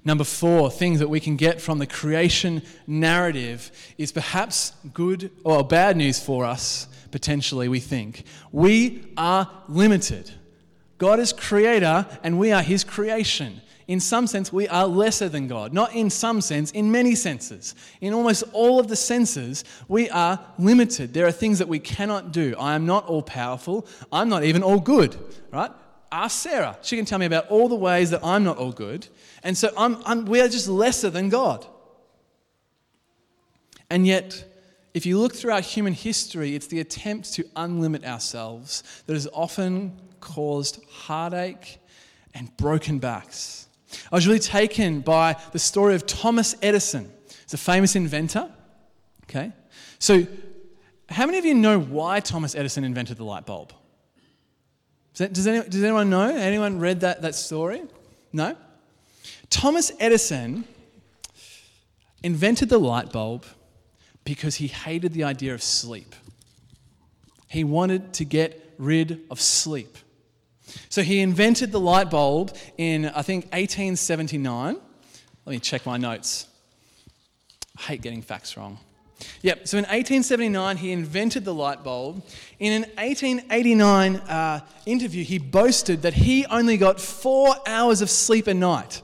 Number 0.03 0.23
four, 0.23 0.71
things 0.71 0.97
that 0.97 1.09
we 1.09 1.19
can 1.19 1.35
get 1.35 1.61
from 1.61 1.77
the 1.77 1.85
creation 1.85 2.63
narrative 2.87 3.71
is 3.99 4.11
perhaps 4.11 4.73
good 4.95 5.29
or 5.43 5.63
bad 5.63 5.95
news 5.95 6.19
for 6.19 6.43
us, 6.43 6.87
potentially, 7.11 7.67
we 7.67 7.79
think. 7.79 8.23
We 8.51 9.13
are 9.15 9.47
limited. 9.67 10.31
God 10.97 11.19
is 11.19 11.33
creator 11.33 12.07
and 12.23 12.39
we 12.39 12.51
are 12.51 12.63
his 12.63 12.83
creation. 12.83 13.61
In 13.91 13.99
some 13.99 14.25
sense, 14.25 14.53
we 14.53 14.69
are 14.69 14.87
lesser 14.87 15.27
than 15.27 15.49
God. 15.49 15.73
Not 15.73 15.93
in 15.93 16.09
some 16.09 16.39
sense, 16.39 16.71
in 16.71 16.93
many 16.93 17.13
senses. 17.13 17.75
In 17.99 18.13
almost 18.13 18.45
all 18.53 18.79
of 18.79 18.87
the 18.87 18.95
senses, 18.95 19.65
we 19.89 20.09
are 20.09 20.39
limited. 20.57 21.13
There 21.13 21.27
are 21.27 21.31
things 21.33 21.59
that 21.59 21.67
we 21.67 21.79
cannot 21.79 22.31
do. 22.31 22.55
I 22.57 22.75
am 22.75 22.85
not 22.85 23.05
all 23.07 23.21
powerful. 23.21 23.85
I'm 24.09 24.29
not 24.29 24.45
even 24.45 24.63
all 24.63 24.79
good, 24.79 25.17
right? 25.51 25.71
Ask 26.09 26.39
Sarah. 26.39 26.77
She 26.81 26.95
can 26.95 27.03
tell 27.03 27.19
me 27.19 27.25
about 27.25 27.49
all 27.49 27.67
the 27.67 27.75
ways 27.75 28.11
that 28.11 28.23
I'm 28.23 28.45
not 28.45 28.57
all 28.57 28.71
good. 28.71 29.09
And 29.43 29.57
so 29.57 29.69
I'm, 29.77 29.97
I'm, 30.05 30.23
we 30.23 30.39
are 30.39 30.47
just 30.47 30.69
lesser 30.69 31.09
than 31.09 31.27
God. 31.27 31.67
And 33.89 34.07
yet, 34.07 34.41
if 34.93 35.05
you 35.05 35.19
look 35.19 35.35
throughout 35.35 35.63
human 35.63 35.91
history, 35.91 36.55
it's 36.55 36.67
the 36.67 36.79
attempt 36.79 37.33
to 37.33 37.43
unlimit 37.57 38.05
ourselves 38.05 38.83
that 39.05 39.15
has 39.15 39.27
often 39.33 39.99
caused 40.21 40.81
heartache 40.89 41.77
and 42.33 42.55
broken 42.55 42.97
backs. 42.97 43.67
I 44.11 44.15
was 44.15 44.27
really 44.27 44.39
taken 44.39 45.01
by 45.01 45.37
the 45.51 45.59
story 45.59 45.95
of 45.95 46.05
Thomas 46.05 46.55
Edison. 46.61 47.11
He's 47.43 47.53
a 47.53 47.57
famous 47.57 47.95
inventor. 47.95 48.51
Okay? 49.23 49.51
So, 49.99 50.25
how 51.09 51.25
many 51.25 51.37
of 51.37 51.45
you 51.45 51.53
know 51.53 51.79
why 51.79 52.19
Thomas 52.21 52.55
Edison 52.55 52.83
invented 52.83 53.17
the 53.17 53.23
light 53.23 53.45
bulb? 53.45 53.73
Does 55.13 55.45
anyone, 55.45 55.69
does 55.69 55.83
anyone 55.83 56.09
know? 56.09 56.35
Anyone 56.35 56.79
read 56.79 57.01
that, 57.01 57.21
that 57.21 57.35
story? 57.35 57.83
No? 58.31 58.55
Thomas 59.49 59.91
Edison 59.99 60.63
invented 62.23 62.69
the 62.69 62.79
light 62.79 63.11
bulb 63.11 63.45
because 64.23 64.55
he 64.55 64.67
hated 64.67 65.13
the 65.13 65.23
idea 65.23 65.53
of 65.53 65.61
sleep. 65.61 66.15
He 67.47 67.63
wanted 67.63 68.13
to 68.13 68.25
get 68.25 68.73
rid 68.77 69.21
of 69.29 69.41
sleep. 69.41 69.97
So 70.89 71.01
he 71.01 71.19
invented 71.19 71.71
the 71.71 71.79
light 71.79 72.09
bulb 72.09 72.55
in, 72.77 73.05
I 73.05 73.21
think, 73.21 73.45
1879. 73.45 74.77
Let 75.45 75.51
me 75.51 75.59
check 75.59 75.85
my 75.85 75.97
notes. 75.97 76.47
I 77.77 77.81
hate 77.81 78.01
getting 78.01 78.21
facts 78.21 78.57
wrong. 78.57 78.77
Yep, 79.41 79.67
so 79.67 79.77
in 79.77 79.83
1879, 79.83 80.77
he 80.77 80.91
invented 80.91 81.45
the 81.45 81.53
light 81.53 81.83
bulb. 81.83 82.23
In 82.59 82.73
an 82.73 82.89
1889 82.97 84.15
uh, 84.15 84.61
interview, 84.85 85.23
he 85.23 85.37
boasted 85.37 86.01
that 86.01 86.13
he 86.13 86.45
only 86.47 86.77
got 86.77 86.99
four 86.99 87.55
hours 87.67 88.01
of 88.01 88.09
sleep 88.09 88.47
a 88.47 88.53
night. 88.53 89.01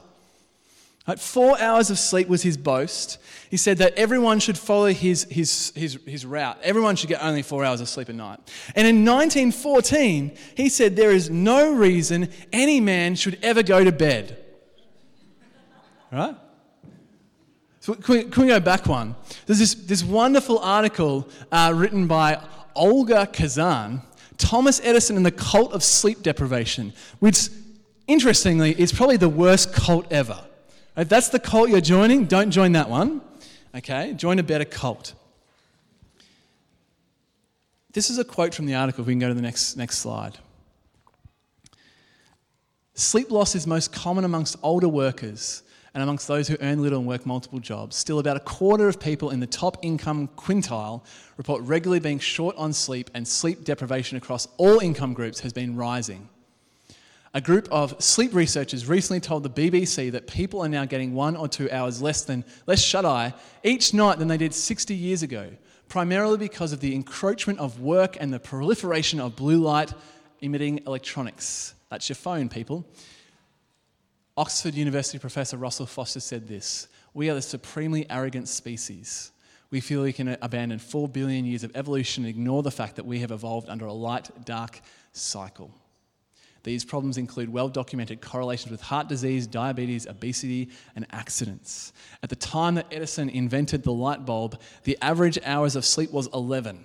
Right, 1.08 1.18
four 1.18 1.58
hours 1.58 1.88
of 1.88 1.98
sleep 1.98 2.28
was 2.28 2.42
his 2.42 2.58
boast. 2.58 3.16
He 3.50 3.56
said 3.56 3.78
that 3.78 3.94
everyone 3.94 4.40
should 4.40 4.58
follow 4.58 4.88
his, 4.88 5.24
his, 5.30 5.72
his, 5.74 5.98
his 6.06 6.26
route. 6.26 6.58
Everyone 6.62 6.96
should 6.96 7.08
get 7.08 7.24
only 7.24 7.40
four 7.40 7.64
hours 7.64 7.80
of 7.80 7.88
sleep 7.88 8.10
a 8.10 8.12
night. 8.12 8.38
And 8.76 8.86
in 8.86 9.06
1914, 9.06 10.36
he 10.54 10.68
said 10.68 10.96
there 10.96 11.10
is 11.10 11.30
no 11.30 11.72
reason 11.72 12.28
any 12.52 12.78
man 12.78 13.14
should 13.14 13.38
ever 13.42 13.62
go 13.62 13.82
to 13.82 13.90
bed. 13.90 14.36
Right? 16.12 16.36
So 17.80 17.94
can 17.94 18.14
we, 18.14 18.24
can 18.24 18.42
we 18.42 18.48
go 18.50 18.60
back 18.60 18.86
one? 18.86 19.16
There's 19.46 19.60
this, 19.60 19.74
this 19.74 20.04
wonderful 20.04 20.58
article 20.58 21.26
uh, 21.50 21.72
written 21.74 22.06
by 22.06 22.38
Olga 22.74 23.26
Khazan 23.32 24.02
Thomas 24.36 24.78
Edison 24.84 25.16
and 25.16 25.24
the 25.24 25.32
Cult 25.32 25.72
of 25.72 25.82
Sleep 25.82 26.22
Deprivation, 26.22 26.92
which, 27.18 27.48
interestingly, 28.06 28.78
is 28.78 28.92
probably 28.92 29.16
the 29.16 29.28
worst 29.28 29.72
cult 29.72 30.06
ever. 30.12 30.44
If 30.98 31.08
that's 31.08 31.28
the 31.28 31.38
cult 31.38 31.70
you're 31.70 31.80
joining, 31.80 32.24
don't 32.24 32.50
join 32.50 32.72
that 32.72 32.90
one. 32.90 33.20
Okay? 33.72 34.14
Join 34.14 34.40
a 34.40 34.42
better 34.42 34.64
cult. 34.64 35.14
This 37.92 38.10
is 38.10 38.18
a 38.18 38.24
quote 38.24 38.52
from 38.52 38.66
the 38.66 38.74
article. 38.74 39.02
If 39.02 39.06
we 39.06 39.12
can 39.12 39.20
go 39.20 39.28
to 39.28 39.34
the 39.34 39.42
next, 39.42 39.76
next 39.76 39.98
slide. 39.98 40.38
Sleep 42.94 43.30
loss 43.30 43.54
is 43.54 43.64
most 43.64 43.92
common 43.92 44.24
amongst 44.24 44.56
older 44.60 44.88
workers 44.88 45.62
and 45.94 46.02
amongst 46.02 46.26
those 46.26 46.48
who 46.48 46.56
earn 46.60 46.82
little 46.82 46.98
and 46.98 47.06
work 47.06 47.24
multiple 47.24 47.60
jobs. 47.60 47.94
Still, 47.94 48.18
about 48.18 48.36
a 48.36 48.40
quarter 48.40 48.88
of 48.88 48.98
people 48.98 49.30
in 49.30 49.38
the 49.38 49.46
top 49.46 49.78
income 49.82 50.28
quintile 50.36 51.04
report 51.36 51.62
regularly 51.62 52.00
being 52.00 52.18
short 52.18 52.56
on 52.56 52.72
sleep, 52.72 53.08
and 53.14 53.26
sleep 53.26 53.62
deprivation 53.64 54.18
across 54.18 54.48
all 54.56 54.80
income 54.80 55.14
groups 55.14 55.38
has 55.40 55.52
been 55.52 55.76
rising. 55.76 56.28
A 57.34 57.40
group 57.40 57.68
of 57.70 58.02
sleep 58.02 58.34
researchers 58.34 58.88
recently 58.88 59.20
told 59.20 59.42
the 59.42 59.50
BBC 59.50 60.10
that 60.12 60.26
people 60.26 60.60
are 60.60 60.68
now 60.68 60.86
getting 60.86 61.14
one 61.14 61.36
or 61.36 61.46
two 61.46 61.70
hours 61.70 62.00
less 62.00 62.24
than 62.24 62.44
less 62.66 62.82
shut 62.82 63.04
eye 63.04 63.34
each 63.62 63.92
night 63.92 64.18
than 64.18 64.28
they 64.28 64.38
did 64.38 64.54
60 64.54 64.94
years 64.94 65.22
ago, 65.22 65.50
primarily 65.88 66.38
because 66.38 66.72
of 66.72 66.80
the 66.80 66.94
encroachment 66.94 67.58
of 67.58 67.80
work 67.80 68.16
and 68.18 68.32
the 68.32 68.38
proliferation 68.38 69.20
of 69.20 69.36
blue 69.36 69.58
light 69.58 69.92
emitting 70.40 70.80
electronics. 70.86 71.74
That's 71.90 72.08
your 72.08 72.16
phone, 72.16 72.48
people. 72.48 72.86
Oxford 74.36 74.74
University 74.74 75.18
professor 75.18 75.56
Russell 75.56 75.86
Foster 75.86 76.20
said 76.20 76.48
this 76.48 76.88
We 77.12 77.28
are 77.28 77.34
the 77.34 77.42
supremely 77.42 78.08
arrogant 78.08 78.48
species. 78.48 79.32
We 79.70 79.80
feel 79.80 80.02
we 80.02 80.14
can 80.14 80.38
abandon 80.40 80.78
4 80.78 81.08
billion 81.08 81.44
years 81.44 81.62
of 81.62 81.76
evolution 81.76 82.24
and 82.24 82.30
ignore 82.30 82.62
the 82.62 82.70
fact 82.70 82.96
that 82.96 83.04
we 83.04 83.18
have 83.18 83.32
evolved 83.32 83.68
under 83.68 83.84
a 83.84 83.92
light 83.92 84.30
dark 84.46 84.80
cycle. 85.12 85.74
These 86.68 86.84
problems 86.84 87.16
include 87.16 87.48
well 87.48 87.70
documented 87.70 88.20
correlations 88.20 88.70
with 88.70 88.82
heart 88.82 89.08
disease, 89.08 89.46
diabetes, 89.46 90.06
obesity, 90.06 90.68
and 90.94 91.06
accidents. 91.12 91.94
At 92.22 92.28
the 92.28 92.36
time 92.36 92.74
that 92.74 92.84
Edison 92.92 93.30
invented 93.30 93.84
the 93.84 93.92
light 93.92 94.26
bulb, 94.26 94.60
the 94.84 94.98
average 95.00 95.38
hours 95.46 95.76
of 95.76 95.86
sleep 95.86 96.12
was 96.12 96.28
11. 96.34 96.84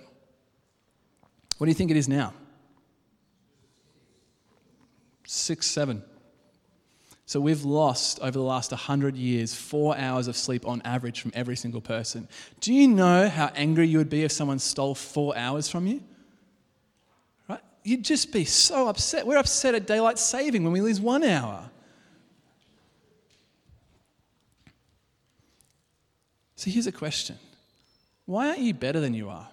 What 1.58 1.66
do 1.66 1.68
you 1.68 1.74
think 1.74 1.90
it 1.90 1.98
is 1.98 2.08
now? 2.08 2.32
Six, 5.26 5.66
seven. 5.66 6.02
So 7.26 7.38
we've 7.38 7.64
lost 7.64 8.20
over 8.20 8.30
the 8.30 8.40
last 8.40 8.70
100 8.70 9.16
years 9.16 9.54
four 9.54 9.98
hours 9.98 10.28
of 10.28 10.36
sleep 10.38 10.66
on 10.66 10.80
average 10.86 11.20
from 11.20 11.32
every 11.34 11.56
single 11.56 11.82
person. 11.82 12.26
Do 12.60 12.72
you 12.72 12.88
know 12.88 13.28
how 13.28 13.50
angry 13.54 13.86
you 13.86 13.98
would 13.98 14.08
be 14.08 14.24
if 14.24 14.32
someone 14.32 14.60
stole 14.60 14.94
four 14.94 15.36
hours 15.36 15.68
from 15.68 15.86
you? 15.86 16.02
You'd 17.84 18.02
just 18.02 18.32
be 18.32 18.44
so 18.44 18.88
upset. 18.88 19.26
We're 19.26 19.36
upset 19.36 19.74
at 19.74 19.86
daylight 19.86 20.18
saving 20.18 20.64
when 20.64 20.72
we 20.72 20.80
lose 20.80 21.00
one 21.00 21.22
hour. 21.22 21.70
So 26.56 26.70
here's 26.70 26.86
a 26.86 26.92
question 26.92 27.38
Why 28.24 28.48
aren't 28.48 28.60
you 28.60 28.74
better 28.74 28.98
than 28.98 29.14
you 29.14 29.28
are? 29.28 29.48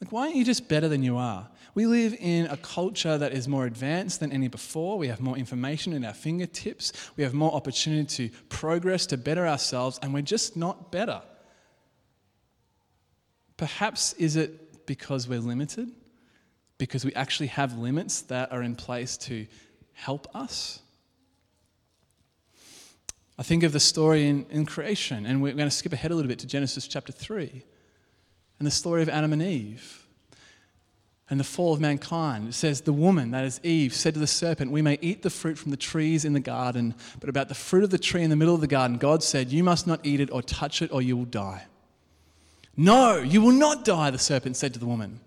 Like, 0.00 0.10
why 0.10 0.22
aren't 0.22 0.34
you 0.34 0.44
just 0.44 0.68
better 0.68 0.88
than 0.88 1.04
you 1.04 1.16
are? 1.16 1.48
We 1.74 1.86
live 1.86 2.14
in 2.18 2.46
a 2.46 2.56
culture 2.56 3.16
that 3.16 3.32
is 3.32 3.46
more 3.46 3.64
advanced 3.64 4.18
than 4.18 4.32
any 4.32 4.48
before. 4.48 4.98
We 4.98 5.06
have 5.06 5.20
more 5.20 5.38
information 5.38 5.92
in 5.92 6.04
our 6.04 6.12
fingertips. 6.12 6.92
We 7.16 7.22
have 7.22 7.32
more 7.32 7.54
opportunity 7.54 8.28
to 8.28 8.36
progress, 8.48 9.06
to 9.06 9.16
better 9.16 9.46
ourselves, 9.46 10.00
and 10.02 10.12
we're 10.12 10.22
just 10.22 10.56
not 10.56 10.90
better. 10.90 11.22
Perhaps 13.56 14.14
is 14.14 14.34
it 14.34 14.84
because 14.86 15.28
we're 15.28 15.38
limited? 15.38 15.92
Because 16.82 17.04
we 17.04 17.14
actually 17.14 17.46
have 17.46 17.78
limits 17.78 18.22
that 18.22 18.50
are 18.50 18.60
in 18.60 18.74
place 18.74 19.16
to 19.16 19.46
help 19.92 20.26
us. 20.34 20.80
I 23.38 23.44
think 23.44 23.62
of 23.62 23.70
the 23.70 23.78
story 23.78 24.26
in, 24.26 24.46
in 24.50 24.66
creation, 24.66 25.24
and 25.24 25.40
we're 25.40 25.52
going 25.52 25.68
to 25.68 25.70
skip 25.70 25.92
ahead 25.92 26.10
a 26.10 26.16
little 26.16 26.28
bit 26.28 26.40
to 26.40 26.46
Genesis 26.48 26.88
chapter 26.88 27.12
3 27.12 27.62
and 28.58 28.66
the 28.66 28.72
story 28.72 29.00
of 29.00 29.08
Adam 29.08 29.32
and 29.32 29.40
Eve 29.40 30.08
and 31.30 31.38
the 31.38 31.44
fall 31.44 31.72
of 31.72 31.80
mankind. 31.80 32.48
It 32.48 32.54
says, 32.54 32.80
The 32.80 32.92
woman, 32.92 33.30
that 33.30 33.44
is 33.44 33.60
Eve, 33.62 33.94
said 33.94 34.14
to 34.14 34.20
the 34.20 34.26
serpent, 34.26 34.72
We 34.72 34.82
may 34.82 34.98
eat 35.00 35.22
the 35.22 35.30
fruit 35.30 35.58
from 35.58 35.70
the 35.70 35.76
trees 35.76 36.24
in 36.24 36.32
the 36.32 36.40
garden, 36.40 36.96
but 37.20 37.28
about 37.28 37.48
the 37.48 37.54
fruit 37.54 37.84
of 37.84 37.90
the 37.90 37.96
tree 37.98 38.24
in 38.24 38.30
the 38.30 38.34
middle 38.34 38.56
of 38.56 38.60
the 38.60 38.66
garden, 38.66 38.98
God 38.98 39.22
said, 39.22 39.52
You 39.52 39.62
must 39.62 39.86
not 39.86 40.00
eat 40.02 40.18
it 40.18 40.32
or 40.32 40.42
touch 40.42 40.82
it, 40.82 40.90
or 40.90 41.00
you 41.00 41.16
will 41.16 41.26
die. 41.26 41.62
No, 42.76 43.18
you 43.18 43.40
will 43.40 43.52
not 43.52 43.84
die, 43.84 44.10
the 44.10 44.18
serpent 44.18 44.56
said 44.56 44.74
to 44.74 44.80
the 44.80 44.86
woman. 44.86 45.20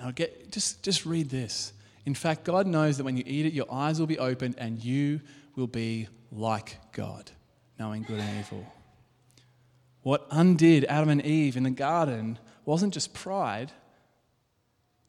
Now 0.00 0.10
get, 0.12 0.50
just, 0.50 0.82
just 0.82 1.04
read 1.04 1.28
this. 1.28 1.72
In 2.06 2.14
fact, 2.14 2.44
God 2.44 2.66
knows 2.66 2.96
that 2.96 3.04
when 3.04 3.16
you 3.16 3.24
eat 3.26 3.44
it, 3.46 3.52
your 3.52 3.66
eyes 3.70 4.00
will 4.00 4.06
be 4.06 4.18
opened 4.18 4.54
and 4.56 4.82
you 4.82 5.20
will 5.54 5.66
be 5.66 6.08
like 6.32 6.78
God, 6.92 7.30
knowing 7.78 8.02
good 8.02 8.18
and 8.18 8.38
evil. 8.38 8.66
What 10.02 10.26
undid 10.30 10.86
Adam 10.86 11.10
and 11.10 11.24
Eve 11.24 11.56
in 11.56 11.64
the 11.64 11.70
garden 11.70 12.38
wasn't 12.64 12.94
just 12.94 13.12
pride, 13.12 13.72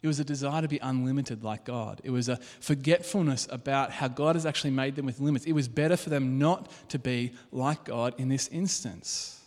it 0.04 0.08
was 0.08 0.20
a 0.20 0.26
desire 0.26 0.62
to 0.62 0.68
be 0.68 0.80
unlimited 0.80 1.44
like 1.44 1.64
God. 1.64 2.02
It 2.04 2.10
was 2.10 2.28
a 2.28 2.38
forgetfulness 2.60 3.48
about 3.50 3.92
how 3.92 4.08
God 4.10 4.36
has 4.36 4.46
actually 4.46 4.72
made 4.72 4.96
them 4.96 5.06
with 5.06 5.20
limits. 5.20 5.46
It 5.46 5.54
was 5.54 5.68
better 5.68 5.96
for 5.96 6.10
them 6.10 6.40
not 6.40 6.70
to 6.90 7.00
be 7.00 7.34
like 7.52 7.86
God 7.86 8.16
in 8.18 8.28
this 8.28 8.48
instance. 8.48 9.40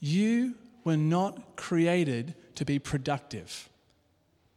You 0.00 0.54
were 0.84 0.98
not 0.98 1.56
created 1.56 2.34
to 2.58 2.64
be 2.64 2.80
productive. 2.80 3.68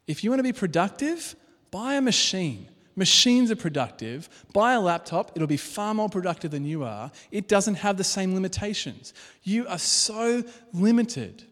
If 0.07 0.23
you 0.23 0.31
want 0.31 0.39
to 0.39 0.43
be 0.43 0.53
productive, 0.53 1.35
buy 1.69 1.93
a 1.93 2.01
machine. 2.01 2.67
Machines 2.95 3.51
are 3.51 3.55
productive. 3.55 4.27
Buy 4.53 4.73
a 4.73 4.81
laptop, 4.81 5.31
it'll 5.35 5.47
be 5.47 5.55
far 5.55 5.93
more 5.93 6.09
productive 6.09 6.49
than 6.49 6.65
you 6.65 6.83
are. 6.83 7.11
It 7.31 7.47
doesn't 7.47 7.75
have 7.75 7.97
the 7.97 8.03
same 8.03 8.33
limitations. 8.33 9.13
You 9.43 9.67
are 9.67 9.77
so 9.77 10.43
limited. 10.73 11.43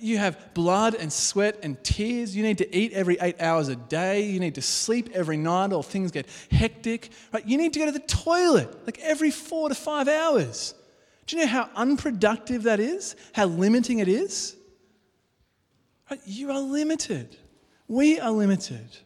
You 0.00 0.16
have 0.16 0.54
blood 0.54 0.94
and 0.94 1.12
sweat 1.12 1.60
and 1.62 1.82
tears. 1.84 2.34
You 2.34 2.42
need 2.42 2.58
to 2.58 2.76
eat 2.76 2.94
every 2.94 3.18
eight 3.20 3.40
hours 3.40 3.68
a 3.68 3.76
day. 3.76 4.24
You 4.24 4.40
need 4.40 4.54
to 4.54 4.62
sleep 4.62 5.10
every 5.12 5.36
night 5.36 5.74
or 5.74 5.84
things 5.84 6.10
get 6.10 6.26
hectic. 6.50 7.10
Right? 7.30 7.46
You 7.46 7.58
need 7.58 7.74
to 7.74 7.78
go 7.78 7.84
to 7.84 7.92
the 7.92 8.00
toilet 8.00 8.86
like 8.86 8.98
every 9.00 9.30
four 9.30 9.68
to 9.68 9.74
five 9.74 10.08
hours. 10.08 10.74
Do 11.26 11.36
you 11.36 11.42
know 11.42 11.48
how 11.48 11.68
unproductive 11.76 12.62
that 12.62 12.80
is? 12.80 13.16
How 13.34 13.44
limiting 13.44 13.98
it 13.98 14.08
is? 14.08 14.56
You 16.24 16.50
are 16.50 16.60
limited. 16.60 17.36
We 17.88 18.20
are 18.20 18.30
limited. 18.30 18.96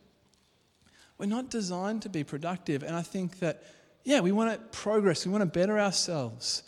We're 1.16 1.26
not 1.26 1.50
designed 1.50 2.02
to 2.02 2.08
be 2.08 2.24
productive. 2.24 2.82
And 2.82 2.94
I 2.94 3.02
think 3.02 3.40
that, 3.40 3.62
yeah, 4.04 4.20
we 4.20 4.32
want 4.32 4.52
to 4.52 4.78
progress, 4.78 5.26
we 5.26 5.32
want 5.32 5.42
to 5.42 5.58
better 5.58 5.78
ourselves. 5.78 6.62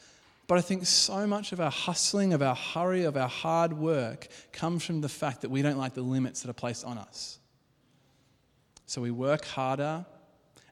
But 0.47 0.59
I 0.59 0.63
think 0.63 0.85
so 0.87 1.27
much 1.27 1.53
of 1.53 1.61
our 1.61 1.71
hustling, 1.71 2.33
of 2.33 2.43
our 2.43 2.57
hurry, 2.57 3.05
of 3.05 3.17
our 3.17 3.29
hard 3.29 3.73
work 3.73 4.27
comes 4.53 4.85
from 4.85 5.01
the 5.01 5.09
fact 5.09 5.43
that 5.43 5.51
we 5.51 5.63
don't 5.63 5.79
like 5.79 5.95
the 5.95 6.03
limits 6.03 6.43
that 6.43 6.51
are 6.51 6.55
placed 6.55 6.85
on 6.85 6.99
us. 6.99 7.39
So 8.87 9.01
we 9.01 9.13
work 9.13 9.45
harder 9.45 10.05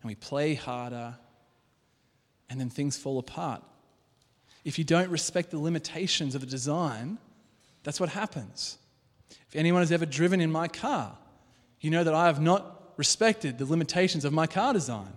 and 0.03 0.09
we 0.09 0.17
play 0.17 0.55
harder, 0.55 1.17
and 2.51 2.61
then 2.61 2.71
things 2.71 2.97
fall 2.97 3.19
apart. 3.19 3.63
If 4.65 4.79
you 4.79 4.85
don't 4.85 5.11
respect 5.11 5.51
the 5.51 5.59
limitations 5.59 6.35
of 6.35 6.41
the 6.41 6.47
design, 6.47 7.19
that's 7.85 8.01
what 8.01 8.09
happens. 8.09 8.79
If 9.49 9.57
anyone 9.57 9.83
has 9.83 9.93
ever 9.93 10.07
driven 10.07 10.41
in 10.41 10.51
my 10.51 10.69
car, 10.69 11.17
you 11.81 11.91
know 11.91 12.05
that 12.05 12.15
I 12.15 12.27
have 12.27 12.41
not 12.41 12.93
respected 12.97 13.59
the 13.59 13.65
limitations 13.65 14.25
of 14.25 14.33
my 14.33 14.47
car 14.47 14.73
design, 14.73 15.13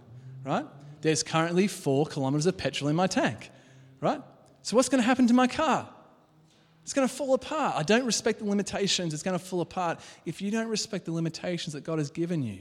right? 0.46 0.66
There's 1.02 1.24
currently 1.24 1.68
four 1.68 2.06
kilometers 2.06 2.46
of 2.46 2.58
petrol 2.58 2.90
in 2.90 2.96
my 2.96 3.08
tank, 3.08 3.50
right? 4.00 4.22
So, 4.62 4.76
what's 4.76 4.90
going 4.90 5.02
to 5.02 5.06
happen 5.06 5.28
to 5.28 5.34
my 5.34 5.48
car? 5.48 5.90
It's 6.84 6.94
going 6.94 7.08
to 7.08 7.14
fall 7.14 7.34
apart. 7.34 7.76
I 7.76 7.84
don't 7.84 8.06
respect 8.06 8.40
the 8.40 8.46
limitations. 8.46 9.14
It's 9.14 9.24
going 9.24 9.38
to 9.38 9.44
fall 9.44 9.62
apart. 9.62 10.00
If 10.26 10.42
you 10.42 10.50
don't 10.50 10.68
respect 10.68 11.06
the 11.06 11.12
limitations 11.12 11.74
that 11.74 11.84
God 11.84 12.00
has 12.00 12.10
given 12.10 12.42
you, 12.42 12.60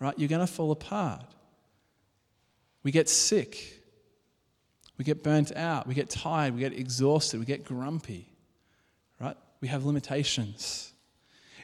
right, 0.00 0.18
you're 0.18 0.28
going 0.28 0.46
to 0.46 0.52
fall 0.52 0.70
apart. 0.70 1.24
We 2.82 2.92
get 2.92 3.08
sick. 3.08 3.82
We 4.96 5.04
get 5.04 5.22
burnt 5.22 5.54
out. 5.54 5.86
We 5.86 5.94
get 5.94 6.08
tired. 6.08 6.54
We 6.54 6.60
get 6.60 6.72
exhausted. 6.72 7.40
We 7.40 7.46
get 7.46 7.64
grumpy? 7.64 8.28
We 9.60 9.68
have 9.68 9.84
limitations. 9.84 10.92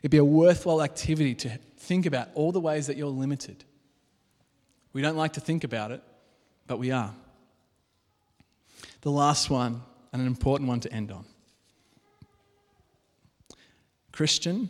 It'd 0.00 0.10
be 0.10 0.18
a 0.18 0.24
worthwhile 0.24 0.82
activity 0.82 1.34
to 1.36 1.58
think 1.76 2.06
about 2.06 2.28
all 2.34 2.52
the 2.52 2.60
ways 2.60 2.86
that 2.86 2.96
you're 2.96 3.08
limited. 3.08 3.64
We 4.92 5.02
don't 5.02 5.16
like 5.16 5.34
to 5.34 5.40
think 5.40 5.64
about 5.64 5.90
it, 5.90 6.02
but 6.66 6.78
we 6.78 6.90
are. 6.90 7.14
The 9.02 9.10
last 9.10 9.50
one, 9.50 9.82
and 10.12 10.20
an 10.20 10.26
important 10.28 10.68
one 10.68 10.80
to 10.80 10.92
end 10.92 11.10
on. 11.10 11.24
Christian, 14.12 14.68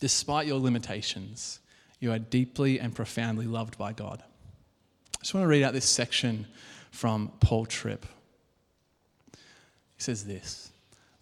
despite 0.00 0.46
your 0.46 0.58
limitations, 0.58 1.60
you 2.00 2.10
are 2.12 2.18
deeply 2.18 2.80
and 2.80 2.94
profoundly 2.94 3.46
loved 3.46 3.78
by 3.78 3.92
God. 3.92 4.22
I 4.22 5.18
just 5.20 5.34
want 5.34 5.44
to 5.44 5.48
read 5.48 5.62
out 5.62 5.72
this 5.72 5.84
section 5.84 6.46
from 6.90 7.32
Paul 7.40 7.66
Tripp. 7.66 8.06
He 9.32 10.02
says 10.02 10.24
this 10.24 10.72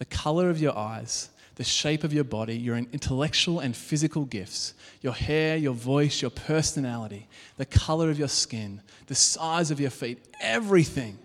The 0.03 0.07
color 0.07 0.51
of 0.51 0.61
your 0.61 0.77
eyes, 0.77 1.31
the 1.55 1.63
shape 1.63 2.03
of 2.03 2.13
your 2.13 2.25
body, 2.25 2.57
your 2.57 2.77
intellectual 2.77 3.61
and 3.61 3.77
physical 3.77 4.25
gifts, 4.25 4.75
your 5.01 5.13
hair, 5.13 5.57
your 5.57 5.75
voice, 5.75 6.21
your 6.21 6.33
personality, 6.33 7.29
the 7.57 7.67
color 7.67 8.11
of 8.11 8.19
your 8.19 8.27
skin, 8.27 8.81
the 9.07 9.15
size 9.15 9.71
of 9.71 9.79
your 9.79 9.91
feet, 9.91 10.19
everything 10.41 11.21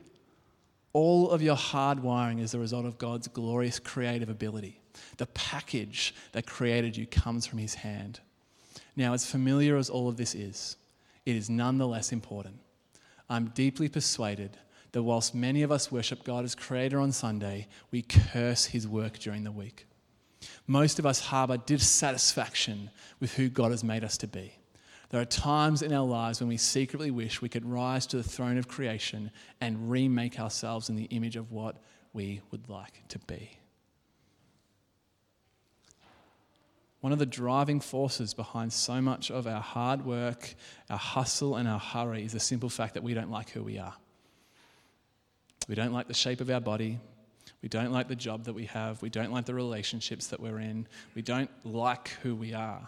all 0.93 1.31
of 1.31 1.41
your 1.41 1.55
hard 1.55 2.01
wiring 2.03 2.37
is 2.37 2.51
the 2.51 2.59
result 2.59 2.85
of 2.85 2.99
God's 2.99 3.27
glorious 3.27 3.79
creative 3.79 4.29
ability. 4.29 4.79
The 5.17 5.25
package 5.25 6.13
that 6.33 6.45
created 6.45 6.95
you 6.95 7.07
comes 7.07 7.47
from 7.47 7.57
His 7.57 7.73
hand. 7.73 8.19
Now, 8.95 9.13
as 9.13 9.25
familiar 9.25 9.77
as 9.77 9.89
all 9.89 10.07
of 10.07 10.17
this 10.17 10.35
is, 10.35 10.77
it 11.25 11.35
is 11.35 11.49
nonetheless 11.49 12.11
important. 12.11 12.59
I'm 13.27 13.47
deeply 13.55 13.89
persuaded 13.89 14.55
that 14.91 15.03
whilst 15.03 15.35
many 15.35 15.63
of 15.63 15.71
us 15.71 15.91
worship 15.91 16.23
God 16.23 16.43
as 16.43 16.55
Creator 16.55 16.99
on 16.99 17.11
Sunday, 17.11 17.67
we 17.91 18.01
curse 18.01 18.65
His 18.65 18.87
work 18.87 19.19
during 19.19 19.43
the 19.43 19.51
week. 19.51 19.85
Most 20.65 20.99
of 20.99 21.05
us 21.05 21.19
harbor 21.19 21.57
dissatisfaction 21.57 22.89
with 23.19 23.35
who 23.35 23.49
God 23.49 23.71
has 23.71 23.83
made 23.83 24.03
us 24.03 24.17
to 24.17 24.27
be. 24.27 24.53
There 25.09 25.21
are 25.21 25.25
times 25.25 25.81
in 25.81 25.93
our 25.93 26.05
lives 26.05 26.39
when 26.39 26.49
we 26.49 26.57
secretly 26.57 27.11
wish 27.11 27.41
we 27.41 27.49
could 27.49 27.65
rise 27.65 28.05
to 28.07 28.17
the 28.17 28.23
throne 28.23 28.57
of 28.57 28.67
creation 28.67 29.31
and 29.61 29.89
remake 29.89 30.39
ourselves 30.39 30.89
in 30.89 30.95
the 30.95 31.05
image 31.05 31.37
of 31.37 31.51
what 31.51 31.77
we 32.13 32.41
would 32.51 32.67
like 32.69 33.03
to 33.09 33.19
be. 33.19 33.57
One 36.99 37.13
of 37.13 37.19
the 37.19 37.25
driving 37.25 37.79
forces 37.79 38.33
behind 38.33 38.73
so 38.73 39.01
much 39.01 39.31
of 39.31 39.47
our 39.47 39.61
hard 39.61 40.05
work, 40.05 40.55
our 40.89 40.97
hustle, 40.97 41.55
and 41.55 41.67
our 41.67 41.79
hurry 41.79 42.25
is 42.25 42.33
the 42.33 42.39
simple 42.39 42.69
fact 42.69 42.95
that 42.95 43.03
we 43.03 43.13
don't 43.13 43.31
like 43.31 43.51
who 43.51 43.63
we 43.63 43.77
are. 43.77 43.93
We 45.67 45.75
don't 45.75 45.93
like 45.93 46.07
the 46.07 46.13
shape 46.13 46.41
of 46.41 46.49
our 46.49 46.61
body. 46.61 46.99
We 47.61 47.69
don't 47.69 47.91
like 47.91 48.07
the 48.07 48.15
job 48.15 48.45
that 48.45 48.53
we 48.53 48.65
have. 48.65 49.01
We 49.01 49.09
don't 49.09 49.31
like 49.31 49.45
the 49.45 49.53
relationships 49.53 50.27
that 50.27 50.39
we're 50.39 50.59
in. 50.59 50.87
We 51.15 51.21
don't 51.21 51.49
like 51.65 52.09
who 52.21 52.35
we 52.35 52.53
are. 52.53 52.87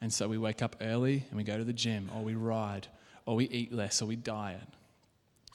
And 0.00 0.12
so 0.12 0.28
we 0.28 0.38
wake 0.38 0.62
up 0.62 0.76
early 0.80 1.24
and 1.28 1.36
we 1.36 1.44
go 1.44 1.58
to 1.58 1.64
the 1.64 1.72
gym, 1.72 2.10
or 2.14 2.22
we 2.22 2.34
ride, 2.34 2.86
or 3.26 3.36
we 3.36 3.48
eat 3.48 3.72
less, 3.72 4.00
or 4.00 4.06
we 4.06 4.16
diet. 4.16 4.62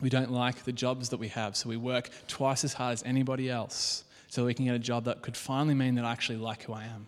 We 0.01 0.09
don't 0.09 0.31
like 0.31 0.63
the 0.65 0.73
jobs 0.73 1.09
that 1.09 1.17
we 1.17 1.29
have, 1.29 1.55
so 1.55 1.69
we 1.69 1.77
work 1.77 2.09
twice 2.27 2.63
as 2.63 2.73
hard 2.73 2.93
as 2.93 3.03
anybody 3.03 3.49
else 3.49 4.03
so 4.27 4.45
we 4.45 4.53
can 4.53 4.65
get 4.65 4.75
a 4.75 4.79
job 4.79 5.05
that 5.05 5.21
could 5.21 5.37
finally 5.37 5.73
mean 5.73 5.95
that 5.95 6.05
I 6.05 6.11
actually 6.11 6.37
like 6.37 6.63
who 6.63 6.73
I 6.73 6.83
am. 6.83 7.07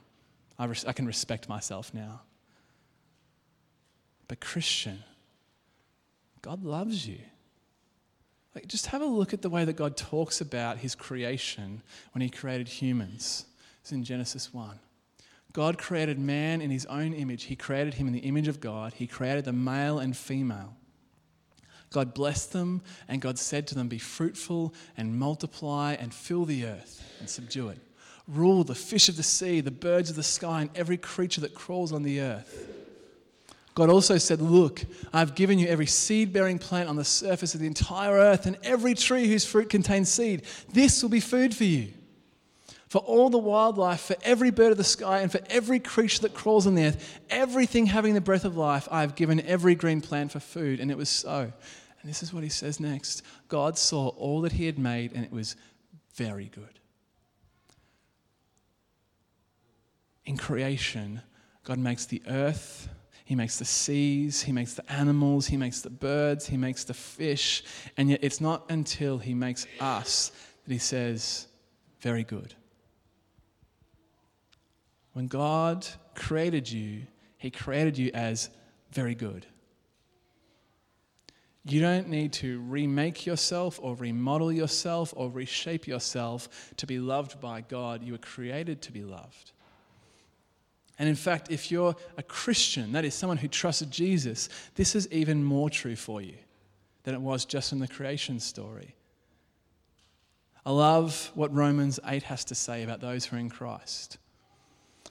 I, 0.58 0.66
res- 0.66 0.86
I 0.86 0.94
can 0.94 1.06
respect 1.06 1.50
myself 1.50 1.94
now. 1.94 2.22
But, 4.28 4.40
Christian, 4.40 5.04
God 6.42 6.64
loves 6.64 7.08
you. 7.08 7.20
Like, 8.58 8.66
just 8.66 8.88
have 8.88 9.04
a 9.04 9.06
look 9.06 9.36
at 9.36 9.44
the 9.44 9.52
way 9.52 9.66
that 9.66 9.76
God 9.76 9.96
talks 9.96 10.42
about 10.42 10.80
his 10.80 10.96
creation 10.96 11.84
when 12.14 12.24
he 12.24 12.30
created 12.32 12.68
humans. 12.68 13.46
It's 13.82 13.92
in 13.92 14.04
Genesis 14.04 14.52
1. 14.52 14.80
God 15.54 15.78
created 15.78 16.18
man 16.18 16.60
in 16.62 16.72
his 16.72 16.88
own 16.88 17.14
image. 17.14 17.44
He 17.44 17.56
created 17.56 17.94
him 17.94 18.08
in 18.08 18.14
the 18.14 18.22
image 18.22 18.48
of 18.48 18.60
God. 18.60 18.94
He 18.94 19.06
created 19.06 19.46
the 19.46 19.54
male 19.54 20.00
and 20.00 20.18
female. 20.18 20.76
God 21.92 22.16
blessed 22.16 22.52
them, 22.52 22.82
and 23.08 23.22
God 23.22 23.38
said 23.38 23.68
to 23.68 23.76
them, 23.76 23.90
Be 23.90 24.00
fruitful 24.00 24.74
and 24.98 25.20
multiply 25.20 25.94
and 25.94 26.12
fill 26.12 26.46
the 26.46 26.66
earth 26.66 27.04
and 27.20 27.30
subdue 27.30 27.70
it. 27.70 27.78
Rule 28.28 28.64
the 28.64 28.74
fish 28.74 29.08
of 29.08 29.18
the 29.18 29.22
sea, 29.22 29.62
the 29.62 29.70
birds 29.70 30.10
of 30.10 30.16
the 30.16 30.24
sky, 30.24 30.62
and 30.62 30.72
every 30.74 30.98
creature 30.98 31.42
that 31.42 31.54
crawls 31.54 31.94
on 31.94 32.02
the 32.02 32.22
earth. 32.22 32.68
God 33.78 33.92
also 33.92 34.18
said, 34.18 34.42
Look, 34.42 34.82
I've 35.14 35.36
given 35.36 35.60
you 35.60 35.68
every 35.68 35.86
seed 35.86 36.34
bearing 36.34 36.58
plant 36.58 36.90
on 36.90 36.96
the 36.96 37.06
surface 37.06 37.54
of 37.54 37.60
the 37.60 37.68
entire 37.68 38.14
earth, 38.14 38.48
and 38.48 38.58
every 38.64 38.96
tree 38.96 39.28
whose 39.28 39.46
fruit 39.46 39.70
contains 39.70 40.10
seed. 40.10 40.42
This 40.74 41.04
will 41.04 41.12
be 41.12 41.20
food 41.20 41.56
for 41.56 41.64
you 41.64 41.94
for 42.88 42.98
all 43.04 43.30
the 43.30 43.38
wildlife, 43.38 44.00
for 44.00 44.16
every 44.24 44.50
bird 44.50 44.72
of 44.72 44.80
the 44.80 44.84
sky, 44.84 45.20
and 45.20 45.32
for 45.32 45.42
every 45.52 45.80
creature 45.80 46.24
that 46.24 46.34
crawls 46.34 46.66
on 46.66 46.74
the 46.74 46.86
earth, 46.86 47.20
everything 47.30 47.86
having 47.86 48.16
the 48.16 48.22
breath 48.22 48.46
of 48.46 48.58
life, 48.58 48.88
I 48.90 49.02
have 49.02 49.14
given 49.14 49.42
every 49.42 49.76
green 49.76 50.02
plant 50.02 50.32
for 50.32 50.40
food. 50.40 50.80
And 50.80 50.90
it 50.90 50.98
was 50.98 51.08
so. 51.08 51.54
And 52.02 52.10
this 52.10 52.24
is 52.24 52.34
what 52.34 52.42
he 52.42 52.50
says 52.50 52.80
next 52.80 53.22
God 53.48 53.78
saw 53.78 54.08
all 54.08 54.42
that 54.42 54.54
he 54.54 54.66
had 54.66 54.80
made, 54.80 55.12
and 55.14 55.24
it 55.24 55.32
was 55.32 55.56
very 56.16 56.46
good. 56.46 56.80
In 60.26 60.36
creation, 60.36 61.22
God 61.64 61.78
makes 61.78 62.08
the 62.08 62.24
earth, 62.28 62.90
He 63.28 63.36
makes 63.36 63.60
the 63.60 63.66
seas, 63.66 64.42
He 64.42 64.54
makes 64.54 64.76
the 64.76 64.90
animals, 64.90 65.48
He 65.48 65.58
makes 65.58 65.82
the 65.82 65.90
birds, 65.90 66.48
He 66.48 66.56
makes 66.56 66.86
the 66.86 66.94
fish. 66.94 67.62
And 67.98 68.10
yet, 68.10 68.22
it's 68.24 68.40
not 68.40 68.64
until 68.72 69.18
He 69.18 69.34
makes 69.34 69.68
us 69.82 70.32
that 70.64 70.72
He 70.72 70.80
says, 70.80 71.46
very 72.00 72.24
good. 72.24 72.54
When 75.12 75.28
God 75.28 75.86
created 76.16 76.72
you, 76.72 77.02
He 77.38 77.52
created 77.52 77.98
you 77.98 78.12
as 78.14 78.50
very 78.94 79.14
good. 79.14 79.46
You 81.66 81.82
don't 81.82 82.08
need 82.08 82.32
to 82.34 82.62
remake 82.62 83.26
yourself 83.26 83.78
or 83.84 83.94
remodel 83.96 84.54
yourself 84.54 85.14
or 85.18 85.30
reshape 85.30 85.86
yourself 85.86 86.72
to 86.78 86.88
be 86.88 86.98
loved 86.98 87.42
by 87.42 87.60
God. 87.60 88.04
You 88.04 88.14
were 88.14 88.20
created 88.20 88.82
to 88.84 88.94
be 88.94 89.04
loved. 89.04 89.52
And 91.00 91.08
in 91.08 91.16
fact, 91.16 91.52
if 91.52 91.72
you're 91.72 91.96
a 92.18 92.24
Christian, 92.24 92.92
that 92.94 93.06
is 93.06 93.14
someone 93.14 93.38
who 93.38 93.48
trusted 93.48 93.92
Jesus, 93.92 94.50
this 94.76 94.96
is 94.96 95.08
even 95.12 95.44
more 95.44 95.70
true 95.70 95.96
for 95.96 96.22
you 96.22 96.36
than 97.04 97.14
it 97.14 97.22
was 97.22 97.46
just 97.46 97.72
in 97.72 97.80
the 97.80 97.88
creation 97.88 98.40
story. 98.40 98.96
I 100.66 100.72
love 100.72 101.32
what 101.34 101.54
Romans 101.56 102.00
8 102.06 102.24
has 102.24 102.44
to 102.46 102.56
say 102.56 102.84
about 102.84 103.00
those 103.00 103.26
who 103.26 103.38
are 103.38 103.40
in 103.40 103.50
Christ. 103.50 104.18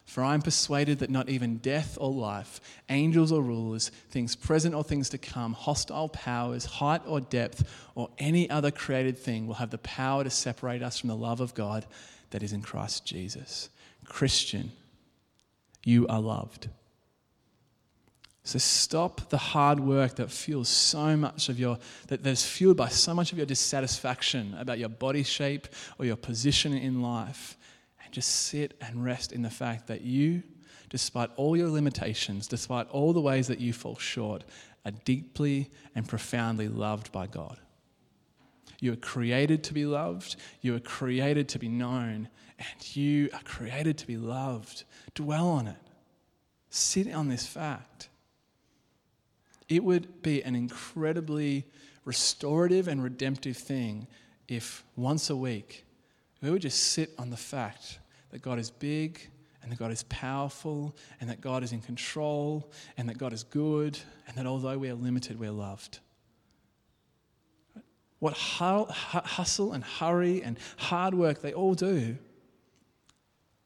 For 0.04 0.22
I 0.22 0.34
am 0.34 0.42
persuaded 0.42 0.98
that 1.00 1.10
not 1.10 1.28
even 1.28 1.58
death 1.58 1.98
or 2.00 2.12
life, 2.12 2.60
angels 2.88 3.32
or 3.32 3.42
rulers, 3.42 3.88
things 4.10 4.36
present 4.36 4.74
or 4.74 4.84
things 4.84 5.08
to 5.10 5.18
come, 5.18 5.52
hostile 5.52 6.08
powers, 6.10 6.64
height 6.64 7.02
or 7.06 7.20
depth, 7.20 7.68
or 7.94 8.10
any 8.18 8.48
other 8.50 8.70
created 8.70 9.18
thing 9.18 9.46
will 9.46 9.54
have 9.54 9.70
the 9.70 9.78
power 9.78 10.22
to 10.22 10.30
separate 10.30 10.82
us 10.82 10.98
from 10.98 11.08
the 11.08 11.16
love 11.16 11.40
of 11.40 11.54
God 11.54 11.86
that 12.30 12.42
is 12.42 12.52
in 12.52 12.62
Christ 12.62 13.04
Jesus. 13.04 13.68
Christian, 14.04 14.70
you 15.86 16.04
are 16.08 16.20
loved. 16.20 16.68
So 18.42 18.58
stop 18.58 19.30
the 19.30 19.38
hard 19.38 19.78
work 19.78 20.16
that 20.16 20.30
fuels 20.30 20.68
so 20.68 21.16
much 21.16 21.48
of 21.48 21.58
your, 21.60 21.78
that, 22.08 22.24
that 22.24 22.30
is 22.30 22.44
fueled 22.44 22.76
by 22.76 22.88
so 22.88 23.14
much 23.14 23.30
of 23.30 23.38
your 23.38 23.46
dissatisfaction 23.46 24.54
about 24.58 24.78
your 24.80 24.88
body 24.88 25.22
shape 25.22 25.68
or 25.98 26.04
your 26.04 26.16
position 26.16 26.72
in 26.72 27.02
life 27.02 27.56
and 28.04 28.12
just 28.12 28.28
sit 28.28 28.76
and 28.80 29.04
rest 29.04 29.32
in 29.32 29.42
the 29.42 29.50
fact 29.50 29.86
that 29.86 30.00
you, 30.00 30.42
despite 30.90 31.30
all 31.36 31.56
your 31.56 31.68
limitations, 31.68 32.48
despite 32.48 32.88
all 32.90 33.12
the 33.12 33.20
ways 33.20 33.46
that 33.46 33.60
you 33.60 33.72
fall 33.72 33.96
short, 33.96 34.42
are 34.84 34.92
deeply 35.04 35.70
and 35.94 36.08
profoundly 36.08 36.68
loved 36.68 37.12
by 37.12 37.28
God. 37.28 37.58
You 38.80 38.92
are 38.92 38.96
created 38.96 39.62
to 39.64 39.74
be 39.74 39.86
loved, 39.86 40.36
you 40.62 40.74
are 40.74 40.80
created 40.80 41.48
to 41.50 41.58
be 41.58 41.68
known, 41.68 42.28
and 42.58 42.96
you 42.96 43.28
are 43.32 43.42
created 43.44 43.98
to 43.98 44.06
be 44.06 44.16
loved. 44.16 44.84
Dwell 45.14 45.48
on 45.48 45.66
it. 45.66 45.76
Sit 46.70 47.12
on 47.12 47.28
this 47.28 47.46
fact. 47.46 48.08
It 49.68 49.82
would 49.82 50.22
be 50.22 50.42
an 50.42 50.54
incredibly 50.54 51.66
restorative 52.04 52.88
and 52.88 53.02
redemptive 53.02 53.56
thing 53.56 54.06
if 54.48 54.84
once 54.94 55.28
a 55.28 55.36
week 55.36 55.84
we 56.40 56.50
would 56.50 56.62
just 56.62 56.92
sit 56.92 57.10
on 57.18 57.30
the 57.30 57.36
fact 57.36 57.98
that 58.30 58.42
God 58.42 58.58
is 58.58 58.70
big 58.70 59.28
and 59.62 59.72
that 59.72 59.78
God 59.78 59.90
is 59.90 60.04
powerful 60.04 60.94
and 61.20 61.28
that 61.28 61.40
God 61.40 61.64
is 61.64 61.72
in 61.72 61.80
control 61.80 62.70
and 62.96 63.08
that 63.08 63.18
God 63.18 63.32
is 63.32 63.42
good 63.42 63.98
and 64.28 64.36
that 64.36 64.46
although 64.46 64.78
we 64.78 64.88
are 64.88 64.94
limited, 64.94 65.40
we're 65.40 65.50
loved. 65.50 65.98
What 68.20 68.34
hustle 68.34 69.72
and 69.72 69.82
hurry 69.82 70.42
and 70.42 70.58
hard 70.76 71.14
work 71.14 71.42
they 71.42 71.52
all 71.52 71.74
do, 71.74 72.16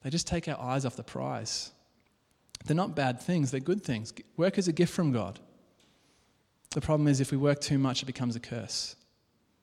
they 0.03 0.11
just 0.11 0.26
take 0.26 0.48
our 0.48 0.59
eyes 0.61 0.84
off 0.84 0.96
the 0.96 1.03
prize. 1.03 1.72
They're 2.64 2.76
not 2.76 2.94
bad 2.94 3.20
things, 3.20 3.51
they're 3.51 3.61
good 3.61 3.82
things. 3.82 4.12
Work 4.36 4.59
is 4.59 4.68
a 4.68 4.72
gift 4.72 4.92
from 4.92 5.12
God. 5.12 5.38
The 6.70 6.80
problem 6.80 7.09
is 7.09 7.20
if 7.20 7.32
we 7.32 7.36
work 7.36 7.61
too 7.61 7.78
much, 7.78 8.03
it 8.03 8.07
becomes 8.07 8.36
a 8.36 8.40
curse 8.40 8.96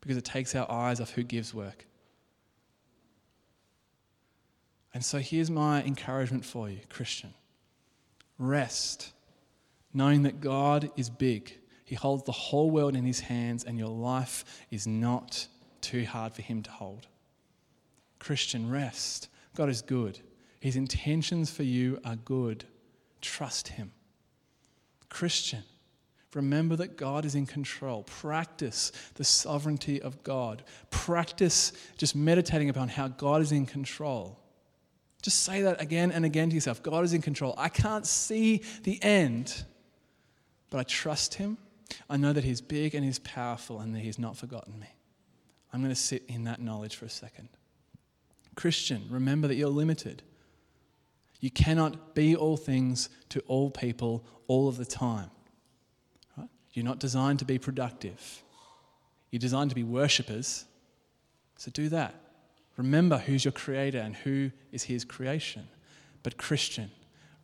because 0.02 0.18
it 0.18 0.26
takes 0.26 0.56
our 0.56 0.70
eyes 0.70 1.00
off 1.00 1.12
who 1.12 1.24
gives 1.24 1.54
work. 1.54 1.86
And 4.94 5.04
so 5.04 5.20
here's 5.20 5.52
my 5.52 5.84
encouragement 5.84 6.44
for 6.44 6.70
you, 6.70 6.80
Christian 6.90 7.34
rest, 8.40 9.14
knowing 9.94 10.24
that 10.24 10.42
God 10.42 10.92
is 10.96 11.10
big. 11.10 11.58
He 11.86 11.96
holds 11.96 12.24
the 12.24 12.32
whole 12.32 12.70
world 12.70 12.96
in 12.96 13.06
his 13.06 13.20
hands, 13.20 13.64
and 13.64 13.78
your 13.78 13.90
life 13.90 14.44
is 14.70 14.86
not 14.86 15.48
too 15.82 16.06
hard 16.06 16.34
for 16.34 16.42
him 16.42 16.62
to 16.64 16.70
hold. 16.70 17.08
Christian, 18.20 18.70
rest. 18.70 19.30
God 19.56 19.70
is 19.70 19.82
good. 19.82 20.20
His 20.60 20.76
intentions 20.76 21.52
for 21.52 21.64
you 21.64 22.00
are 22.04 22.16
good. 22.16 22.66
Trust 23.22 23.70
him. 23.70 23.92
Christian, 25.10 25.64
remember 26.34 26.76
that 26.76 26.98
God 26.98 27.26
is 27.26 27.36
in 27.36 27.46
control. 27.46 28.04
Practice 28.04 28.92
the 29.16 29.24
sovereignty 29.24 30.02
of 30.02 30.24
God. 30.24 30.64
Practice 30.90 31.74
just 31.98 32.16
meditating 32.16 32.70
upon 32.70 32.90
how 32.90 33.08
God 33.08 33.42
is 33.42 33.52
in 33.52 33.66
control. 33.66 34.40
Just 35.22 35.44
say 35.44 35.64
that 35.64 35.82
again 35.82 36.12
and 36.12 36.26
again 36.26 36.50
to 36.50 36.56
yourself 36.56 36.84
God 36.84 37.04
is 37.04 37.14
in 37.14 37.22
control. 37.22 37.54
I 37.58 37.70
can't 37.70 38.06
see 38.06 38.64
the 38.84 39.02
end, 39.04 39.64
but 40.70 40.80
I 40.80 40.84
trust 40.84 41.36
Him. 41.36 41.58
I 42.10 42.18
know 42.18 42.34
that 42.34 42.44
He's 42.44 42.62
big 42.62 42.96
and 42.96 43.04
He's 43.04 43.20
powerful 43.20 43.80
and 43.80 43.96
that 43.96 44.00
He's 44.00 44.20
not 44.20 44.38
forgotten 44.38 44.80
me. 44.80 44.88
I'm 45.74 45.82
going 45.82 45.94
to 45.94 46.00
sit 46.00 46.24
in 46.28 46.46
that 46.46 46.62
knowledge 46.62 46.96
for 46.96 47.06
a 47.06 47.10
second. 47.10 47.50
Christian, 48.56 49.06
remember 49.10 49.48
that 49.48 49.56
you're 49.56 49.70
limited. 49.70 50.24
You 51.40 51.52
cannot 51.52 52.16
be 52.16 52.36
all 52.36 52.58
things 52.58 53.10
to 53.30 53.40
all 53.48 53.70
people 53.70 54.26
all 54.48 54.68
of 54.68 54.78
the 54.78 54.86
time. 54.86 55.30
Right? 56.38 56.50
You're 56.74 56.86
not 56.86 57.00
designed 57.00 57.40
to 57.40 57.46
be 57.46 57.60
productive. 57.60 58.44
You're 59.32 59.40
designed 59.40 59.70
to 59.72 59.76
be 59.76 59.84
worshippers. 59.84 60.66
So 61.58 61.72
do 61.72 61.90
that. 61.90 62.16
Remember 62.78 63.18
who's 63.18 63.44
your 63.44 63.52
creator 63.52 64.00
and 64.00 64.16
who 64.16 64.52
is 64.72 64.84
his 64.84 65.04
creation. 65.04 65.68
But, 66.24 66.38
Christian, 66.38 66.92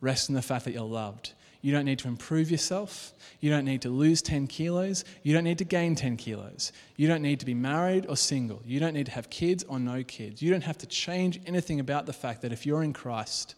rest 0.00 0.28
in 0.28 0.34
the 0.34 0.42
fact 0.42 0.64
that 0.64 0.72
you're 0.72 0.82
loved. 0.82 1.32
You 1.60 1.72
don't 1.72 1.86
need 1.86 1.98
to 2.00 2.08
improve 2.08 2.50
yourself. 2.50 3.14
You 3.40 3.50
don't 3.50 3.64
need 3.64 3.80
to 3.82 3.88
lose 3.88 4.20
10 4.20 4.48
kilos. 4.48 5.02
You 5.22 5.32
don't 5.32 5.44
need 5.44 5.58
to 5.58 5.64
gain 5.64 5.94
10 5.94 6.18
kilos. 6.18 6.72
You 6.96 7.08
don't 7.08 7.22
need 7.22 7.40
to 7.40 7.46
be 7.46 7.54
married 7.54 8.06
or 8.06 8.16
single. 8.16 8.60
You 8.66 8.78
don't 8.80 8.92
need 8.92 9.06
to 9.06 9.12
have 9.12 9.30
kids 9.30 9.64
or 9.64 9.80
no 9.80 10.04
kids. 10.04 10.42
You 10.42 10.50
don't 10.50 10.64
have 10.64 10.76
to 10.78 10.86
change 10.86 11.40
anything 11.46 11.80
about 11.80 12.04
the 12.04 12.12
fact 12.12 12.42
that 12.42 12.52
if 12.52 12.66
you're 12.66 12.82
in 12.82 12.92
Christ, 12.92 13.54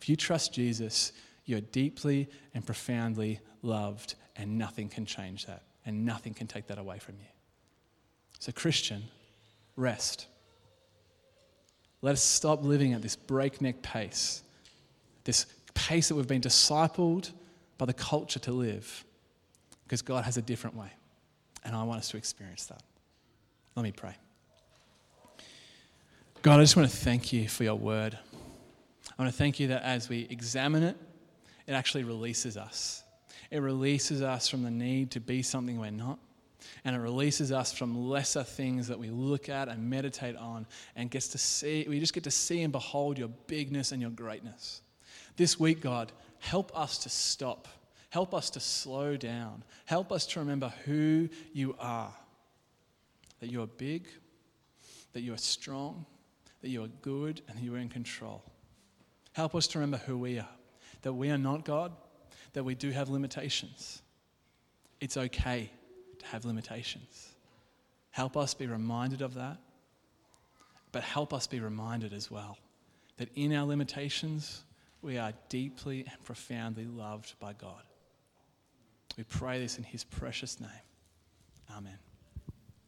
if 0.00 0.08
you 0.08 0.16
trust 0.16 0.52
Jesus, 0.52 1.12
you're 1.44 1.60
deeply 1.60 2.28
and 2.54 2.64
profoundly 2.64 3.40
loved, 3.62 4.14
and 4.36 4.56
nothing 4.58 4.88
can 4.88 5.04
change 5.04 5.46
that, 5.46 5.62
and 5.86 6.04
nothing 6.04 6.34
can 6.34 6.46
take 6.46 6.66
that 6.68 6.78
away 6.78 6.98
from 6.98 7.16
you. 7.16 7.26
So, 8.38 8.52
Christian, 8.52 9.02
rest. 9.76 10.26
Let 12.02 12.12
us 12.12 12.22
stop 12.22 12.62
living 12.62 12.92
at 12.92 13.02
this 13.02 13.16
breakneck 13.16 13.82
pace, 13.82 14.42
this 15.24 15.46
pace 15.74 16.08
that 16.08 16.14
we've 16.14 16.28
been 16.28 16.40
discipled 16.40 17.32
by 17.76 17.86
the 17.86 17.94
culture 17.94 18.38
to 18.40 18.52
live, 18.52 19.04
because 19.84 20.02
God 20.02 20.24
has 20.24 20.36
a 20.36 20.42
different 20.42 20.76
way. 20.76 20.92
And 21.64 21.74
I 21.74 21.82
want 21.82 21.98
us 21.98 22.08
to 22.10 22.16
experience 22.16 22.66
that. 22.66 22.82
Let 23.74 23.82
me 23.82 23.92
pray. 23.92 24.14
God, 26.42 26.60
I 26.60 26.62
just 26.62 26.76
want 26.76 26.88
to 26.88 26.96
thank 26.96 27.32
you 27.32 27.48
for 27.48 27.64
your 27.64 27.74
word. 27.74 28.16
I 29.16 29.22
want 29.22 29.32
to 29.32 29.36
thank 29.36 29.60
you 29.60 29.68
that 29.68 29.82
as 29.82 30.08
we 30.08 30.26
examine 30.30 30.82
it, 30.82 30.96
it 31.66 31.72
actually 31.72 32.04
releases 32.04 32.56
us. 32.56 33.02
It 33.50 33.60
releases 33.60 34.22
us 34.22 34.48
from 34.48 34.62
the 34.62 34.70
need 34.70 35.12
to 35.12 35.20
be 35.20 35.42
something 35.42 35.78
we're 35.78 35.90
not 35.90 36.18
and 36.84 36.94
it 36.94 36.98
releases 36.98 37.52
us 37.52 37.72
from 37.72 38.08
lesser 38.08 38.42
things 38.42 38.88
that 38.88 38.98
we 38.98 39.10
look 39.10 39.48
at 39.48 39.68
and 39.68 39.88
meditate 39.88 40.36
on 40.36 40.66
and 40.96 41.10
gets 41.10 41.28
to 41.28 41.38
see 41.38 41.86
we 41.88 42.00
just 42.00 42.14
get 42.14 42.24
to 42.24 42.30
see 42.30 42.62
and 42.62 42.72
behold 42.72 43.18
your 43.18 43.28
bigness 43.46 43.92
and 43.92 44.00
your 44.02 44.10
greatness. 44.10 44.82
This 45.36 45.58
week 45.58 45.80
god 45.80 46.12
help 46.38 46.76
us 46.76 46.98
to 46.98 47.08
stop. 47.08 47.68
Help 48.10 48.32
us 48.32 48.50
to 48.50 48.60
slow 48.60 49.16
down. 49.16 49.62
Help 49.84 50.12
us 50.12 50.26
to 50.26 50.40
remember 50.40 50.72
who 50.84 51.28
you 51.52 51.76
are. 51.78 52.14
That 53.40 53.50
you 53.50 53.62
are 53.62 53.66
big 53.66 54.08
that 55.12 55.20
you 55.22 55.32
are 55.32 55.38
strong 55.38 56.06
that 56.60 56.68
you 56.68 56.82
are 56.82 56.88
good 57.02 57.40
and 57.48 57.56
that 57.56 57.62
you 57.62 57.74
are 57.74 57.78
in 57.78 57.88
control 57.88 58.42
help 59.38 59.54
us 59.54 59.66
to 59.66 59.78
remember 59.78 60.04
who 60.06 60.18
we 60.18 60.38
are 60.38 60.54
that 61.02 61.14
we 61.14 61.30
are 61.30 61.38
not 61.38 61.64
god 61.64 61.92
that 62.52 62.64
we 62.64 62.74
do 62.74 62.90
have 62.90 63.08
limitations 63.08 64.02
it's 65.00 65.16
okay 65.16 65.70
to 66.18 66.26
have 66.26 66.44
limitations. 66.44 67.34
Help 68.10 68.36
us 68.36 68.54
be 68.54 68.66
reminded 68.66 69.22
of 69.22 69.34
that, 69.34 69.58
but 70.92 71.02
help 71.02 71.32
us 71.32 71.46
be 71.46 71.60
reminded 71.60 72.12
as 72.12 72.30
well 72.30 72.58
that 73.16 73.28
in 73.34 73.52
our 73.52 73.66
limitations, 73.66 74.62
we 75.02 75.18
are 75.18 75.32
deeply 75.48 76.04
and 76.10 76.24
profoundly 76.24 76.84
loved 76.84 77.34
by 77.38 77.52
God. 77.52 77.82
We 79.16 79.24
pray 79.24 79.58
this 79.60 79.78
in 79.78 79.84
His 79.84 80.04
precious 80.04 80.60
name. 80.60 80.70
Amen. 81.76 81.98